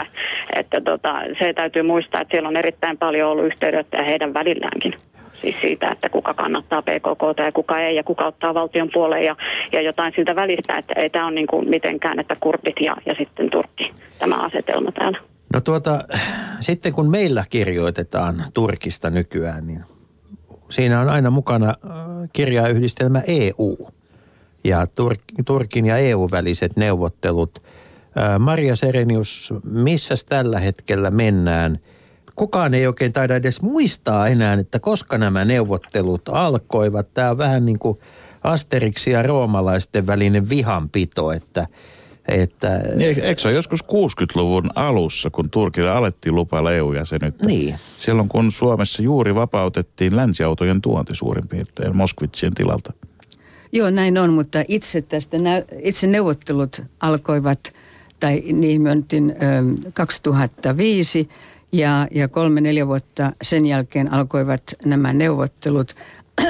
Että 0.55 0.81
tota, 0.81 1.21
se 1.39 1.53
täytyy 1.53 1.81
muistaa, 1.81 2.21
että 2.21 2.31
siellä 2.31 2.49
on 2.49 2.57
erittäin 2.57 2.97
paljon 2.97 3.31
ollut 3.31 3.45
yhteydenottoja 3.45 4.03
heidän 4.03 4.33
välilläänkin. 4.33 4.95
Siis 5.41 5.55
siitä, 5.61 5.91
että 5.91 6.09
kuka 6.09 6.33
kannattaa 6.33 6.81
PKK 6.81 7.37
ja 7.37 7.51
kuka 7.51 7.79
ei 7.79 7.95
ja 7.95 8.03
kuka 8.03 8.25
ottaa 8.25 8.53
valtion 8.53 8.89
puoleen 8.93 9.25
ja, 9.25 9.35
ja 9.71 9.81
jotain 9.81 10.13
siltä 10.15 10.35
välistä, 10.35 10.77
että 10.77 10.93
ei 10.97 11.09
tämä 11.09 11.25
ole 11.25 11.35
niin 11.35 11.47
kuin 11.47 11.69
mitenkään, 11.69 12.19
että 12.19 12.35
kurdit 12.39 12.75
ja, 12.81 12.95
ja 13.05 13.15
sitten 13.19 13.49
Turkki, 13.49 13.93
tämä 14.19 14.35
asetelma 14.35 14.91
täällä. 14.91 15.17
No 15.53 15.61
tuota, 15.61 16.03
sitten 16.59 16.93
kun 16.93 17.11
meillä 17.11 17.43
kirjoitetaan 17.49 18.35
Turkista 18.53 19.09
nykyään, 19.09 19.67
niin 19.67 19.81
siinä 20.69 21.01
on 21.01 21.09
aina 21.09 21.29
mukana 21.29 21.69
äh, 21.69 21.95
kirjayhdistelmä 22.33 23.21
EU 23.27 23.77
ja 24.63 24.85
Tur- 24.85 25.43
Turkin 25.45 25.85
ja 25.85 25.97
EU-väliset 25.97 26.77
neuvottelut. 26.77 27.63
Maria 28.39 28.75
Serenius, 28.75 29.53
missä 29.63 30.15
tällä 30.29 30.59
hetkellä 30.59 31.11
mennään? 31.11 31.79
Kukaan 32.35 32.73
ei 32.73 32.87
oikein 32.87 33.13
taida 33.13 33.35
edes 33.35 33.61
muistaa 33.61 34.27
enää, 34.27 34.53
että 34.53 34.79
koska 34.79 35.17
nämä 35.17 35.45
neuvottelut 35.45 36.29
alkoivat. 36.29 37.07
Tämä 37.13 37.29
on 37.29 37.37
vähän 37.37 37.65
niin 37.65 37.79
kuin 37.79 37.99
Asteriksi 38.43 39.11
ja 39.11 39.23
roomalaisten 39.23 40.07
välinen 40.07 40.49
vihanpito, 40.49 41.31
että, 41.31 41.67
että 42.27 42.77
eikö 42.99 43.41
se 43.41 43.47
ole 43.47 43.55
joskus 43.55 43.83
60-luvun 43.83 44.69
alussa, 44.75 45.29
kun 45.29 45.49
Turkille 45.49 45.89
alettiin 45.91 46.35
lupailla 46.35 46.71
EU-jäsenyyttä? 46.71 47.45
Niin. 47.45 47.75
Silloin 47.97 48.29
kun 48.29 48.51
Suomessa 48.51 49.01
juuri 49.01 49.35
vapautettiin 49.35 50.15
länsiautojen 50.15 50.81
tuonti 50.81 51.15
suurin 51.15 51.47
piirtein 51.47 51.97
Moskvitsien 51.97 52.53
tilalta. 52.53 52.93
Joo, 53.75 53.89
näin 53.89 54.17
on, 54.17 54.33
mutta 54.33 54.63
itse 54.67 55.01
tästä 55.01 55.37
itse 55.83 56.07
neuvottelut 56.07 56.83
alkoivat, 56.99 57.73
tai 58.19 58.43
niihin 58.53 58.81
myöntin 58.81 59.35
ö, 59.87 59.91
2005, 59.93 61.29
ja, 61.71 62.07
ja 62.11 62.27
kolme, 62.27 62.61
neljä 62.61 62.87
vuotta 62.87 63.31
sen 63.41 63.65
jälkeen 63.65 64.13
alkoivat 64.13 64.61
nämä 64.85 65.13
neuvottelut. 65.13 65.95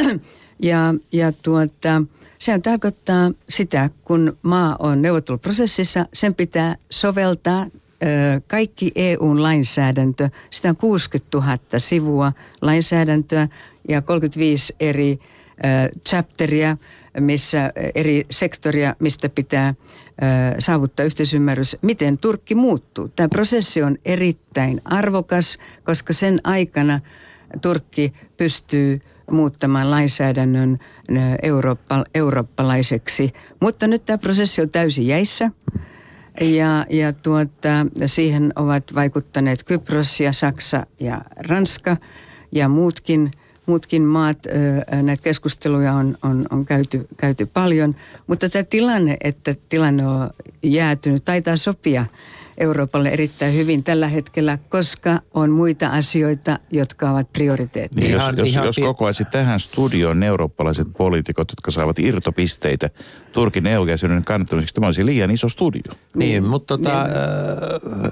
ja, 0.59 0.95
ja 1.11 1.31
tuota, 1.31 2.03
sehän 2.39 2.61
tarkoittaa 2.61 3.31
sitä, 3.49 3.89
kun 4.03 4.37
maa 4.41 4.75
on 4.79 5.01
neuvotteluprosessissa, 5.01 6.05
sen 6.13 6.35
pitää 6.35 6.75
soveltaa 6.89 7.65
kaikki 8.47 8.91
EUn 8.95 9.43
lainsäädäntö, 9.43 10.29
sitä 10.49 10.69
on 10.69 10.75
60 10.75 11.37
000 11.37 11.57
sivua 11.77 12.31
lainsäädäntöä 12.61 13.47
ja 13.89 14.01
35 14.01 14.75
eri 14.79 15.19
chapteria, 16.09 16.77
missä 17.19 17.71
eri 17.95 18.25
sektoria, 18.31 18.95
mistä 18.99 19.29
pitää 19.29 19.73
saavuttaa 20.59 21.05
yhteisymmärrys, 21.05 21.77
miten 21.81 22.17
Turkki 22.17 22.55
muuttuu. 22.55 23.07
Tämä 23.15 23.29
prosessi 23.29 23.83
on 23.83 23.97
erittäin 24.05 24.81
arvokas, 24.85 25.57
koska 25.83 26.13
sen 26.13 26.41
aikana 26.43 26.99
Turkki 27.61 28.13
pystyy 28.37 29.01
muuttamaan 29.31 29.91
lainsäädännön 29.91 30.79
eurooppa, 31.43 32.03
eurooppalaiseksi. 32.15 33.33
Mutta 33.59 33.87
nyt 33.87 34.05
tämä 34.05 34.17
prosessi 34.17 34.61
on 34.61 34.69
täysin 34.69 35.07
jäissä. 35.07 35.51
Ja, 36.41 36.85
ja 36.89 37.13
tuota, 37.13 37.87
siihen 38.05 38.53
ovat 38.55 38.83
vaikuttaneet 38.95 39.63
Kypros 39.63 40.19
ja 40.19 40.33
Saksa 40.33 40.85
ja 40.99 41.21
Ranska 41.35 41.97
ja 42.51 42.69
muutkin, 42.69 43.31
muutkin 43.65 44.01
maat. 44.01 44.37
Näitä 45.01 45.23
keskusteluja 45.23 45.93
on, 45.93 46.17
on, 46.23 46.45
on 46.49 46.65
käyty, 46.65 47.07
käyty 47.17 47.45
paljon, 47.45 47.95
mutta 48.27 48.49
tämä 48.49 48.63
tilanne, 48.63 49.17
että 49.21 49.55
tilanne 49.69 50.07
on 50.07 50.29
jäätynyt, 50.63 51.25
taitaa 51.25 51.55
sopia 51.55 52.05
Euroopalle 52.57 53.09
erittäin 53.09 53.53
hyvin 53.55 53.83
tällä 53.83 54.07
hetkellä, 54.07 54.57
koska 54.69 55.19
on 55.33 55.51
muita 55.51 55.87
asioita, 55.87 56.59
jotka 56.71 57.11
ovat 57.11 57.33
prioriteetteja. 57.33 58.07
Niin 58.07 58.15
Ihan- 58.15 58.37
jos, 58.37 58.47
jos, 58.47 58.53
ihan 58.53 58.65
jos 58.65 58.75
kokoaisi 58.83 59.25
tähän 59.25 59.59
studioon 59.59 60.23
eurooppalaiset 60.23 60.87
poliitikot, 60.97 61.51
jotka 61.51 61.71
saavat 61.71 61.99
irtopisteitä 61.99 62.89
Turkin 63.31 63.67
EU-jäsenyyden 63.67 64.25
kannattamiseksi, 64.25 64.75
tämä 64.75 64.87
olisi 64.87 65.05
liian 65.05 65.31
iso 65.31 65.49
studio. 65.49 65.93
Niin, 66.15 66.43
mutta 66.43 66.77
tota, 66.77 67.01
äh, 67.01 67.07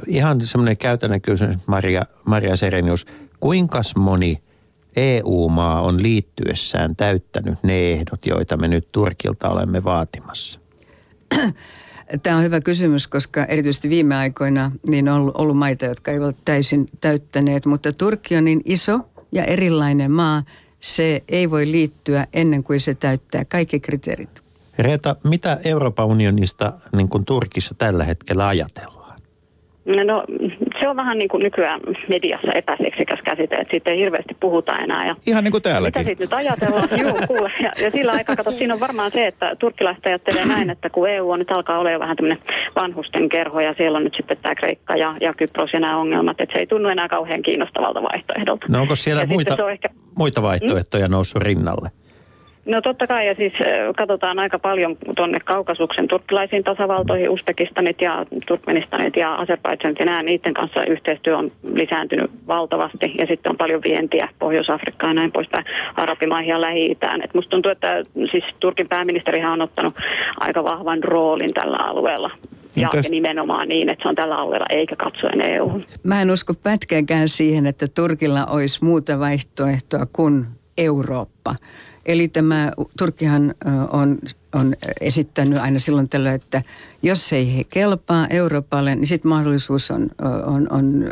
ihan 0.07 0.41
semmoinen 0.41 0.77
käytännön 0.77 1.21
kysymys, 1.21 1.67
Maria, 1.67 2.05
Maria 2.25 2.55
Serenius. 2.55 3.05
Kuinka 3.39 3.81
moni 3.95 4.41
EU-maa 4.95 5.81
on 5.81 6.03
liittyessään 6.03 6.95
täyttänyt 6.95 7.63
ne 7.63 7.91
ehdot, 7.91 8.25
joita 8.25 8.57
me 8.57 8.67
nyt 8.67 8.87
Turkilta 8.91 9.49
olemme 9.49 9.83
vaatimassa? 9.83 10.59
Tämä 12.23 12.37
on 12.37 12.43
hyvä 12.43 12.61
kysymys, 12.61 13.07
koska 13.07 13.45
erityisesti 13.45 13.89
viime 13.89 14.15
aikoina 14.15 14.71
niin 14.87 15.09
on 15.09 15.15
ollut, 15.15 15.35
ollut 15.35 15.57
maita, 15.57 15.85
jotka 15.85 16.11
eivät 16.11 16.25
ole 16.25 16.35
täysin 16.45 16.89
täyttäneet, 17.01 17.65
mutta 17.65 17.91
Turkki 17.91 18.35
on 18.35 18.45
niin 18.45 18.61
iso 18.65 18.99
ja 19.31 19.45
erilainen 19.45 20.11
maa, 20.11 20.43
se 20.79 21.23
ei 21.29 21.49
voi 21.49 21.71
liittyä 21.71 22.27
ennen 22.33 22.63
kuin 22.63 22.79
se 22.79 22.95
täyttää 22.95 23.45
kaikki 23.45 23.79
kriteerit. 23.79 24.43
Reeta, 24.79 25.15
mitä 25.23 25.59
Euroopan 25.63 26.05
unionista 26.05 26.73
niin 26.95 27.09
kuin 27.09 27.25
Turkissa 27.25 27.75
tällä 27.77 28.03
hetkellä 28.03 28.47
ajatellaan? 28.47 29.00
No 29.85 30.23
se 30.79 30.87
on 30.87 30.95
vähän 30.95 31.17
niin 31.17 31.29
kuin 31.29 31.43
nykyään 31.43 31.81
mediassa 32.09 32.51
epäseksikäs 32.51 33.19
käsite, 33.23 33.55
että 33.55 33.71
siitä 33.71 33.89
ei 33.91 33.97
hirveästi 33.97 34.37
puhuta 34.39 34.77
enää. 34.77 35.07
Ja 35.07 35.15
Ihan 35.27 35.43
niin 35.43 35.51
kuin 35.51 35.59
mitä 35.59 35.69
täälläkin. 35.69 36.05
siitä 36.05 36.23
nyt 36.23 36.33
ajatellaan? 36.33 36.89
Joo, 37.01 37.13
kuule. 37.27 37.51
Ja, 37.63 37.71
ja 37.83 37.91
sillä 37.91 38.11
aikaa, 38.11 38.35
kato, 38.35 38.51
siinä 38.51 38.73
on 38.73 38.79
varmaan 38.79 39.11
se, 39.11 39.27
että 39.27 39.55
turkkilaiset 39.59 40.05
ajattelee 40.05 40.45
näin, 40.45 40.69
että 40.69 40.89
kun 40.89 41.09
EU 41.09 41.31
on 41.31 41.39
nyt 41.39 41.51
alkaa 41.51 41.79
olla 41.79 41.91
jo 41.91 41.99
vähän 41.99 42.15
tämmöinen 42.17 42.43
vanhusten 42.81 43.29
kerho 43.29 43.59
ja 43.59 43.73
siellä 43.77 43.97
on 43.97 44.03
nyt 44.03 44.15
sitten 44.15 44.37
tämä 44.37 44.55
Kreikka 44.55 44.95
ja, 44.95 45.15
ja 45.21 45.33
Kypros 45.33 45.73
ja 45.73 45.79
nämä 45.79 45.97
ongelmat, 45.97 46.41
että 46.41 46.53
se 46.53 46.59
ei 46.59 46.67
tunnu 46.67 46.89
enää 46.89 47.07
kauhean 47.07 47.41
kiinnostavalta 47.41 48.03
vaihtoehdolta. 48.03 48.65
No 48.69 48.81
onko 48.81 48.95
siellä 48.95 49.21
Ja 49.21 49.27
muita, 49.27 49.71
ehkä- 49.71 49.89
muita 50.17 50.41
vaihtoehtoja 50.41 51.07
noussut 51.07 51.41
rinnalle? 51.41 51.89
No 52.71 52.81
totta 52.81 53.07
kai, 53.07 53.27
ja 53.27 53.35
siis 53.35 53.53
katsotaan 53.97 54.39
aika 54.39 54.59
paljon 54.59 54.97
tuonne 55.15 55.39
Kaukasuksen 55.39 56.07
turkkilaisiin 56.07 56.63
tasavaltoihin, 56.63 57.29
Uzbekistanit 57.29 58.01
ja 58.01 58.25
Turkmenistanit 58.47 59.15
ja 59.15 59.35
Azerbaidžanit 59.35 59.99
ja 59.99 60.05
nämä, 60.05 60.23
niiden 60.23 60.53
kanssa 60.53 60.85
yhteistyö 60.85 61.37
on 61.37 61.51
lisääntynyt 61.73 62.31
valtavasti, 62.47 63.11
ja 63.17 63.25
sitten 63.25 63.49
on 63.49 63.57
paljon 63.57 63.81
vientiä 63.83 64.29
Pohjois-Afrikkaan 64.39 65.09
ja 65.09 65.13
näin 65.13 65.31
poispäin, 65.31 65.65
Arabimaihin 65.95 66.49
ja 66.49 66.61
Lähi-Itään. 66.61 67.21
Et 67.23 67.33
musta 67.33 67.49
tuntuu, 67.49 67.71
että 67.71 68.03
siis 68.31 68.43
Turkin 68.59 68.89
pääministerihän 68.89 69.51
on 69.51 69.61
ottanut 69.61 69.95
aika 70.39 70.63
vahvan 70.63 71.03
roolin 71.03 71.53
tällä 71.53 71.77
alueella. 71.77 72.31
Ja, 72.75 72.87
Mitäs- 72.87 73.05
ja 73.05 73.11
nimenomaan 73.11 73.67
niin, 73.67 73.89
että 73.89 74.03
se 74.03 74.09
on 74.09 74.15
tällä 74.15 74.37
alueella 74.37 74.65
eikä 74.69 74.95
katsoen 74.95 75.41
EU. 75.41 75.81
Mä 76.03 76.21
en 76.21 76.31
usko 76.31 76.53
pätkääkään 76.53 77.29
siihen, 77.29 77.65
että 77.65 77.85
Turkilla 77.95 78.45
olisi 78.45 78.83
muuta 78.83 79.19
vaihtoehtoa 79.19 80.05
kuin 80.13 80.45
Eurooppa. 80.77 81.55
Eli 82.05 82.27
tämä 82.27 82.71
Turkkihan 82.97 83.55
on, 83.91 84.17
on 84.53 84.75
esittänyt 85.01 85.57
aina 85.57 85.79
silloin 85.79 86.09
tällöin, 86.09 86.35
että 86.35 86.61
jos 87.03 87.33
ei 87.33 87.57
he 87.57 87.63
kelpaa 87.63 88.27
Euroopalle, 88.29 88.95
niin 88.95 89.07
sitten 89.07 89.29
mahdollisuus 89.29 89.91
on, 89.91 90.09
on, 90.45 90.67
on 90.71 91.05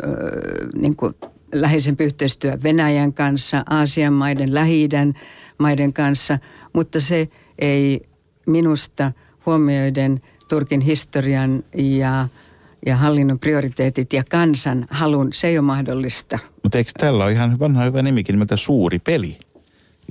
niin 0.74 0.96
kuin 0.96 1.14
läheisempi 1.54 2.04
yhteistyö 2.04 2.58
Venäjän 2.62 3.12
kanssa, 3.12 3.64
Aasian 3.70 4.12
maiden, 4.12 4.54
lähi 4.54 4.88
maiden 5.58 5.92
kanssa, 5.92 6.38
mutta 6.72 7.00
se 7.00 7.28
ei 7.58 8.08
minusta 8.46 9.12
huomioiden 9.46 10.20
Turkin 10.48 10.80
historian 10.80 11.64
ja, 11.74 12.28
ja 12.86 12.96
hallinnon 12.96 13.38
prioriteetit 13.38 14.12
ja 14.12 14.24
kansan 14.30 14.86
halun, 14.90 15.32
se 15.32 15.48
ei 15.48 15.58
ole 15.58 15.66
mahdollista. 15.66 16.38
Mutta 16.62 16.78
eikö 16.78 16.90
tällä 16.98 17.24
ole 17.24 17.32
ihan 17.32 17.58
vanha 17.58 17.84
hyvä 17.84 18.02
nimikin 18.02 18.32
nimeltä 18.32 18.56
suuri 18.56 18.98
peli, 18.98 19.38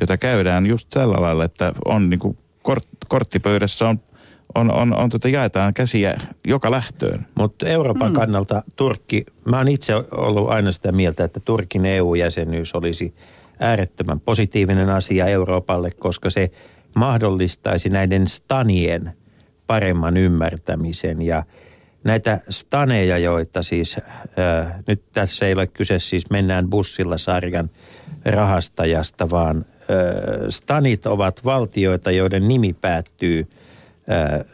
jota 0.02 0.18
käydään 0.18 0.66
just 0.66 0.88
tällä 0.90 1.22
lailla, 1.22 1.46
että 1.46 1.74
on 1.86 2.10
niin 2.10 2.20
kuin 2.20 2.38
kort, 2.64 2.88
korttipöydässä 3.08 3.88
on, 3.90 4.00
on, 4.56 4.72
on, 4.72 4.96
on 4.96 5.10
tota, 5.10 5.30
jaetaan 5.30 5.74
käsiä 5.74 6.18
joka 6.48 6.72
lähtöön. 6.72 7.26
Mutta 7.36 7.68
Euroopan 7.68 8.12
mm. 8.12 8.16
kannalta 8.16 8.64
Turkki, 8.76 9.26
mä 9.46 9.58
oon 9.58 9.68
itse 9.68 9.94
ollut 10.12 10.50
aina 10.50 10.72
sitä 10.72 10.92
mieltä, 10.92 11.24
että 11.24 11.40
Turkin 11.40 11.86
EU-jäsenyys 11.86 12.76
olisi 12.76 13.16
äärettömän 13.60 14.20
positiivinen 14.20 14.90
asia 14.90 15.28
Euroopalle, 15.28 15.92
koska 15.92 16.30
se 16.30 16.52
mahdollistaisi 16.96 17.90
näiden 17.90 18.28
stanien 18.28 19.14
paremman 19.68 20.18
ymmärtämisen 20.18 21.22
ja 21.22 21.44
näitä 22.04 22.40
staneja, 22.50 23.18
joita 23.18 23.64
siis, 23.64 23.98
äh, 23.98 24.74
nyt 24.88 25.04
tässä 25.14 25.46
ei 25.46 25.54
ole 25.54 25.68
kyse 25.68 26.00
siis 26.00 26.30
mennään 26.30 26.70
bussilla 26.70 27.18
sarjan 27.18 27.70
rahastajasta, 28.26 29.30
vaan 29.30 29.66
stanit 30.50 31.06
ovat 31.06 31.46
valtioita, 31.46 32.12
joiden 32.12 32.48
nimi 32.48 32.74
päättyy 32.74 33.48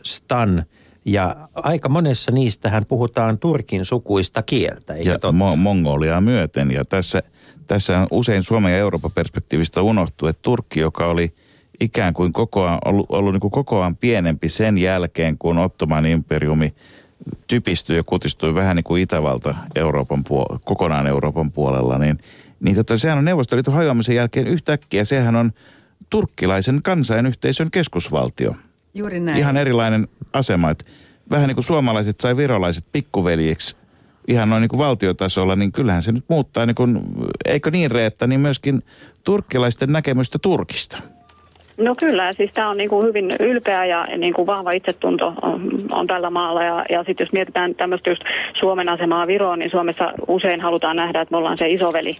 stan 0.03 0.65
ja 1.05 1.35
aika 1.55 1.89
monessa 1.89 2.31
niistähän 2.31 2.85
puhutaan 2.85 3.37
turkin 3.37 3.85
sukuista 3.85 4.43
kieltä, 4.43 4.93
eikö 4.93 5.09
ja 5.09 5.19
totta? 5.19 5.37
Mo- 5.37 5.55
Mongoliaa 5.55 6.21
myöten. 6.21 6.71
Ja 6.71 6.85
tässä, 6.85 7.23
tässä 7.67 7.99
on 7.99 8.07
usein 8.11 8.43
Suomen 8.43 8.71
ja 8.71 8.77
Euroopan 8.77 9.11
perspektiivistä 9.11 9.81
unohtuu, 9.81 10.27
että 10.27 10.41
Turkki, 10.41 10.79
joka 10.79 11.07
oli 11.07 11.33
ikään 11.79 12.13
kuin 12.13 12.33
kokoaan, 12.33 12.79
ollut, 12.85 13.05
ollut 13.09 13.33
niin 13.33 13.41
kuin 13.41 13.51
kokoaan 13.51 13.95
pienempi 13.95 14.49
sen 14.49 14.77
jälkeen, 14.77 15.37
kun 15.37 15.57
Ottoman 15.57 16.05
imperiumi 16.05 16.73
typistyi 17.47 17.95
ja 17.95 18.03
kutistui 18.03 18.55
vähän 18.55 18.75
niin 18.75 18.83
kuin 18.83 19.01
Itävalta 19.01 19.55
Euroopan 19.75 20.23
puol- 20.29 20.59
kokonaan 20.65 21.07
Euroopan 21.07 21.51
puolella, 21.51 21.97
niin, 21.97 22.19
niin 22.65 22.75
tota, 22.75 22.97
sehän 22.97 23.17
on 23.17 23.25
Neuvostoliiton 23.25 23.73
hajoamisen 23.73 24.15
jälkeen 24.15 24.47
yhtäkkiä, 24.47 25.05
sehän 25.05 25.35
on 25.35 25.51
turkkilaisen 26.09 26.79
kansainyhteisön 26.83 27.71
keskusvaltio. 27.71 28.55
Juuri 28.93 29.19
näin. 29.19 29.37
Ihan 29.37 29.57
erilainen 29.57 30.07
asema. 30.33 30.69
Että 30.69 30.85
vähän 31.29 31.47
niin 31.47 31.55
kuin 31.55 31.65
suomalaiset 31.65 32.19
sai 32.19 32.37
virolaiset 32.37 32.85
pikkuveljiksi 32.91 33.75
ihan 34.27 34.49
noin 34.49 34.61
niin 34.61 34.69
kuin 34.69 34.77
valtiotasolla, 34.77 35.55
niin 35.55 35.71
kyllähän 35.71 36.03
se 36.03 36.11
nyt 36.11 36.23
muuttaa, 36.27 36.65
niin 36.65 36.75
kuin, 36.75 37.01
eikö 37.45 37.71
niin 37.71 37.91
Reetta, 37.91 38.27
niin 38.27 38.39
myöskin 38.39 38.81
turkkilaisten 39.23 39.91
näkemystä 39.91 40.39
Turkista. 40.41 40.97
No 41.77 41.95
kyllä, 41.95 42.33
siis 42.33 42.51
tämä 42.53 42.69
on 42.69 42.77
niin 42.77 42.89
kuin 42.89 43.07
hyvin 43.07 43.35
ylpeä 43.39 43.85
ja 43.85 44.07
niin 44.17 44.33
kuin 44.33 44.47
vahva 44.47 44.71
itsetunto 44.71 45.33
on, 45.41 45.71
on 45.91 46.07
tällä 46.07 46.29
maalla. 46.29 46.63
Ja, 46.63 46.85
ja 46.89 47.03
sitten 47.03 47.25
jos 47.25 47.33
mietitään 47.33 47.75
tämmöistä 47.75 48.09
just 48.09 48.21
Suomen 48.59 48.89
asemaa 48.89 49.27
Viroon, 49.27 49.59
niin 49.59 49.71
Suomessa 49.71 50.13
usein 50.27 50.61
halutaan 50.61 50.95
nähdä, 50.95 51.21
että 51.21 51.31
me 51.33 51.37
ollaan 51.37 51.57
se 51.57 51.69
isoveli. 51.69 52.17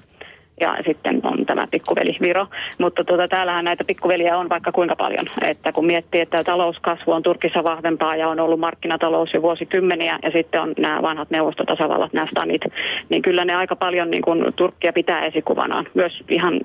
Ja 0.61 0.77
sitten 0.85 1.21
on 1.23 1.45
tämä 1.45 1.67
pikkuveli 1.71 2.17
Viro. 2.21 2.47
Mutta 2.77 3.03
tuota, 3.03 3.27
täällähän 3.27 3.65
näitä 3.65 3.83
pikkuveliä 3.83 4.37
on 4.37 4.49
vaikka 4.49 4.71
kuinka 4.71 4.95
paljon. 4.95 5.25
Että 5.41 5.71
kun 5.71 5.85
miettii, 5.85 6.21
että 6.21 6.43
talouskasvu 6.43 7.11
on 7.11 7.23
Turkissa 7.23 7.63
vahvempaa 7.63 8.15
ja 8.15 8.29
on 8.29 8.39
ollut 8.39 8.59
markkinatalous 8.59 9.33
jo 9.33 9.41
vuosikymmeniä 9.41 10.19
ja 10.23 10.31
sitten 10.31 10.61
on 10.61 10.73
nämä 10.77 11.01
vanhat 11.01 11.29
neuvostotasavallat, 11.29 12.13
nämä 12.13 12.27
stanit, 12.27 12.61
niin 13.09 13.21
kyllä 13.21 13.45
ne 13.45 13.55
aika 13.55 13.75
paljon 13.75 14.11
niin 14.11 14.21
kuin 14.21 14.53
Turkkia 14.55 14.93
pitää 14.93 15.25
esikuvanaan. 15.25 15.87
Myös 15.93 16.23
ihan 16.29 16.61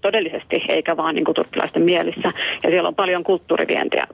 todellisesti, 0.00 0.62
eikä 0.68 0.96
vaan 0.96 1.14
niin 1.14 1.24
kuin 1.24 1.34
turkkilaisten 1.34 1.82
mielissä. 1.82 2.30
Ja 2.62 2.70
siellä 2.70 2.88
on 2.88 2.94
paljon 2.94 3.24
kulttuurivientiä 3.24 4.06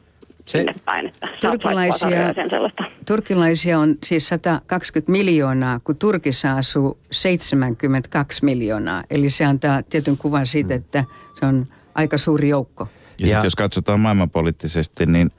Se- 0.47 0.59
sinne 0.59 0.75
päin, 0.85 1.07
että 1.07 1.29
Turkilaisia- 1.41 2.35
sen 2.35 2.51
sellaista. 2.51 2.85
Turkilaisia 3.07 3.79
on 3.79 3.97
siis 4.05 4.29
120 4.29 5.13
miljoonaa, 5.13 5.81
kun 5.85 5.97
Turkissa 5.97 6.53
asuu 6.57 6.99
72 7.11 8.45
miljoonaa. 8.45 9.05
Eli 9.11 9.29
se 9.31 9.45
antaa 9.45 9.83
tietyn 9.83 10.17
kuvan 10.17 10.47
siitä, 10.47 10.75
että 10.75 11.05
se 11.41 11.47
on 11.47 11.67
aika 11.95 12.19
suuri 12.19 12.49
joukko. 12.49 12.89
Ja, 13.21 13.27
Ja- 13.27 13.27
sitten 13.27 13.47
jos 13.47 13.55
katsotaan 13.57 14.01
maailmanpoliittisesti, 14.01 15.07
niin 15.07 15.31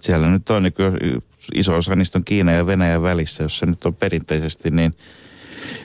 siellä 0.00 0.28
nyt 0.30 0.50
on, 0.50 0.62
niin 0.62 0.74
iso 1.54 1.76
osa 1.76 1.96
niistä 1.96 2.18
on 2.18 2.24
Kiina 2.24 2.52
ja 2.52 2.66
Venäjän 2.66 3.02
välissä, 3.02 3.42
jossa 3.42 3.66
nyt 3.66 3.84
on 3.86 3.94
perinteisesti 3.94 4.70
niin 4.70 4.94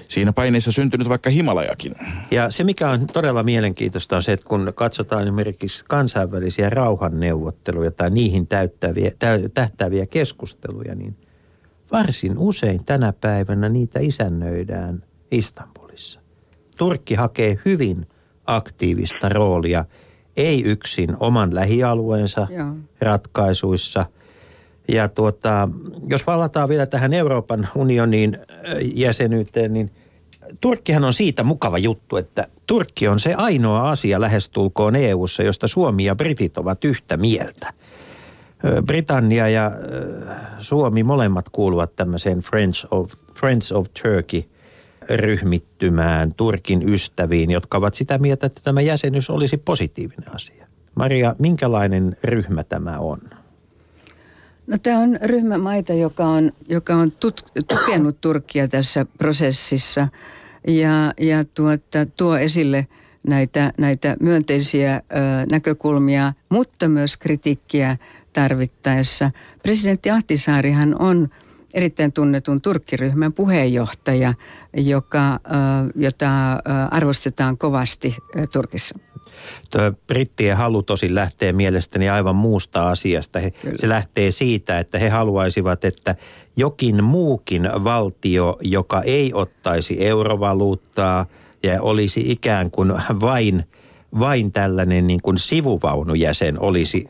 siinä 0.08 0.34
paineessa 0.34 0.72
syntynyt 0.72 1.10
vaikka 1.10 1.30
Himalajakin. 1.30 1.96
Ja 2.32 2.50
se, 2.50 2.64
mikä 2.64 2.90
on 2.90 3.08
todella 3.14 3.44
mielenkiintoista, 3.44 4.16
on 4.16 4.24
se, 4.24 4.34
että 4.34 4.48
kun 4.48 4.74
katsotaan 4.76 5.24
esimerkiksi 5.24 5.86
kansainvälisiä 5.88 6.70
rauhanneuvotteluja 6.70 7.92
tai 7.92 8.10
niihin 8.10 8.48
täyttäviä, 8.48 9.12
tä, 9.20 9.40
tähtäviä 9.54 10.06
keskusteluja, 10.06 10.96
niin 10.96 11.16
varsin 11.92 12.38
usein 12.38 12.86
tänä 12.86 13.14
päivänä 13.22 13.70
niitä 13.70 14.00
isännöidään 14.00 15.04
Istanbulissa. 15.32 16.20
Turkki 16.78 17.16
hakee 17.16 17.60
hyvin 17.66 18.08
aktiivista 18.46 19.30
roolia, 19.30 19.86
ei 20.38 20.64
yksin 20.64 21.18
oman 21.20 21.56
lähialueensa 21.56 22.48
Joo. 22.58 22.76
ratkaisuissa. 23.02 24.06
Ja 24.88 25.08
tuota, 25.08 25.70
jos 26.08 26.24
palataan 26.24 26.70
vielä 26.70 26.86
tähän 26.86 27.14
Euroopan 27.14 27.68
unionin 27.76 28.38
jäsenyyteen, 28.82 29.74
niin 29.74 29.92
Turkkihan 30.62 31.04
on 31.04 31.14
siitä 31.14 31.44
mukava 31.44 31.78
juttu, 31.78 32.18
että 32.18 32.48
Turkki 32.68 33.08
on 33.08 33.20
se 33.20 33.34
ainoa 33.34 33.90
asia 33.90 34.22
lähestulkoon 34.22 34.96
EU-ssa, 34.96 35.44
josta 35.44 35.68
Suomi 35.68 36.04
ja 36.04 36.16
Britit 36.16 36.58
ovat 36.58 36.86
yhtä 36.86 37.18
mieltä. 37.18 37.74
Britannia 38.86 39.50
ja 39.50 39.72
Suomi 40.60 41.04
molemmat 41.04 41.46
kuuluvat 41.52 41.96
tämmöiseen 41.96 42.40
Friends 42.40 42.88
of, 42.92 43.12
Friends 43.40 43.72
of 43.72 43.88
Turkey 44.04 44.44
ryhmittymään 45.10 46.34
Turkin 46.34 46.90
ystäviin, 46.90 47.52
jotka 47.52 47.78
ovat 47.78 47.94
sitä 47.94 48.18
mieltä, 48.18 48.46
että 48.46 48.62
tämä 48.64 48.82
jäsenyys 48.82 49.30
olisi 49.30 49.58
positiivinen 49.58 50.36
asia. 50.36 50.68
Maria, 50.96 51.36
minkälainen 51.40 52.18
ryhmä 52.24 52.64
tämä 52.64 53.00
on? 53.00 53.20
No 54.68 54.78
tämä 54.78 55.00
on 55.00 55.20
ryhmä 55.24 55.58
maita, 55.58 55.94
joka 55.94 56.26
on, 56.26 56.52
joka 56.70 56.96
on 56.96 57.12
tut, 57.12 57.52
tukenut 57.68 58.22
Turkkia 58.22 58.68
tässä 58.68 59.06
prosessissa 59.18 60.08
ja, 60.68 61.14
ja 61.20 61.46
tuota, 61.46 62.06
tuo 62.18 62.38
esille 62.38 62.88
näitä, 63.28 63.74
näitä 63.78 64.16
myönteisiä 64.20 64.96
ö, 64.96 65.02
näkökulmia, 65.52 66.34
mutta 66.50 66.90
myös 66.90 67.18
kritiikkiä 67.18 67.98
tarvittaessa. 68.34 69.32
Presidentti 69.64 70.12
Ahtisaarihan 70.12 71.02
on 71.02 71.30
erittäin 71.74 72.12
tunnetun 72.12 72.62
Turkkiryhmän 72.62 73.34
puheenjohtaja, 73.34 74.34
joka, 74.78 75.34
ö, 75.34 75.40
jota 75.96 76.30
arvostetaan 76.92 77.58
kovasti 77.58 78.18
Turkissa. 78.54 79.00
Tuo 79.72 79.82
brittien 80.08 80.58
halu 80.58 80.84
tosin 80.84 81.16
lähtee 81.16 81.54
mielestäni 81.54 82.10
aivan 82.10 82.36
muusta 82.36 82.90
asiasta. 82.90 83.40
He, 83.40 83.54
se 83.76 83.90
lähtee 83.90 84.32
siitä, 84.32 84.80
että 84.80 85.00
he 85.00 85.10
haluaisivat, 85.10 85.86
että 85.86 86.16
jokin 86.58 87.04
muukin 87.04 87.70
valtio, 87.84 88.58
joka 88.62 89.02
ei 89.02 89.34
ottaisi 89.34 90.06
eurovaluuttaa 90.06 91.26
ja 91.64 91.82
olisi 91.82 92.32
ikään 92.32 92.72
kuin 92.72 92.94
vain, 93.22 93.64
vain 94.20 94.52
tällainen 94.52 95.08
niin 95.08 95.22
kuin 95.22 95.38
sivuvaunujäsen 95.38 96.60
olisi 96.60 97.08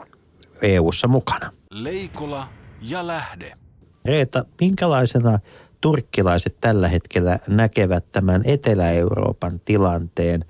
EU-ssa 0.62 1.08
mukana. 1.08 1.52
Leikola 1.72 2.48
ja 2.82 3.08
lähde. 3.08 3.54
Reeta, 4.06 4.46
minkälaisena 4.62 5.40
turkkilaiset 5.82 6.56
tällä 6.62 6.88
hetkellä 6.88 7.40
näkevät 7.48 8.06
tämän 8.12 8.42
Etelä-Euroopan 8.46 9.60
tilanteen? 9.66 10.46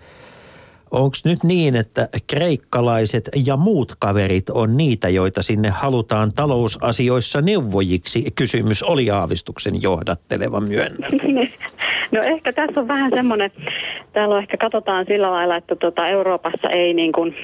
Onko 0.92 1.18
nyt 1.26 1.44
niin, 1.44 1.76
että 1.76 2.08
kreikkalaiset 2.28 3.30
ja 3.46 3.58
muut 3.58 3.94
kaverit 4.00 4.50
on 4.50 4.78
niitä, 4.78 5.10
joita 5.10 5.42
sinne 5.42 5.70
halutaan 5.70 6.32
talousasioissa 6.34 7.42
neuvojiksi? 7.42 8.32
Kysymys 8.36 8.84
oli 8.84 9.10
aavistuksen 9.10 9.82
johdatteleva 9.82 10.60
myönnä. 10.60 11.08
No 12.12 12.22
ehkä 12.22 12.54
tässä 12.54 12.82
on 12.82 12.88
vähän 12.88 13.12
semmoinen, 13.16 13.52
täällä 14.14 14.36
on 14.36 14.42
ehkä 14.42 14.58
katsotaan 14.58 15.06
sillä 15.06 15.32
lailla, 15.32 15.56
että 15.56 15.76
tota 15.76 16.08
Euroopassa 16.08 16.70
ei 16.70 16.94
niin 16.94 17.12
kuin, 17.12 17.36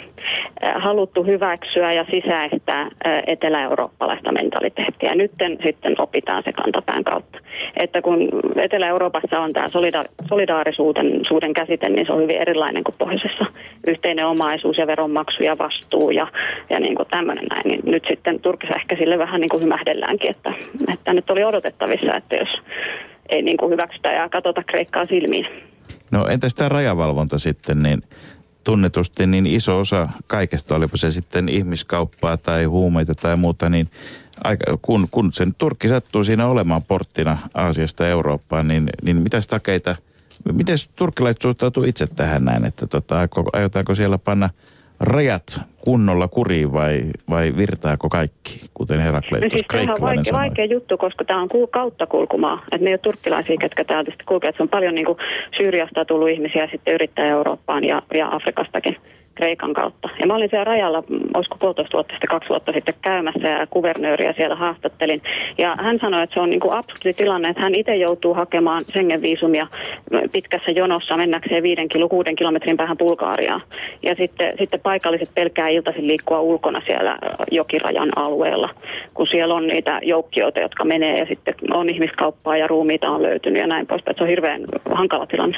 haluttu 0.75 1.23
hyväksyä 1.23 1.93
ja 1.93 2.05
sisäistää 2.11 2.89
etelä-eurooppalaista 3.27 4.31
mentaliteettia. 4.31 5.15
Nyt 5.15 5.31
sitten 5.63 6.01
opitaan 6.01 6.43
se 6.43 6.53
kantapään 6.53 7.03
kautta. 7.03 7.39
Että 7.75 8.01
kun 8.01 8.29
Etelä-Euroopassa 8.55 9.39
on 9.39 9.53
tämä 9.53 9.67
solida- 9.67 10.25
solidaarisuuden 10.29 11.21
suuden 11.27 11.53
käsite, 11.53 11.89
niin 11.89 12.05
se 12.05 12.13
on 12.13 12.21
hyvin 12.21 12.41
erilainen 12.41 12.83
kuin 12.83 12.95
pohjoisessa. 12.97 13.40
Yhteinen 13.87 14.27
omaisuus 14.27 14.77
ja 14.77 14.87
veronmaksu 14.87 15.43
ja 15.43 15.57
vastuu 15.57 16.11
ja, 16.11 16.27
ja 16.69 16.79
niin 16.79 16.95
kuin 16.95 17.07
tämmöinen 17.09 17.45
näin. 17.45 17.67
Niin 17.67 17.81
nyt 17.85 18.03
sitten 18.07 18.39
Turkissa 18.39 18.75
ehkä 18.75 18.95
sille 18.95 19.17
vähän 19.17 19.41
niin 19.41 19.49
kuin 19.49 19.63
hymähdelläänkin, 19.63 20.29
että, 20.29 20.53
että 20.93 21.13
nyt 21.13 21.29
oli 21.29 21.43
odotettavissa, 21.43 22.15
että 22.15 22.35
jos 22.35 22.49
ei 23.29 23.41
niin 23.41 23.57
kuin 23.57 23.71
hyväksytä 23.71 24.11
ja 24.11 24.29
katsota 24.29 24.63
Kreikkaa 24.63 25.05
silmiin. 25.05 25.47
No 26.11 26.27
entäs 26.27 26.55
tämä 26.55 26.69
rajavalvonta 26.69 27.37
sitten, 27.37 27.83
niin 27.83 28.01
tunnetusti 28.63 29.27
niin 29.27 29.45
iso 29.45 29.79
osa 29.79 30.09
kaikesta, 30.27 30.75
olipa 30.75 30.97
se 30.97 31.11
sitten 31.11 31.49
ihmiskauppaa 31.49 32.37
tai 32.37 32.65
huumeita 32.65 33.15
tai 33.15 33.35
muuta, 33.35 33.69
niin 33.69 33.87
aika, 34.43 34.77
kun, 34.81 35.07
kun 35.11 35.31
sen 35.31 35.55
Turkki 35.57 35.87
sattuu 35.87 36.23
siinä 36.23 36.47
olemaan 36.47 36.83
porttina 36.83 37.37
Aasiasta 37.53 38.07
Eurooppaan, 38.07 38.67
niin, 38.67 38.89
niin 39.01 39.17
mitäs 39.17 39.47
takeita, 39.47 39.95
miten 40.51 40.77
turkkilaiset 40.95 41.41
suhtautuu 41.41 41.83
itse 41.83 42.07
tähän 42.07 42.45
näin, 42.45 42.65
että 42.65 42.87
tota, 42.87 43.27
aiotaanko 43.53 43.95
siellä 43.95 44.17
panna 44.17 44.49
rajat 44.99 45.59
kunnolla 45.77 46.27
kuriin 46.27 46.73
vai, 46.73 47.01
vai 47.29 47.53
virtaako 47.57 48.09
kaikki, 48.09 48.61
kuten 48.73 48.97
No 48.97 49.03
Herakleitos 49.03 49.49
siis 49.51 49.65
sehän 49.71 49.81
on 49.81 49.85
kreikkalainen 49.85 50.17
vaikea, 50.17 50.31
sanoi? 50.31 50.47
vaikea 50.47 50.65
juttu, 50.65 50.97
koska 50.97 51.23
tämä 51.25 51.41
on 51.41 51.49
kul- 51.49 51.67
kauttakulkumaa. 51.71 52.63
Että 52.71 52.83
ne 52.83 52.89
ei 52.89 52.93
ole 52.93 52.97
turkkilaisia, 52.97 53.57
ketkä 53.57 53.83
täältä 53.83 54.11
sitten 54.11 54.25
kulkee. 54.25 54.49
Et 54.49 54.55
Se 54.57 54.63
on 54.63 54.69
paljon 54.69 54.95
niin 54.95 55.05
kuin 55.05 55.17
Syyriasta 55.57 56.05
tullut 56.05 56.29
ihmisiä 56.29 56.67
sitten 56.71 56.93
yrittää 56.93 57.25
Eurooppaan 57.25 57.83
ja, 57.83 58.01
ja 58.13 58.35
Afrikastakin 58.35 58.97
Kreikan 59.35 59.73
kautta. 59.73 60.09
Ja 60.19 60.27
mä 60.27 60.35
olin 60.35 60.49
siellä 60.49 60.63
rajalla, 60.63 61.03
mm, 61.09 61.19
olisiko 61.33 61.57
puolitoista 61.59 61.97
vuotta 61.97 62.13
sitten, 62.13 62.29
kaksi 62.29 62.49
vuotta 62.49 62.71
sitten 62.71 62.93
käymässä 63.01 63.47
ja 63.47 63.67
kuvernööriä 63.67 64.33
siellä 64.33 64.55
haastattelin. 64.55 65.21
Ja 65.57 65.75
hän 65.75 65.99
sanoi, 66.01 66.23
että 66.23 66.33
se 66.33 66.39
on 66.39 66.49
niin 66.49 66.59
kuin 66.59 66.73
absurdi 66.73 67.13
tilanne, 67.13 67.49
että 67.49 67.61
hän 67.61 67.75
itse 67.75 67.95
joutuu 67.95 68.33
hakemaan 68.33 68.81
Schengen-viisumia 68.81 69.67
mm, 70.11 70.19
pitkässä 70.31 70.71
jonossa 70.71 71.17
mennäkseen 71.17 71.63
viiden 71.63 71.89
kilo, 71.89 72.09
kuuden 72.09 72.35
kilometrin 72.35 72.77
päähän 72.77 72.97
Bulgaariaan. 72.97 73.61
Ja 74.03 74.15
sitten, 74.15 74.53
sitten 74.59 74.79
paikalliset 74.79 75.29
pelkää 75.35 75.67
iltaisin 75.67 76.07
liikkua 76.07 76.39
ulkona 76.41 76.81
siellä 76.85 77.17
jokirajan 77.51 78.17
alueella, 78.17 78.69
kun 79.13 79.27
siellä 79.27 79.55
on 79.55 79.67
niitä 79.67 79.99
joukkioita, 80.03 80.59
jotka 80.59 80.85
menee 80.85 81.19
ja 81.19 81.25
sitten 81.25 81.55
on 81.73 81.89
ihmiskauppaa 81.89 82.57
ja 82.57 82.67
ruumiita 82.67 83.09
on 83.09 83.23
löytynyt 83.23 83.61
ja 83.61 83.67
näin 83.67 83.87
poispäin. 83.87 84.17
Se 84.17 84.23
on 84.23 84.29
hirveän 84.29 84.61
hankala 84.85 85.25
tilanne. 85.25 85.57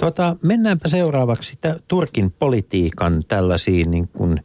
Tota, 0.00 0.36
mennäänpä 0.42 0.88
seuraavaksi 0.88 1.58
tä- 1.60 1.76
Turkin 1.88 2.30
politiikan 2.38 3.22
tällaisiin 3.28 3.90
niin 3.90 4.08
kuin, 4.08 4.44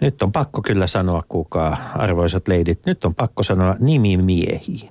nyt 0.00 0.22
on 0.22 0.32
pakko 0.32 0.62
kyllä 0.62 0.86
sanoa, 0.86 1.22
kuka 1.28 1.76
arvoisat 1.94 2.48
leidit, 2.48 2.86
nyt 2.86 3.04
on 3.04 3.14
pakko 3.14 3.42
sanoa 3.42 3.76
nimimiehiin. 3.80 4.90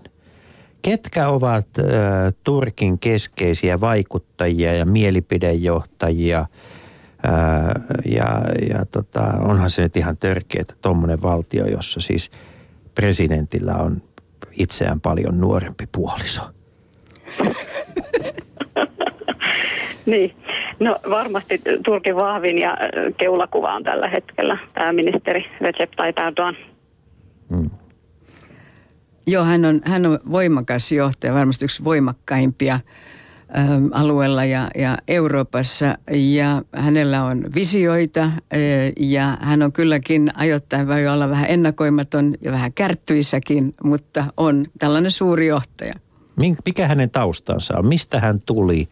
Ketkä 0.82 1.30
ovat 1.30 1.68
äh, 1.80 1.86
Turkin 2.44 3.00
keskeisiä 3.00 3.82
vaikuttajia 3.82 4.74
ja 4.74 4.86
mielipidejohtajia? 4.86 6.46
Ja 8.06 8.42
ja 8.70 8.86
tota, 8.92 9.22
onhan 9.22 9.70
se 9.70 9.82
nyt 9.82 9.98
ihan 9.98 10.18
törkeä, 10.18 10.62
että 10.62 10.74
tuommoinen 10.82 11.22
valtio, 11.22 11.66
jossa 11.68 12.02
siis 12.02 12.32
presidentillä 12.96 13.76
on 13.76 14.02
itseään 14.52 15.02
paljon 15.02 15.40
nuorempi 15.40 15.88
puoliso. 15.92 16.42
Niin, 20.10 20.36
no 20.80 20.98
varmasti 21.10 21.62
Turkin 21.86 22.16
vahvin 22.16 22.58
ja 22.58 22.78
ö, 22.82 23.12
keulakuva 23.18 23.74
on 23.74 23.84
tällä 23.84 24.08
hetkellä 24.08 24.58
pääministeri 24.74 25.46
Recep 25.62 25.92
Tayyip 25.92 26.20
Erdogan. 26.20 26.56
Joo, 29.28 29.44
hän 29.44 29.66
on, 29.66 29.82
hän 29.86 30.06
on 30.06 30.20
voimakas 30.32 30.92
johtaja, 30.92 31.34
varmasti 31.34 31.66
yksi 31.66 31.84
voimakkaimpia 31.84 32.74
äm, 33.58 33.90
alueella 33.94 34.46
ja, 34.46 34.68
ja 34.76 34.98
Euroopassa. 35.08 35.96
Ja 36.12 36.62
hänellä 36.76 37.24
on 37.24 37.46
visioita 37.56 38.22
ä, 38.24 38.32
ja 39.00 39.38
hän 39.42 39.64
on 39.64 39.72
kylläkin 39.72 40.32
ajoittain 40.36 40.88
voi 40.88 41.08
olla 41.08 41.30
vähän 41.30 41.50
ennakoimaton 41.50 42.36
ja 42.42 42.52
vähän 42.52 42.74
kärttyissäkin, 42.74 43.74
mutta 43.84 44.26
on 44.38 44.66
tällainen 44.80 45.12
suuri 45.12 45.48
johtaja. 45.48 45.94
Mikä 46.66 46.88
hänen 46.88 47.10
taustansa 47.10 47.78
on? 47.78 47.86
Mistä 47.86 48.20
hän 48.20 48.40
tuli? 48.46 48.90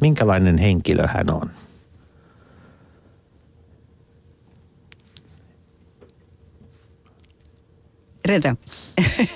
Minkälainen 0.00 0.58
henkilö 0.58 1.06
hän 1.06 1.30
on? 1.30 1.50
Reeta. 8.30 8.56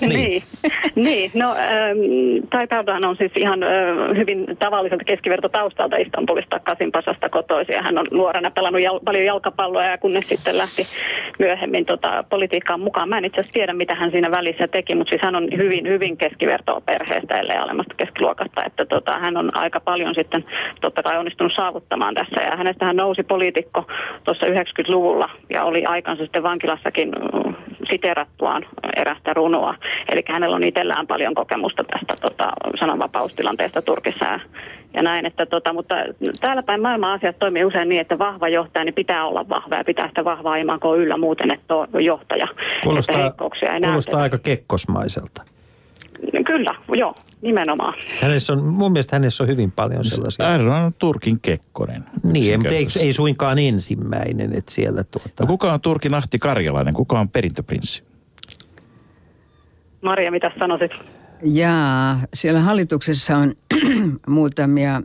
niin. 0.01 0.43
niin, 1.05 1.31
no 1.33 1.55
ähm, 1.59 2.47
Tai 2.49 2.67
Pärdan 2.67 3.05
on 3.05 3.15
siis 3.17 3.31
ihan 3.35 3.63
äh, 3.63 3.69
hyvin 4.15 4.45
tavalliselta 4.59 5.03
keskivertotaustalta 5.03 5.95
Istanbulista 5.95 6.59
Kasinpasasta 6.59 7.29
kotoisin. 7.29 7.83
Hän 7.83 7.97
on 7.97 8.07
nuorena 8.11 8.51
pelannut 8.51 8.81
jal- 8.81 8.99
paljon 9.05 9.25
jalkapalloa 9.25 9.83
ja 9.83 9.97
kunnes 9.97 10.29
sitten 10.29 10.57
lähti 10.57 10.83
myöhemmin 11.39 11.85
tota, 11.85 12.23
politiikkaan 12.29 12.79
mukaan. 12.79 13.09
Mä 13.09 13.17
en 13.17 13.25
itse 13.25 13.41
asiassa 13.41 13.53
tiedä, 13.53 13.73
mitä 13.73 13.95
hän 13.95 14.11
siinä 14.11 14.31
välissä 14.31 14.67
teki, 14.67 14.95
mutta 14.95 15.09
siis 15.09 15.21
hän 15.21 15.35
on 15.35 15.47
hyvin, 15.57 15.87
hyvin 15.87 16.17
keskivertoa 16.17 16.81
perheestä, 16.81 17.39
ellei 17.39 17.57
alemmasta 17.57 17.93
keskiluokasta. 17.97 18.65
Että 18.65 18.85
tota, 18.85 19.19
hän 19.19 19.37
on 19.37 19.57
aika 19.57 19.79
paljon 19.79 20.15
sitten 20.15 20.45
totta 20.81 21.03
kai 21.03 21.17
onnistunut 21.17 21.53
saavuttamaan 21.55 22.13
tässä. 22.13 22.41
Ja 22.41 22.57
hänestä 22.57 22.85
hän 22.85 22.95
nousi 22.95 23.23
poliitikko 23.23 23.87
tuossa 24.23 24.45
90-luvulla 24.45 25.29
ja 25.49 25.63
oli 25.63 25.85
aikansa 25.85 26.23
sitten 26.23 26.43
vankilassakin 26.43 27.09
mm, 27.09 27.55
siterattuaan 27.89 28.65
erästä 28.95 29.33
runoa. 29.33 29.75
Eli 30.09 30.23
hänellä 30.27 30.55
on 30.55 30.63
itsellään 30.63 31.07
paljon 31.07 31.35
kokemusta 31.35 31.83
tästä 31.83 32.13
tota, 32.21 32.51
sananvapaustilanteesta 32.79 33.81
Turkissa 33.81 34.25
ja, 34.25 34.39
ja 34.93 35.03
näin. 35.03 35.25
Että, 35.25 35.45
tota, 35.45 35.73
mutta 35.73 35.95
täällä 36.39 36.63
päin 36.63 36.81
maailman 36.81 37.11
asiat 37.11 37.39
toimii 37.39 37.65
usein 37.65 37.89
niin, 37.89 38.01
että 38.01 38.19
vahva 38.19 38.49
johtaja 38.49 38.85
niin 38.85 38.93
pitää 38.93 39.25
olla 39.25 39.49
vahva 39.49 39.75
ja 39.75 39.83
pitää 39.83 40.07
sitä 40.07 40.25
vahvaa 40.25 40.55
imakoa 40.55 40.95
yllä 40.95 41.17
muuten, 41.17 41.51
että 41.51 41.75
on 41.75 42.05
johtaja. 42.05 42.47
että 42.51 42.81
Kuulostaa, 42.83 43.23
ei 43.23 43.31
kuulostaa 43.79 43.79
näytetä. 43.79 44.17
aika 44.17 44.37
kekkosmaiselta. 44.37 45.54
Kyllä, 46.45 46.75
joo, 46.95 47.15
nimenomaan. 47.41 47.93
Hänessä 48.21 48.53
on, 48.53 48.63
mun 48.63 48.91
mielestä 48.91 49.15
hänessä 49.15 49.43
on 49.43 49.49
hyvin 49.49 49.71
paljon 49.71 50.05
sellaisia. 50.05 50.53
Erdogan 50.53 50.85
on 50.85 50.93
Turkin 50.93 51.39
Kekkonen. 51.39 52.03
Niin, 52.23 52.59
mutta 52.59 52.73
ei, 52.73 52.87
ei 52.99 53.13
suinkaan 53.13 53.59
ensimmäinen, 53.59 54.53
että 54.53 54.71
siellä 54.71 55.03
tuota... 55.03 55.29
No 55.39 55.47
kuka 55.47 55.73
on 55.73 55.81
Turkin 55.81 56.13
Ahti 56.13 56.39
Karjalainen? 56.39 56.93
Kuka 56.93 57.19
on 57.19 57.29
perintöprinssi? 57.29 58.03
Maria, 60.01 60.31
mitä 60.31 60.51
sanoisit? 60.59 60.91
Ja 61.43 61.71
siellä 62.33 62.59
hallituksessa 62.59 63.37
on 63.37 63.53
muutamia 64.27 65.01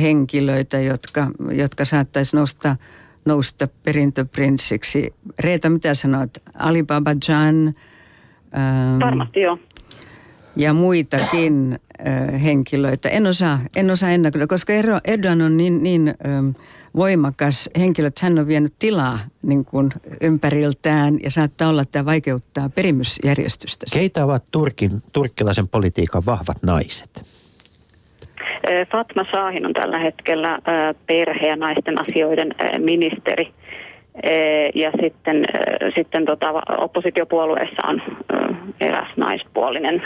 henkilöitä, 0.00 0.80
jotka, 0.80 1.30
jotka 1.50 1.84
saattaisi 1.84 2.36
nousta, 2.36 2.76
nousta 3.24 3.68
perintöprinssiksi. 3.82 5.14
Reeta, 5.38 5.70
mitä 5.70 5.94
sanot? 5.94 6.30
Alibaba 6.58 7.10
Jan 7.28 7.74
ähm, 8.58 9.00
Varmasti 9.00 9.40
joo. 9.40 9.58
Ja 10.56 10.72
muitakin 10.72 11.78
äh, 12.06 12.42
henkilöitä. 12.42 13.08
En 13.08 13.26
osaa, 13.26 13.60
en 13.76 13.90
osaa 13.90 14.10
ennakoida, 14.10 14.46
koska 14.46 14.72
Erdo- 14.72 15.00
Erdogan 15.04 15.42
on 15.42 15.56
niin, 15.56 15.82
niin 15.82 16.14
ähm, 16.26 16.48
voimakas 16.96 17.70
henkilö, 17.78 18.08
että 18.08 18.20
hän 18.26 18.38
on 18.38 18.46
vienyt 18.46 18.72
tilaa 18.78 19.18
niin 19.42 19.64
kuin 19.64 19.90
ympäriltään 20.20 21.18
ja 21.22 21.30
saattaa 21.30 21.68
olla, 21.68 21.82
että 21.82 21.92
tämä 21.92 22.04
vaikeuttaa 22.04 22.68
perimysjärjestystä. 22.68 23.86
Keitä 23.94 24.24
ovat 24.24 24.44
Turkin, 24.50 25.02
turkkilaisen 25.12 25.68
politiikan 25.68 26.22
vahvat 26.26 26.62
naiset? 26.62 27.22
Fatma 28.92 29.24
Saahin 29.32 29.66
on 29.66 29.72
tällä 29.72 29.98
hetkellä 29.98 30.58
perhe- 31.06 31.46
ja 31.46 31.56
naisten 31.56 32.00
asioiden 32.00 32.54
ministeri. 32.78 33.52
Ja 34.74 34.90
sitten, 35.02 35.44
sitten 35.94 36.24
tota, 36.24 36.52
oppositiopuolueessa 36.78 37.86
on 37.88 38.02
eräs 38.80 39.08
naispuolinen 39.16 40.02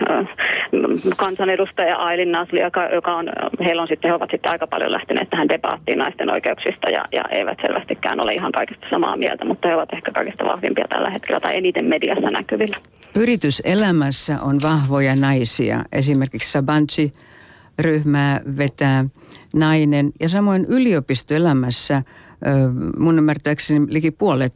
kansanedustaja 1.16 1.96
Ailin 1.96 2.32
Nasli, 2.32 2.61
joka, 2.61 2.84
joka 2.86 3.16
on, 3.16 3.28
heillä 3.64 3.82
on 3.82 3.88
sitten, 3.88 4.09
he 4.11 4.14
ovat 4.14 4.30
sitten 4.30 4.52
aika 4.52 4.66
paljon 4.66 4.92
lähteneet 4.92 5.30
tähän 5.30 5.48
debaattiin 5.48 5.98
naisten 5.98 6.32
oikeuksista 6.32 6.90
ja, 6.90 7.04
ja 7.12 7.22
eivät 7.30 7.59
selvästikään 7.66 8.24
ole 8.24 8.32
ihan 8.32 8.52
kaikista 8.52 8.86
samaa 8.90 9.16
mieltä, 9.16 9.44
mutta 9.44 9.68
he 9.68 9.74
ovat 9.74 9.92
ehkä 9.92 10.11
kaikista 10.11 10.44
vahvimpia 10.44 10.88
tällä 10.88 11.11
hetkellä 11.11 11.40
tai 11.40 11.56
eniten 11.56 11.84
mediassa 11.84 12.30
näkyvillä. 12.30 12.76
Yrityselämässä 13.16 14.38
on 14.42 14.59
vahvoja 14.62 15.16
naisia. 15.16 15.76
Esimerkiksi 15.92 16.52
Sabanci 16.52 17.12
ryhmää 17.78 18.40
vetää 18.59 19.04
nainen. 19.54 20.12
Ja 20.20 20.28
samoin 20.28 20.64
yliopistoelämässä 20.68 22.02
mun 22.99 23.18
ymmärtääkseni 23.18 23.86
liki 23.91 24.11
puolet 24.11 24.55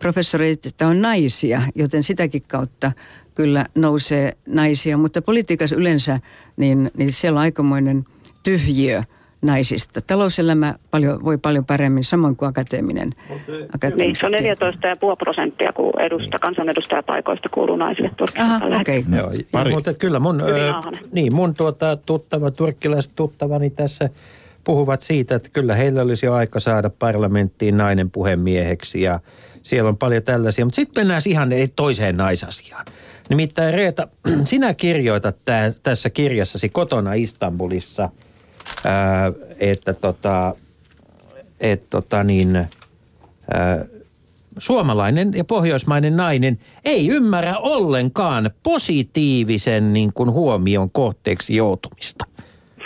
professoreita 0.00 0.86
on 0.86 1.02
naisia, 1.02 1.62
joten 1.74 2.02
sitäkin 2.02 2.42
kautta 2.48 2.92
kyllä 3.34 3.66
nousee 3.74 4.32
naisia. 4.46 4.96
Mutta 4.96 5.22
politiikassa 5.22 5.76
yleensä, 5.76 6.20
niin, 6.56 6.90
niin 6.96 7.12
siellä 7.12 7.38
on 7.38 7.42
aikamoinen 7.42 8.04
tyhjiö 8.42 9.02
naisista. 9.42 10.00
Talouselämä 10.00 10.74
paljon, 10.90 11.24
voi 11.24 11.38
paljon 11.38 11.64
paremmin, 11.64 12.04
samoin 12.04 12.36
kuin 12.36 12.48
akateeminen. 12.48 13.14
Niin, 13.96 14.16
se 14.16 14.26
on 14.26 14.32
14,5 14.32 14.38
prosenttia, 15.18 15.72
kun 15.72 16.00
edusta, 16.00 16.38
kansanedustajapaikoista 16.38 17.48
kuuluu 17.48 17.76
naisille 17.76 18.10
Turkissa. 18.16 18.42
Aha, 18.42 18.56
okei. 18.80 18.96
hetkellä. 18.96 19.16
Joo, 19.16 19.32
Pari- 19.52 19.70
mutta 19.70 19.94
kyllä 19.94 20.18
mun, 20.18 20.40
ö, 20.40 20.72
niin, 21.12 21.34
mun 21.34 21.54
tuota, 21.54 21.96
tuttava, 21.96 22.50
turkkilaiset 22.50 23.12
tuttavani 23.16 23.70
tässä 23.70 24.10
puhuvat 24.64 25.02
siitä, 25.02 25.34
että 25.34 25.48
kyllä 25.52 25.74
heillä 25.74 26.02
olisi 26.02 26.26
jo 26.26 26.34
aika 26.34 26.60
saada 26.60 26.90
parlamenttiin 26.90 27.76
nainen 27.76 28.10
puhemieheksi 28.10 29.02
ja 29.02 29.20
siellä 29.62 29.88
on 29.88 29.96
paljon 29.96 30.22
tällaisia. 30.22 30.64
Mutta 30.64 30.76
sitten 30.76 31.00
mennään 31.00 31.22
ihan 31.26 31.50
toiseen 31.76 32.16
naisasiaan. 32.16 32.86
Nimittäin 33.28 33.74
Reeta, 33.74 34.08
sinä 34.44 34.74
kirjoitat 34.74 35.36
tää, 35.44 35.72
tässä 35.82 36.10
kirjassasi 36.10 36.68
kotona 36.68 37.14
Istanbulissa, 37.14 38.10
ää, 38.84 39.32
että 39.58 39.92
tota, 39.92 40.54
et 41.60 41.90
tota 41.90 42.24
niin, 42.24 42.56
ää, 42.56 43.84
suomalainen 44.58 45.34
ja 45.34 45.44
pohjoismainen 45.44 46.16
nainen 46.16 46.58
ei 46.84 47.08
ymmärrä 47.08 47.58
ollenkaan 47.58 48.50
positiivisen 48.62 49.92
niin 49.92 50.12
kuin 50.12 50.30
huomion 50.30 50.90
kohteeksi 50.90 51.56
joutumista. 51.56 52.24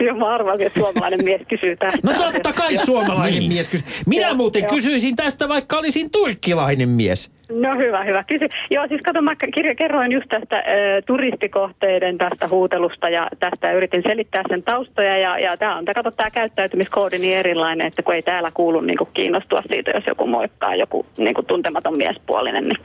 Joo, 0.00 0.16
mä 0.16 0.28
arvasin, 0.28 0.66
että 0.66 0.80
suomalainen 0.80 1.24
mies 1.24 1.40
kysyy 1.48 1.76
tästä. 1.76 1.98
No 2.02 2.12
totta 2.32 2.52
kai 2.52 2.76
suomalainen 2.76 3.38
Niin. 3.38 3.52
mies 3.52 3.68
kysyy. 3.68 3.86
Minä 4.06 4.26
Joo, 4.26 4.34
muuten 4.36 4.62
joo. 4.62 4.70
kysyisin 4.70 5.16
tästä, 5.16 5.48
vaikka 5.48 5.78
olisin 5.78 6.10
turkkilainen 6.10 6.88
mies. 6.88 7.30
No 7.52 7.76
hyvä, 7.76 8.04
hyvä. 8.04 8.24
Kysy. 8.24 8.48
Joo, 8.70 8.88
siis 8.88 9.00
kato, 9.00 9.22
mä 9.22 9.36
kirja, 9.54 9.74
kerroin 9.74 10.12
just 10.12 10.26
tästä 10.28 10.56
ö, 10.58 11.02
turistikohteiden 11.06 12.18
tästä 12.18 12.48
huutelusta 12.50 13.08
ja 13.08 13.28
tästä 13.40 13.72
yritin 13.72 14.02
selittää 14.08 14.42
sen 14.48 14.62
taustoja. 14.62 15.18
Ja, 15.18 15.38
ja 15.38 15.56
tämä 15.56 15.76
on, 15.76 15.84
tää, 15.84 15.94
kato, 15.94 16.10
tämä 16.10 16.30
käyttäytymiskoodi 16.30 17.18
niin 17.18 17.36
erilainen, 17.36 17.86
että 17.86 18.02
kun 18.02 18.14
ei 18.14 18.22
täällä 18.22 18.50
kuulu 18.54 18.80
niin 18.80 18.98
kuin 18.98 19.10
kiinnostua 19.14 19.60
siitä, 19.72 19.90
jos 19.90 20.04
joku 20.06 20.26
moikkaa 20.26 20.74
joku 20.76 21.06
niin 21.18 21.34
kuin 21.34 21.46
tuntematon 21.46 21.96
miespuolinen, 21.98 22.68
niin, 22.68 22.78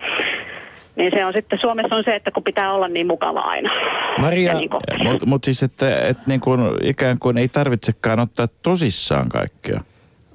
niin 0.98 1.12
se 1.18 1.26
on 1.26 1.34
sitten, 1.34 1.60
Suomessa 1.60 1.96
on 1.96 2.04
se, 2.04 2.16
että 2.16 2.32
kun 2.32 2.44
pitää 2.44 2.74
olla 2.74 2.88
niin 2.88 3.08
mukava 3.08 3.40
aina. 3.40 3.70
Maria, 4.18 4.54
niin. 4.54 4.70
Mutta 5.04 5.26
mut 5.26 5.44
siis, 5.44 5.64
että 5.64 6.00
et 6.00 6.18
niin 6.28 6.40
kuin 6.40 6.62
ikään 6.84 7.20
kuin 7.20 7.38
ei 7.38 7.48
tarvitsekaan 7.48 8.20
ottaa 8.20 8.48
tosissaan 8.62 9.30
kaikkea. 9.30 9.82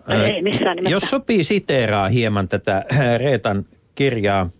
No 0.07 0.23
ei 0.23 0.43
missään 0.43 0.77
nimessä. 0.77 0.95
Jos 0.95 1.03
sopii 1.03 1.45
siteeraa 1.45 2.09
hieman 2.09 2.49
tätä 2.49 2.85
Reetan 3.19 3.65
kirjaa. 3.95 4.51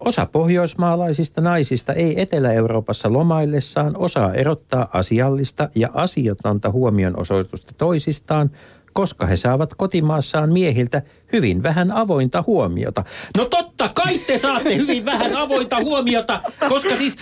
Osa 0.00 0.26
pohjoismaalaisista 0.26 1.40
naisista 1.40 1.92
ei 1.92 2.20
Etelä-Euroopassa 2.20 3.12
lomaillessaan 3.12 3.96
osaa 3.96 4.34
erottaa 4.34 4.88
asiallista 4.92 5.68
ja 5.74 5.88
asiatonta 5.94 6.70
huomionosoitusta 6.70 7.72
toisistaan, 7.78 8.50
koska 8.94 9.26
he 9.26 9.36
saavat 9.36 9.74
kotimaassaan 9.74 10.52
miehiltä 10.52 11.02
hyvin 11.32 11.62
vähän 11.62 11.92
avointa 11.92 12.44
huomiota. 12.46 13.04
No 13.36 13.44
totta 13.44 13.88
kai 13.88 14.18
te 14.18 14.38
saatte 14.38 14.76
hyvin 14.76 15.04
vähän 15.04 15.36
avointa 15.36 15.80
huomiota, 15.80 16.40
koska 16.68 16.96
siis 16.96 17.16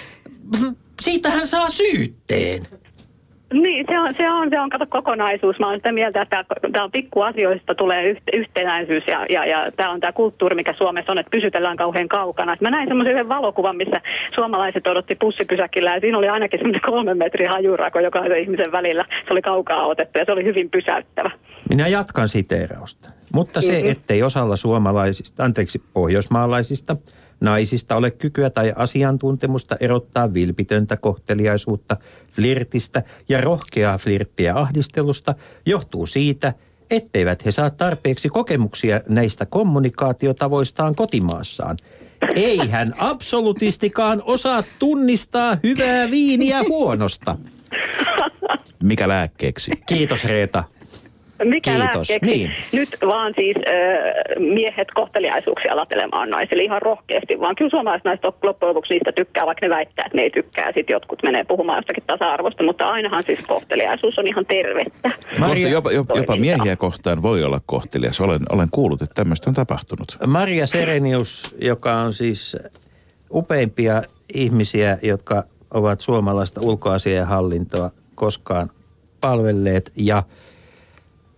siitähän 1.02 1.48
saa 1.48 1.70
syytteen. 1.70 2.68
Niin, 3.52 3.86
se 3.88 3.98
on, 3.98 4.14
se 4.16 4.30
on, 4.30 4.50
se 4.50 4.60
on 4.60 4.70
kato 4.70 4.86
kokonaisuus. 4.86 5.58
Mä 5.58 5.66
olen 5.66 5.78
sitä 5.78 5.92
mieltä, 5.92 6.22
että 6.22 6.44
tämä 6.72 6.84
on 6.84 6.90
pikkuasioista 6.92 7.74
tulee 7.74 8.10
yht, 8.10 8.22
yhtenäisyys 8.32 9.04
ja, 9.06 9.26
ja, 9.30 9.44
ja 9.46 9.72
tämä 9.76 9.90
on 9.90 10.00
tämä 10.00 10.12
kulttuuri, 10.12 10.56
mikä 10.56 10.74
Suomessa 10.78 11.12
on, 11.12 11.18
että 11.18 11.30
pysytellään 11.30 11.76
kauhean 11.76 12.08
kaukana. 12.08 12.52
Et 12.52 12.60
mä 12.60 12.70
näin 12.70 12.88
semmoisen 12.88 13.12
yhden 13.12 13.28
valokuvan, 13.28 13.76
missä 13.76 14.00
suomalaiset 14.34 14.86
odotti 14.86 15.16
bussipysäkillä 15.20 15.94
ja 15.94 16.00
siinä 16.00 16.18
oli 16.18 16.28
ainakin 16.28 16.58
semmoinen 16.58 16.80
kolmen 16.86 17.18
metrin 17.18 17.48
hajurako 17.50 18.00
jokaisen 18.00 18.40
ihmisen 18.40 18.72
välillä. 18.72 19.04
Se 19.26 19.32
oli 19.32 19.42
kaukaa 19.42 19.86
otettu 19.86 20.18
ja 20.18 20.24
se 20.24 20.32
oli 20.32 20.44
hyvin 20.44 20.70
pysäyttävä. 20.70 21.30
Minä 21.68 21.88
jatkan 21.88 22.28
siteerausta. 22.28 23.08
Mutta 23.32 23.60
se, 23.60 23.78
Mhm. 23.78 23.90
ettei 23.90 24.22
osalla 24.22 24.56
suomalaisista, 24.56 25.44
anteeksi, 25.44 25.82
pohjoismaalaisista 25.92 26.96
naisista 27.42 27.96
ole 27.96 28.10
kykyä 28.10 28.50
tai 28.50 28.72
asiantuntemusta 28.76 29.76
erottaa 29.80 30.34
vilpitöntä 30.34 30.96
kohteliaisuutta 30.96 31.96
flirtistä 32.32 33.02
ja 33.28 33.40
rohkeaa 33.40 33.98
flirttiä 33.98 34.54
ahdistelusta, 34.54 35.34
johtuu 35.66 36.06
siitä, 36.06 36.54
etteivät 36.90 37.44
he 37.44 37.50
saa 37.50 37.70
tarpeeksi 37.70 38.28
kokemuksia 38.28 39.00
näistä 39.08 39.46
kommunikaatiotavoistaan 39.46 40.94
kotimaassaan. 40.94 41.76
Ei 42.34 42.58
hän 42.68 42.94
absolutistikaan 42.98 44.22
osaa 44.24 44.62
tunnistaa 44.78 45.56
hyvää 45.62 46.10
viiniä 46.10 46.62
huonosta. 46.68 47.36
Mikä 48.82 49.08
lääkkeeksi? 49.08 49.70
Kiitos 49.86 50.24
Reeta. 50.24 50.64
Mikä 51.44 51.70
Kiitos. 51.70 51.94
lääkkeeksi? 51.96 52.30
Niin. 52.30 52.50
Nyt 52.72 52.88
vaan 53.06 53.32
siis 53.36 53.56
äh, 53.56 54.42
miehet 54.54 54.88
kohteliaisuuksia 54.94 55.76
latelemaan 55.76 56.30
naisille 56.30 56.62
ihan 56.62 56.82
rohkeasti, 56.82 57.40
vaan 57.40 57.56
kyllä 57.56 57.70
suomalaiset 57.70 58.04
naiset 58.04 58.24
lop- 58.24 58.38
loppujen 58.42 58.68
lopuksi 58.68 58.94
niistä 58.94 59.12
tykkää, 59.12 59.46
vaikka 59.46 59.66
ne 59.66 59.74
väittää, 59.74 60.04
että 60.06 60.16
ne 60.16 60.22
ei 60.22 60.30
tykkää. 60.30 60.72
Sitten 60.72 60.94
jotkut 60.94 61.22
menee 61.22 61.44
puhumaan 61.44 61.78
jostakin 61.78 62.04
tasa-arvosta, 62.06 62.62
mutta 62.62 62.88
ainahan 62.88 63.22
siis 63.26 63.40
kohteliaisuus 63.48 64.18
on 64.18 64.26
ihan 64.26 64.46
tervettä. 64.46 65.10
Maria, 65.38 65.68
jopa, 65.68 65.92
jopa, 65.92 66.16
jopa 66.16 66.36
miehiä 66.36 66.76
kohtaan 66.76 67.22
voi 67.22 67.44
olla 67.44 67.60
kohtelias. 67.66 68.20
Olen, 68.20 68.40
olen 68.52 68.68
kuullut, 68.70 69.02
että 69.02 69.14
tämmöistä 69.14 69.50
on 69.50 69.54
tapahtunut. 69.54 70.16
Maria 70.26 70.66
Serenius, 70.66 71.56
joka 71.60 71.94
on 71.94 72.12
siis 72.12 72.56
upeimpia 73.32 74.02
ihmisiä, 74.34 74.98
jotka 75.02 75.44
ovat 75.74 76.00
suomalaista 76.00 76.60
ulkoasiahallintoa 76.60 77.90
koskaan 78.14 78.70
palvelleet 79.20 79.92
ja 79.96 80.22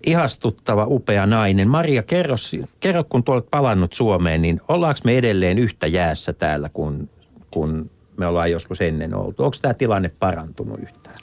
ihastuttava, 0.06 0.86
upea 0.86 1.26
nainen. 1.26 1.68
Maria, 1.68 2.02
kerro, 2.02 2.36
kerro 2.80 3.04
kun 3.04 3.24
tuolet 3.24 3.50
palannut 3.50 3.92
Suomeen, 3.92 4.42
niin 4.42 4.60
ollaanko 4.68 5.00
me 5.04 5.18
edelleen 5.18 5.58
yhtä 5.58 5.86
jäässä 5.86 6.32
täällä 6.32 6.68
kuin 6.68 7.10
kun 7.50 7.90
me 8.16 8.26
ollaan 8.26 8.50
joskus 8.50 8.80
ennen 8.80 9.14
oltu? 9.14 9.44
Onko 9.44 9.56
tämä 9.62 9.74
tilanne 9.74 10.10
parantunut 10.18 10.80
yhtään? 10.82 11.16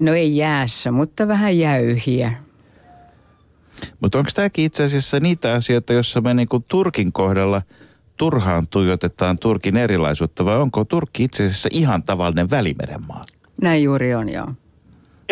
No 0.00 0.14
ei 0.14 0.36
jäässä, 0.36 0.92
mutta 0.92 1.28
vähän 1.28 1.58
jäyhiä. 1.58 2.32
Mutta 4.00 4.18
onko 4.18 4.30
tämäkin 4.34 4.64
itse 4.64 4.84
asiassa 4.84 5.20
niitä 5.20 5.52
asioita, 5.52 5.92
joissa 5.92 6.20
me 6.20 6.34
niinku 6.34 6.64
Turkin 6.68 7.12
kohdalla 7.12 7.62
turhaan 8.16 8.66
tuijotetaan 8.66 9.38
Turkin 9.38 9.76
erilaisuutta, 9.76 10.44
vai 10.44 10.56
onko 10.58 10.84
Turkki 10.84 11.24
itse 11.24 11.44
asiassa 11.44 11.68
ihan 11.72 12.02
tavallinen 12.02 12.50
välimeren 12.50 13.02
maa? 13.08 13.24
Näin 13.62 13.82
juuri 13.82 14.14
on, 14.14 14.28
joo. 14.28 14.48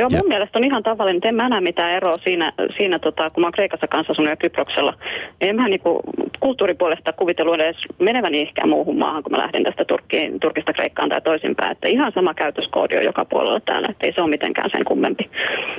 Joo, 0.01 0.09
mun 0.11 0.19
Ja- 0.19 0.29
mielestä 0.29 0.59
on 0.59 0.65
ihan 0.65 0.83
tavallinen, 0.83 1.17
että 1.17 1.29
en 1.29 1.35
mä 1.35 1.49
näe 1.49 1.61
mitään 1.61 1.91
eroa 1.93 2.17
siinä, 2.25 2.53
siinä 2.77 2.99
tota, 2.99 3.31
kun 3.31 3.41
mä 3.41 3.47
oon 3.47 3.53
Kreikassa 3.53 3.87
kanssa 3.89 4.13
asunut 4.13 4.31
ja 4.31 4.37
Kyproksella. 4.37 4.95
En 5.41 5.57
mä 5.57 5.69
niinku 5.69 6.01
kulttuuripuolesta 6.41 7.13
kuvitellut 7.13 7.55
edes 7.55 7.77
meneväni 7.99 8.41
ehkä 8.41 8.67
muuhun 8.67 8.99
maahan, 8.99 9.23
kun 9.23 9.33
mä 9.33 9.39
lähdin 9.39 9.65
tästä 9.65 9.85
Turkkiin, 9.85 10.41
Turkista 10.41 10.73
Kreikkaan 10.73 11.09
tai 11.09 11.21
toisinpäin. 11.21 11.73
Että 11.73 11.89
ihan 11.89 12.13
sama 12.15 12.35
käytöskoodi 12.35 12.97
on 12.97 13.05
joka 13.05 13.25
puolella 13.25 13.61
täällä, 13.61 13.89
että 13.91 14.07
ei 14.07 14.13
se 14.13 14.21
ole 14.21 14.31
mitenkään 14.31 14.71
sen 14.71 14.85
kummempi. 14.85 15.31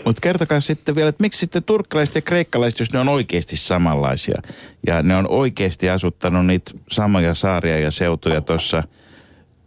Mutta 0.06 0.20
kertokaa 0.22 0.60
sitten 0.60 0.96
vielä, 0.96 1.10
että 1.10 1.24
miksi 1.24 1.40
sitten 1.40 1.64
turkkilaiset 1.64 2.16
ja 2.16 2.22
kreikkalaiset, 2.22 2.80
jos 2.80 2.94
ne 2.94 3.00
on 3.00 3.10
oikeasti 3.10 3.58
samanlaisia 3.58 4.42
ja 4.88 5.02
ne 5.04 5.16
on 5.16 5.26
oikeasti 5.30 5.90
asuttanut 5.90 6.46
niitä 6.46 6.72
samoja 6.92 7.34
saaria 7.34 7.80
ja 7.80 7.92
seutuja 7.92 8.42
tuossa 8.42 8.84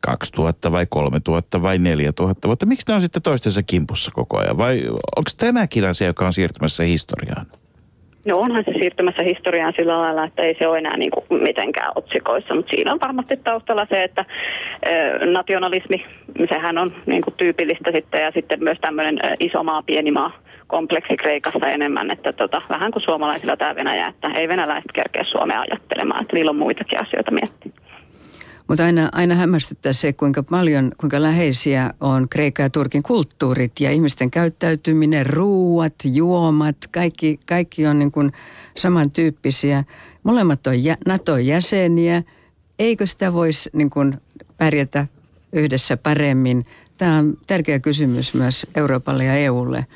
2000 0.04 0.72
vai 0.72 0.86
3000 0.90 1.62
vai 1.62 1.78
4000 1.78 2.48
vuotta. 2.48 2.66
Miksi 2.66 2.84
ne 2.88 2.94
on 2.94 3.00
sitten 3.00 3.22
toistensa 3.22 3.62
kimpussa 3.62 4.10
koko 4.14 4.38
ajan? 4.38 4.58
Vai 4.58 4.82
onko 4.88 5.30
tämäkin 5.38 5.84
asia, 5.84 6.06
joka 6.06 6.26
on 6.26 6.32
siirtymässä 6.32 6.82
historiaan? 6.82 7.46
No 8.28 8.38
onhan 8.38 8.64
se 8.64 8.72
siirtymässä 8.72 9.22
historiaan 9.22 9.72
sillä 9.76 10.00
lailla, 10.00 10.24
että 10.24 10.42
ei 10.42 10.56
se 10.58 10.66
ole 10.66 10.78
enää 10.78 10.96
niin 10.96 11.10
kuin 11.10 11.42
mitenkään 11.42 11.92
otsikoissa, 11.94 12.54
mutta 12.54 12.70
siinä 12.70 12.92
on 12.92 13.00
varmasti 13.00 13.36
taustalla 13.36 13.86
se, 13.90 14.04
että 14.04 14.24
nationalismi, 15.32 16.04
sehän 16.48 16.78
on 16.78 16.90
niin 17.06 17.22
kuin 17.24 17.34
tyypillistä 17.36 17.92
sitten 17.92 18.22
ja 18.22 18.30
sitten 18.30 18.64
myös 18.64 18.78
tämmöinen 18.80 19.18
iso 19.40 19.62
maa, 19.62 19.82
pieni 19.82 20.10
maa 20.10 20.32
kompleksi 20.66 21.16
Kreikassa 21.16 21.68
enemmän, 21.68 22.10
että 22.10 22.32
tota, 22.32 22.62
vähän 22.68 22.92
kuin 22.92 23.02
suomalaisilla 23.02 23.56
tämä 23.56 23.74
Venäjä, 23.74 24.06
että 24.06 24.28
ei 24.28 24.48
venäläiset 24.48 24.92
kerkeä 24.92 25.24
Suomea 25.24 25.60
ajattelemaan, 25.60 26.22
että 26.22 26.36
niillä 26.36 26.50
on 26.50 26.56
muitakin 26.56 27.02
asioita 27.02 27.30
miettiä. 27.30 27.72
Mutta 28.68 28.84
aina, 28.84 29.08
aina 29.12 29.34
hämmästyttää 29.34 29.92
se, 29.92 30.12
kuinka 30.12 30.42
paljon, 30.42 30.92
kuinka 30.96 31.22
läheisiä 31.22 31.94
on 32.00 32.28
Kreikan 32.28 32.64
ja 32.64 32.70
Turkin 32.70 33.02
kulttuurit 33.02 33.72
ja 33.80 33.90
ihmisten 33.90 34.30
käyttäytyminen, 34.30 35.26
ruuat, 35.26 35.94
juomat, 36.04 36.76
kaikki, 36.90 37.40
kaikki 37.46 37.86
on 37.86 37.98
niin 37.98 38.10
kuin 38.10 38.32
samantyyppisiä. 38.76 39.84
Molemmat 40.22 40.66
on 40.66 40.84
jä, 40.84 40.96
NATO-jäseniä. 41.06 42.22
Eikö 42.78 43.06
sitä 43.06 43.32
voisi 43.32 43.70
niin 43.72 43.90
kuin 43.90 44.14
pärjätä 44.58 45.06
yhdessä 45.52 45.96
paremmin? 45.96 46.66
Tämä 46.98 47.18
on 47.18 47.38
tärkeä 47.46 47.78
kysymys 47.78 48.34
myös 48.34 48.66
Euroopalle 48.76 49.24
ja 49.24 49.34
EUlle 49.34 49.86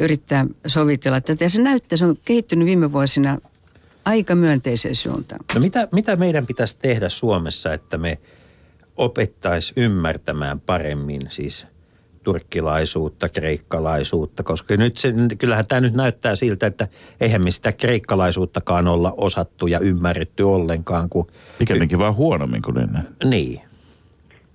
yrittää 0.00 0.46
sovitella 0.66 1.20
tätä. 1.20 1.44
Ja 1.44 1.50
se 1.50 1.62
näyttää, 1.62 1.96
se 1.96 2.04
on 2.04 2.16
kehittynyt 2.24 2.66
viime 2.66 2.92
vuosina 2.92 3.38
aika 4.08 4.34
myönteiseen 4.34 4.94
suuntaan. 4.94 5.40
No 5.54 5.60
mitä, 5.60 5.88
mitä 5.92 6.16
meidän 6.16 6.46
pitäisi 6.46 6.78
tehdä 6.78 7.08
Suomessa, 7.08 7.72
että 7.72 7.98
me 7.98 8.18
opettaisi 8.96 9.72
ymmärtämään 9.76 10.60
paremmin 10.60 11.22
siis 11.28 11.66
turkkilaisuutta, 12.22 13.28
kreikkalaisuutta, 13.28 14.42
koska 14.42 14.76
nyt 14.76 14.96
se, 14.96 15.12
kyllähän 15.38 15.66
tämä 15.66 15.80
nyt 15.80 15.94
näyttää 15.94 16.36
siltä, 16.36 16.66
että 16.66 16.88
eihän 17.20 17.42
me 17.42 17.50
sitä 17.50 17.72
kreikkalaisuuttakaan 17.72 18.88
olla 18.88 19.14
osattu 19.16 19.66
ja 19.66 19.78
ymmärretty 19.78 20.42
ollenkaan, 20.42 21.08
kun... 21.08 21.26
Pikemminkin 21.58 21.98
vaan 21.98 22.14
huonommin 22.14 22.62
kuin 22.62 22.78
ennen. 22.78 23.02
Niin. 23.24 23.60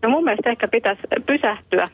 No 0.02 0.10
mun 0.10 0.24
mielestä 0.24 0.50
ehkä 0.50 0.68
pitäisi 0.68 1.02
pysähtyä 1.26 1.90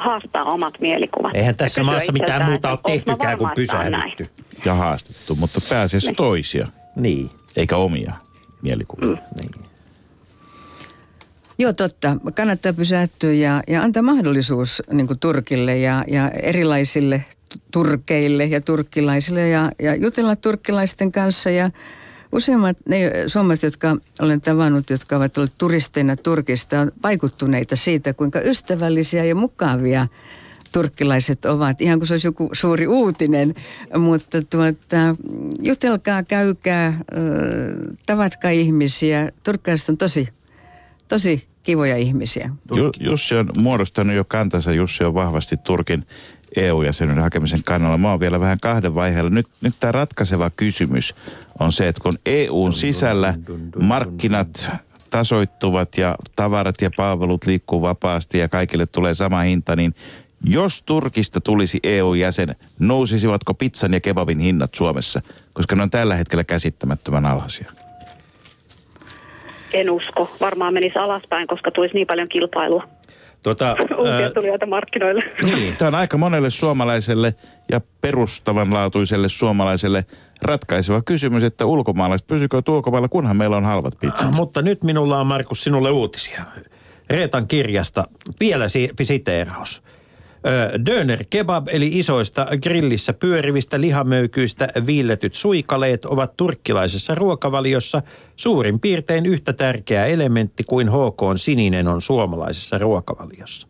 haastaa 0.00 0.44
omat 0.44 0.74
mielikuvat. 0.80 1.34
Eihän 1.34 1.56
tässä 1.56 1.82
maassa 1.82 2.12
mitään 2.12 2.50
muuta 2.50 2.70
ole 2.70 2.78
tehtykään 2.86 3.38
kuin 3.38 3.50
on 3.50 3.54
näin? 3.90 4.10
pysähdytty. 4.12 4.26
Ja 4.64 4.74
haastettu, 4.74 5.34
mutta 5.34 5.60
pääasiassa 5.68 6.12
toisia, 6.16 6.68
Niin. 6.96 7.30
eikä 7.56 7.76
omia 7.76 8.12
mielikuvia. 8.62 9.08
Mm. 9.08 9.18
niin. 9.40 9.64
Joo, 11.58 11.72
totta. 11.72 12.16
Kannattaa 12.34 12.72
pysähtyä 12.72 13.32
ja, 13.32 13.62
ja 13.68 13.82
antaa 13.82 14.02
mahdollisuus 14.02 14.82
niin 14.92 15.06
Turkille 15.20 15.78
ja, 15.78 16.04
ja 16.08 16.30
erilaisille 16.30 17.24
tu- 17.52 17.58
turkeille 17.72 18.44
ja 18.44 18.60
turkkilaisille 18.60 19.48
ja, 19.48 19.72
ja 19.82 19.94
jutella 19.94 20.36
turkkilaisten 20.36 21.12
kanssa. 21.12 21.50
Ja 21.50 21.70
useimmat 22.32 22.76
ne 22.88 23.12
suomalaiset, 23.26 23.62
jotka 23.62 23.96
olen 24.20 24.40
tavannut, 24.40 24.90
jotka 24.90 25.16
ovat 25.16 25.38
olleet 25.38 25.58
turisteina 25.58 26.16
Turkista, 26.16 26.80
on 26.80 26.92
vaikuttuneita 27.02 27.76
siitä, 27.76 28.14
kuinka 28.14 28.40
ystävällisiä 28.40 29.24
ja 29.24 29.34
mukavia 29.34 30.06
turkkilaiset 30.72 31.44
ovat, 31.44 31.80
ihan 31.80 31.98
kuin 31.98 32.06
se 32.06 32.14
olisi 32.14 32.26
joku 32.26 32.50
suuri 32.52 32.86
uutinen, 32.86 33.54
mutta 33.98 34.42
tuota, 34.42 35.16
jutelkaa, 35.62 36.22
käykää, 36.22 37.00
tavatkaa 38.06 38.50
ihmisiä. 38.50 39.30
Turkkilaiset 39.42 39.88
on 39.88 39.96
tosi, 39.96 40.28
tosi 41.08 41.44
kivoja 41.62 41.96
ihmisiä. 41.96 42.50
Ju, 42.76 42.90
Jussi 43.00 43.34
on 43.34 43.50
muodostanut 43.56 44.16
jo 44.16 44.24
kantansa. 44.24 44.72
Jussi 44.72 45.04
on 45.04 45.14
vahvasti 45.14 45.56
Turkin 45.56 46.06
EU-jäsenyyden 46.56 47.22
hakemisen 47.22 47.62
kannalla. 47.64 47.98
Mä 47.98 48.10
oon 48.10 48.20
vielä 48.20 48.40
vähän 48.40 48.58
kahden 48.60 48.94
vaiheella. 48.94 49.30
Nyt, 49.30 49.46
nyt 49.60 49.74
tämä 49.80 49.92
ratkaiseva 49.92 50.50
kysymys 50.56 51.14
on 51.60 51.72
se, 51.72 51.88
että 51.88 52.02
kun 52.02 52.18
EUn 52.26 52.72
sisällä 52.72 53.34
markkinat 53.80 54.70
tasoittuvat 55.10 55.98
ja 55.98 56.16
tavarat 56.36 56.82
ja 56.82 56.90
palvelut 56.96 57.46
liikkuu 57.46 57.82
vapaasti 57.82 58.38
ja 58.38 58.48
kaikille 58.48 58.86
tulee 58.86 59.14
sama 59.14 59.40
hinta, 59.40 59.76
niin 59.76 59.94
jos 60.44 60.82
Turkista 60.82 61.40
tulisi 61.40 61.80
EU-jäsen, 61.82 62.56
nousisivatko 62.78 63.54
pizzan 63.54 63.92
ja 63.92 64.00
kebabin 64.00 64.38
hinnat 64.38 64.74
Suomessa? 64.74 65.22
Koska 65.52 65.76
ne 65.76 65.82
on 65.82 65.90
tällä 65.90 66.16
hetkellä 66.16 66.44
käsittämättömän 66.44 67.26
alhaisia. 67.26 67.72
En 69.72 69.90
usko. 69.90 70.36
Varmaan 70.40 70.74
menisi 70.74 70.98
alaspäin, 70.98 71.46
koska 71.46 71.70
tulisi 71.70 71.94
niin 71.94 72.06
paljon 72.06 72.28
kilpailua. 72.28 72.88
Tota, 73.42 73.76
Uusia 73.98 74.14
ää, 74.14 74.30
tulijoita 74.30 74.66
markkinoille. 74.66 75.22
niin. 75.42 75.76
Tämä 75.76 75.86
on 75.88 75.94
aika 75.94 76.16
monelle 76.18 76.50
suomalaiselle 76.50 77.34
ja 77.70 77.80
perustavanlaatuiselle 78.00 79.28
suomalaiselle 79.28 80.04
ratkaiseva 80.42 81.02
kysymys, 81.02 81.42
että 81.42 81.66
ulkomaalaiset 81.66 82.26
pysykö 82.26 82.62
ulkomailla, 82.68 83.08
kunhan 83.08 83.36
meillä 83.36 83.56
on 83.56 83.64
halvat 83.64 83.94
pizzat. 84.00 84.34
Mutta 84.34 84.62
nyt 84.62 84.82
minulla 84.84 85.20
on, 85.20 85.26
Markus, 85.26 85.62
sinulle 85.64 85.90
uutisia. 85.90 86.44
Reetan 87.10 87.46
kirjasta 87.48 88.04
vielä 88.40 88.68
si- 88.68 88.90
siteeraus. 89.02 89.82
Döner 90.86 91.24
kebab 91.30 91.68
eli 91.68 91.98
isoista 91.98 92.46
grillissä 92.62 93.12
pyörivistä 93.12 93.80
lihamöykyistä 93.80 94.68
viilletyt 94.86 95.34
suikaleet 95.34 96.04
ovat 96.04 96.36
turkkilaisessa 96.36 97.14
ruokavaliossa 97.14 98.02
suurin 98.36 98.80
piirtein 98.80 99.26
yhtä 99.26 99.52
tärkeä 99.52 100.06
elementti 100.06 100.64
kuin 100.64 100.88
HK 100.88 101.20
sininen 101.36 101.88
on 101.88 102.00
suomalaisessa 102.00 102.78
ruokavaliossa. 102.78 103.68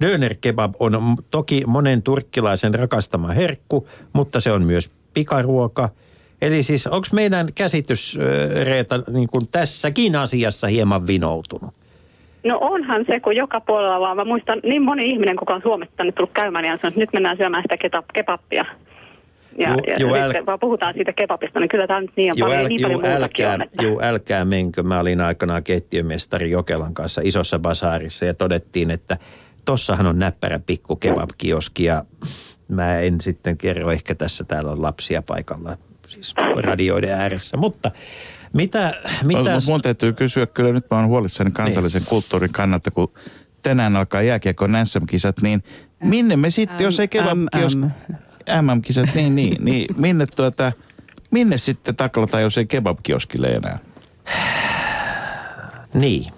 Döner 0.00 0.34
kebab 0.40 0.74
on 0.78 1.16
toki 1.30 1.62
monen 1.66 2.02
turkkilaisen 2.02 2.74
rakastama 2.74 3.32
herkku, 3.32 3.88
mutta 4.12 4.40
se 4.40 4.52
on 4.52 4.62
myös 4.62 4.90
pikaruoka. 5.14 5.88
Eli 6.42 6.62
siis 6.62 6.86
onko 6.86 7.06
meidän 7.12 7.48
käsitys, 7.54 8.18
Reeta, 8.64 9.02
niin 9.12 9.28
kuin 9.28 9.48
tässäkin 9.48 10.16
asiassa 10.16 10.66
hieman 10.66 11.06
vinoutunut? 11.06 11.74
No 12.44 12.58
onhan 12.60 13.04
se, 13.06 13.20
kun 13.20 13.36
joka 13.36 13.60
puolella 13.60 14.00
vaan. 14.00 14.16
Mä 14.16 14.24
muistan 14.24 14.60
niin 14.62 14.82
moni 14.82 15.10
ihminen, 15.10 15.36
kuka 15.36 15.54
on 15.54 15.62
Suomesta 15.62 15.96
tänne 15.96 16.12
tullut 16.12 16.32
käymään, 16.32 16.62
niin 16.62 16.72
on 16.72 16.74
että 16.74 17.00
nyt 17.00 17.12
mennään 17.12 17.36
syömään 17.36 17.62
sitä 17.62 17.76
ketap, 17.76 18.04
kebappia. 18.14 18.64
Ja, 19.58 19.68
Juu, 19.98 20.14
ja 20.14 20.24
sitten 20.24 20.42
äl- 20.42 20.46
vaan 20.46 20.60
puhutaan 20.60 20.94
siitä 20.94 21.12
kebabista, 21.12 21.60
niin 21.60 21.68
kyllä 21.68 21.86
tämä 21.86 22.00
nyt 22.00 22.10
niin, 22.16 22.32
on 22.32 22.48
paljon, 22.48 22.68
niin 22.68 22.82
paljon 22.82 23.00
muutakin 23.00 23.22
älkää, 23.22 23.54
on. 23.54 23.62
Että... 23.62 23.82
juu, 23.82 24.00
älkää 24.02 24.44
menkö. 24.44 24.82
Mä 24.82 25.00
olin 25.00 25.20
aikanaan 25.20 25.64
keittiömestari 25.64 26.50
Jokelan 26.50 26.94
kanssa 26.94 27.20
isossa 27.24 27.58
basaarissa 27.58 28.24
ja 28.24 28.34
todettiin, 28.34 28.90
että 28.90 29.16
tossahan 29.64 30.06
on 30.06 30.18
näppärä 30.18 30.60
pikku 30.66 30.96
kebabkioski 30.96 31.84
ja 31.84 32.04
mä 32.68 33.00
en 33.00 33.20
sitten 33.20 33.56
kerro, 33.56 33.90
ehkä 33.90 34.14
tässä 34.14 34.44
täällä 34.44 34.70
on 34.70 34.82
lapsia 34.82 35.22
paikalla, 35.22 35.76
siis 36.06 36.34
radioiden 36.68 37.12
ääressä, 37.12 37.56
mutta 37.56 37.90
mitä... 38.52 38.94
mitä... 39.24 39.58
Mun 39.66 39.82
täytyy 39.82 40.12
kysyä, 40.12 40.46
kyllä 40.46 40.72
nyt 40.72 40.86
mä 40.90 40.96
oon 40.96 41.08
huolissani 41.08 41.50
kansallisen 41.50 42.00
niin. 42.00 42.08
kulttuurin 42.08 42.52
kannalta, 42.52 42.90
kun 42.90 43.12
tänään 43.62 43.96
alkaa 43.96 44.22
jääkiekon 44.22 44.72
SM-kisat, 44.84 45.42
niin 45.42 45.64
minne 46.04 46.36
me 46.36 46.50
sitten, 46.50 46.84
jos 46.84 47.00
ei 47.00 47.08
kebabkios... 47.08 47.76
MM-kisat, 48.62 49.14
niin, 49.14 49.34
niin, 49.34 49.64
niin, 49.64 49.94
minne 49.96 50.26
tuota, 50.26 50.72
minne 51.30 51.58
sitten 51.58 51.96
taklataan, 51.96 52.42
jos 52.42 52.58
ei 52.58 52.66
kebabkioskille 52.66 53.46
enää? 53.46 53.78
Niin. 55.94 56.32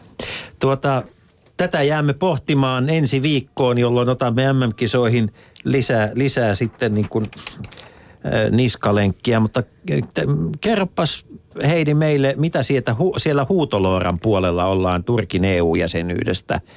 Tuota, 0.58 1.02
tätä 1.56 1.82
jäämme 1.82 2.12
pohtimaan 2.12 2.90
ensi 2.90 3.22
viikkoon, 3.22 3.78
jolloin 3.78 4.08
otamme 4.08 4.52
MM-kisoihin 4.52 5.32
lisää, 5.64 6.10
lisää 6.14 6.54
sitten 6.54 6.94
niin 6.94 7.08
kuin, 7.08 7.30
äh, 8.26 8.50
niskalenkkiä. 8.50 9.40
Mutta 9.40 9.62
kerropas 10.60 11.26
Heidi 11.66 11.94
meille, 11.94 12.34
mitä 12.36 12.62
sieltä, 12.62 12.94
hu, 12.94 13.14
siellä 13.16 13.46
Huutolooran 13.48 14.18
puolella 14.22 14.64
ollaan 14.64 15.04
Turkin 15.04 15.44
EU-jäsenyydestä– 15.44 16.60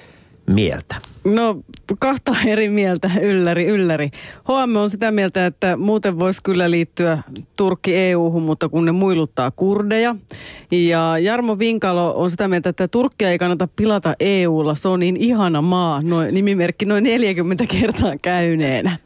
mieltä? 0.47 0.95
No 1.23 1.59
kahta 1.99 2.35
eri 2.45 2.69
mieltä, 2.69 3.11
ylläri, 3.21 3.65
ylläri. 3.65 4.09
HM 4.43 4.75
on 4.75 4.89
sitä 4.89 5.11
mieltä, 5.11 5.45
että 5.45 5.77
muuten 5.77 6.19
voisi 6.19 6.43
kyllä 6.43 6.71
liittyä 6.71 7.23
Turkki 7.55 7.95
EU-hun, 7.95 8.43
mutta 8.43 8.69
kun 8.69 8.85
ne 8.85 8.91
muiluttaa 8.91 9.51
kurdeja. 9.51 10.15
Ja 10.71 11.17
Jarmo 11.17 11.59
Vinkalo 11.59 12.13
on 12.15 12.31
sitä 12.31 12.47
mieltä, 12.47 12.69
että 12.69 12.87
Turkkia 12.87 13.29
ei 13.29 13.37
kannata 13.37 13.67
pilata 13.75 14.15
EUlla, 14.19 14.75
se 14.75 14.87
on 14.87 14.99
niin 14.99 15.17
ihana 15.17 15.61
maa, 15.61 16.01
noin, 16.01 16.33
nimimerkki 16.33 16.85
noin 16.85 17.03
40 17.03 17.65
kertaa 17.67 18.13
käyneenä. 18.21 18.97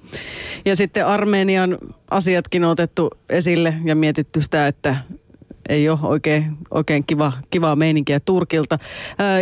Ja 0.66 0.76
sitten 0.76 1.06
Armenian 1.06 1.78
asiatkin 2.10 2.64
on 2.64 2.72
otettu 2.72 3.10
esille 3.30 3.74
ja 3.84 3.96
mietitty 3.96 4.42
sitä, 4.42 4.68
että 4.68 4.96
ei 5.70 5.90
ole 5.90 6.00
oikein, 6.04 6.58
oikein 6.72 7.04
kiva, 7.08 7.34
kivaa 7.50 7.76
meininkiä 7.76 8.20
Turkilta. 8.20 8.80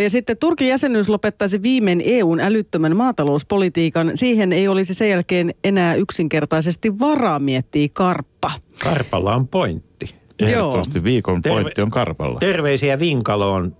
Ja 0.03 0.09
sitten 0.09 0.38
Turkin 0.38 0.67
jäsenyys 0.67 1.09
lopettaisi 1.09 1.61
viimein 1.61 2.01
EUn 2.05 2.39
älyttömän 2.39 2.95
maatalouspolitiikan. 2.95 4.11
Siihen 4.15 4.53
ei 4.53 4.67
olisi 4.67 4.93
sen 4.93 5.09
jälkeen 5.09 5.53
enää 5.63 5.95
yksinkertaisesti 5.95 6.99
varaa, 6.99 7.39
miettiä 7.39 7.88
Karppa. 7.93 8.51
Karpalla 8.84 9.36
on 9.36 9.47
pointti. 9.47 10.15
Ehdottomasti 10.39 11.03
viikon 11.03 11.41
Terve, 11.41 11.61
pointti 11.61 11.82
on 11.82 11.91
Karpalla. 11.91 12.39
Terveisiä 12.39 12.99
Vinkaloon. 12.99 13.76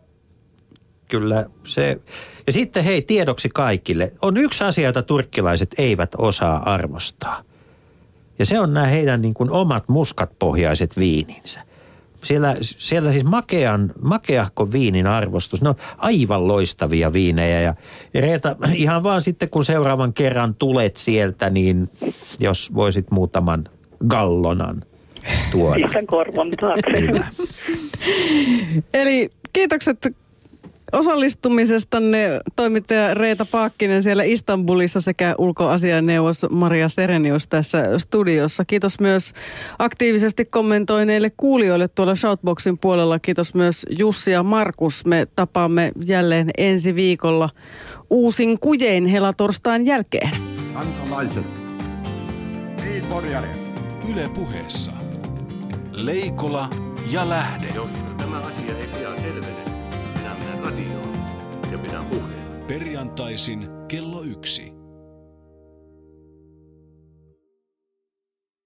Kyllä 1.08 1.46
se... 1.64 2.02
Ja 2.48 2.54
sitten 2.54 2.84
hei, 2.84 3.02
tiedoksi 3.02 3.50
kaikille. 3.54 4.14
On 4.22 4.38
yksi 4.38 4.64
asia, 4.64 4.88
jota 4.88 5.04
turkkilaiset 5.04 5.76
eivät 5.78 6.12
osaa 6.18 6.74
arvostaa. 6.74 7.44
Ja 8.40 8.46
se 8.46 8.60
on 8.60 8.74
nämä 8.74 8.86
heidän 8.86 9.22
niin 9.22 9.34
kuin 9.34 9.52
omat 9.52 9.90
muskatpohjaiset 9.90 10.98
viininsä 10.98 11.62
siellä, 12.24 12.56
siellä 12.62 13.12
siis 13.12 13.24
makean, 13.24 13.92
makeahko 14.02 14.72
viinin 14.72 15.08
arvostus. 15.08 15.62
Ne 15.62 15.70
on 15.70 15.76
aivan 15.98 16.48
loistavia 16.48 17.14
viinejä. 17.14 17.62
Ja, 17.62 17.76
Reeta, 18.22 18.56
ihan 18.74 19.04
vaan 19.04 19.22
sitten 19.22 19.50
kun 19.50 19.66
seuraavan 19.66 20.14
kerran 20.14 20.56
tulet 20.56 20.98
sieltä, 20.98 21.50
niin 21.50 21.90
jos 22.40 22.74
voisit 22.76 23.12
muutaman 23.12 23.64
gallonan 24.08 24.84
tuoda. 25.52 25.80
Pistän 25.86 26.08
korvan 26.08 26.52
taakse. 26.60 27.22
Eli 28.94 29.30
kiitokset 29.54 30.16
osallistumisestanne 30.92 32.40
toimittaja 32.56 33.14
Reeta 33.14 33.46
Paakkinen 33.46 34.04
siellä 34.04 34.24
Istanbulissa 34.24 35.02
sekä 35.02 35.36
ulkoasianneuvos 35.38 36.46
Maria 36.50 36.90
Serenius 36.90 37.48
tässä 37.48 38.00
studiossa. 38.00 38.66
Kiitos 38.66 39.00
myös 39.00 39.34
aktiivisesti 39.80 40.46
kommentoineille 40.46 41.32
kuulijoille 41.38 41.88
tuolla 41.88 42.16
Shoutboxin 42.16 42.78
puolella. 42.78 43.20
Kiitos 43.20 43.56
myös 43.56 43.86
Jussi 43.90 44.32
ja 44.32 44.44
Markus. 44.44 45.06
Me 45.06 45.28
tapaamme 45.36 45.92
jälleen 46.06 46.52
ensi 46.58 46.96
viikolla 46.96 47.50
uusin 48.10 48.60
kujein 48.60 49.06
helatorstain 49.06 49.86
jälkeen. 49.86 50.32
Kansalaiset. 50.74 51.46
Niin, 52.84 53.04
Yle 54.12 54.30
puheessa. 54.34 54.92
Leikola 55.92 56.70
ja 57.12 57.30
Lähde. 57.30 57.68
Jos 57.76 57.90
tämä 58.18 58.40
asia 58.40 58.78
ei 58.78 58.88
pian 58.88 59.18
selvene, 59.18 59.59
radioon 60.70 61.14
ja 61.72 61.78
pidän 61.78 62.06
puheen. 62.06 62.66
Perjantaisin 62.68 63.68
kello 63.88 64.22
yksi. 64.22 64.79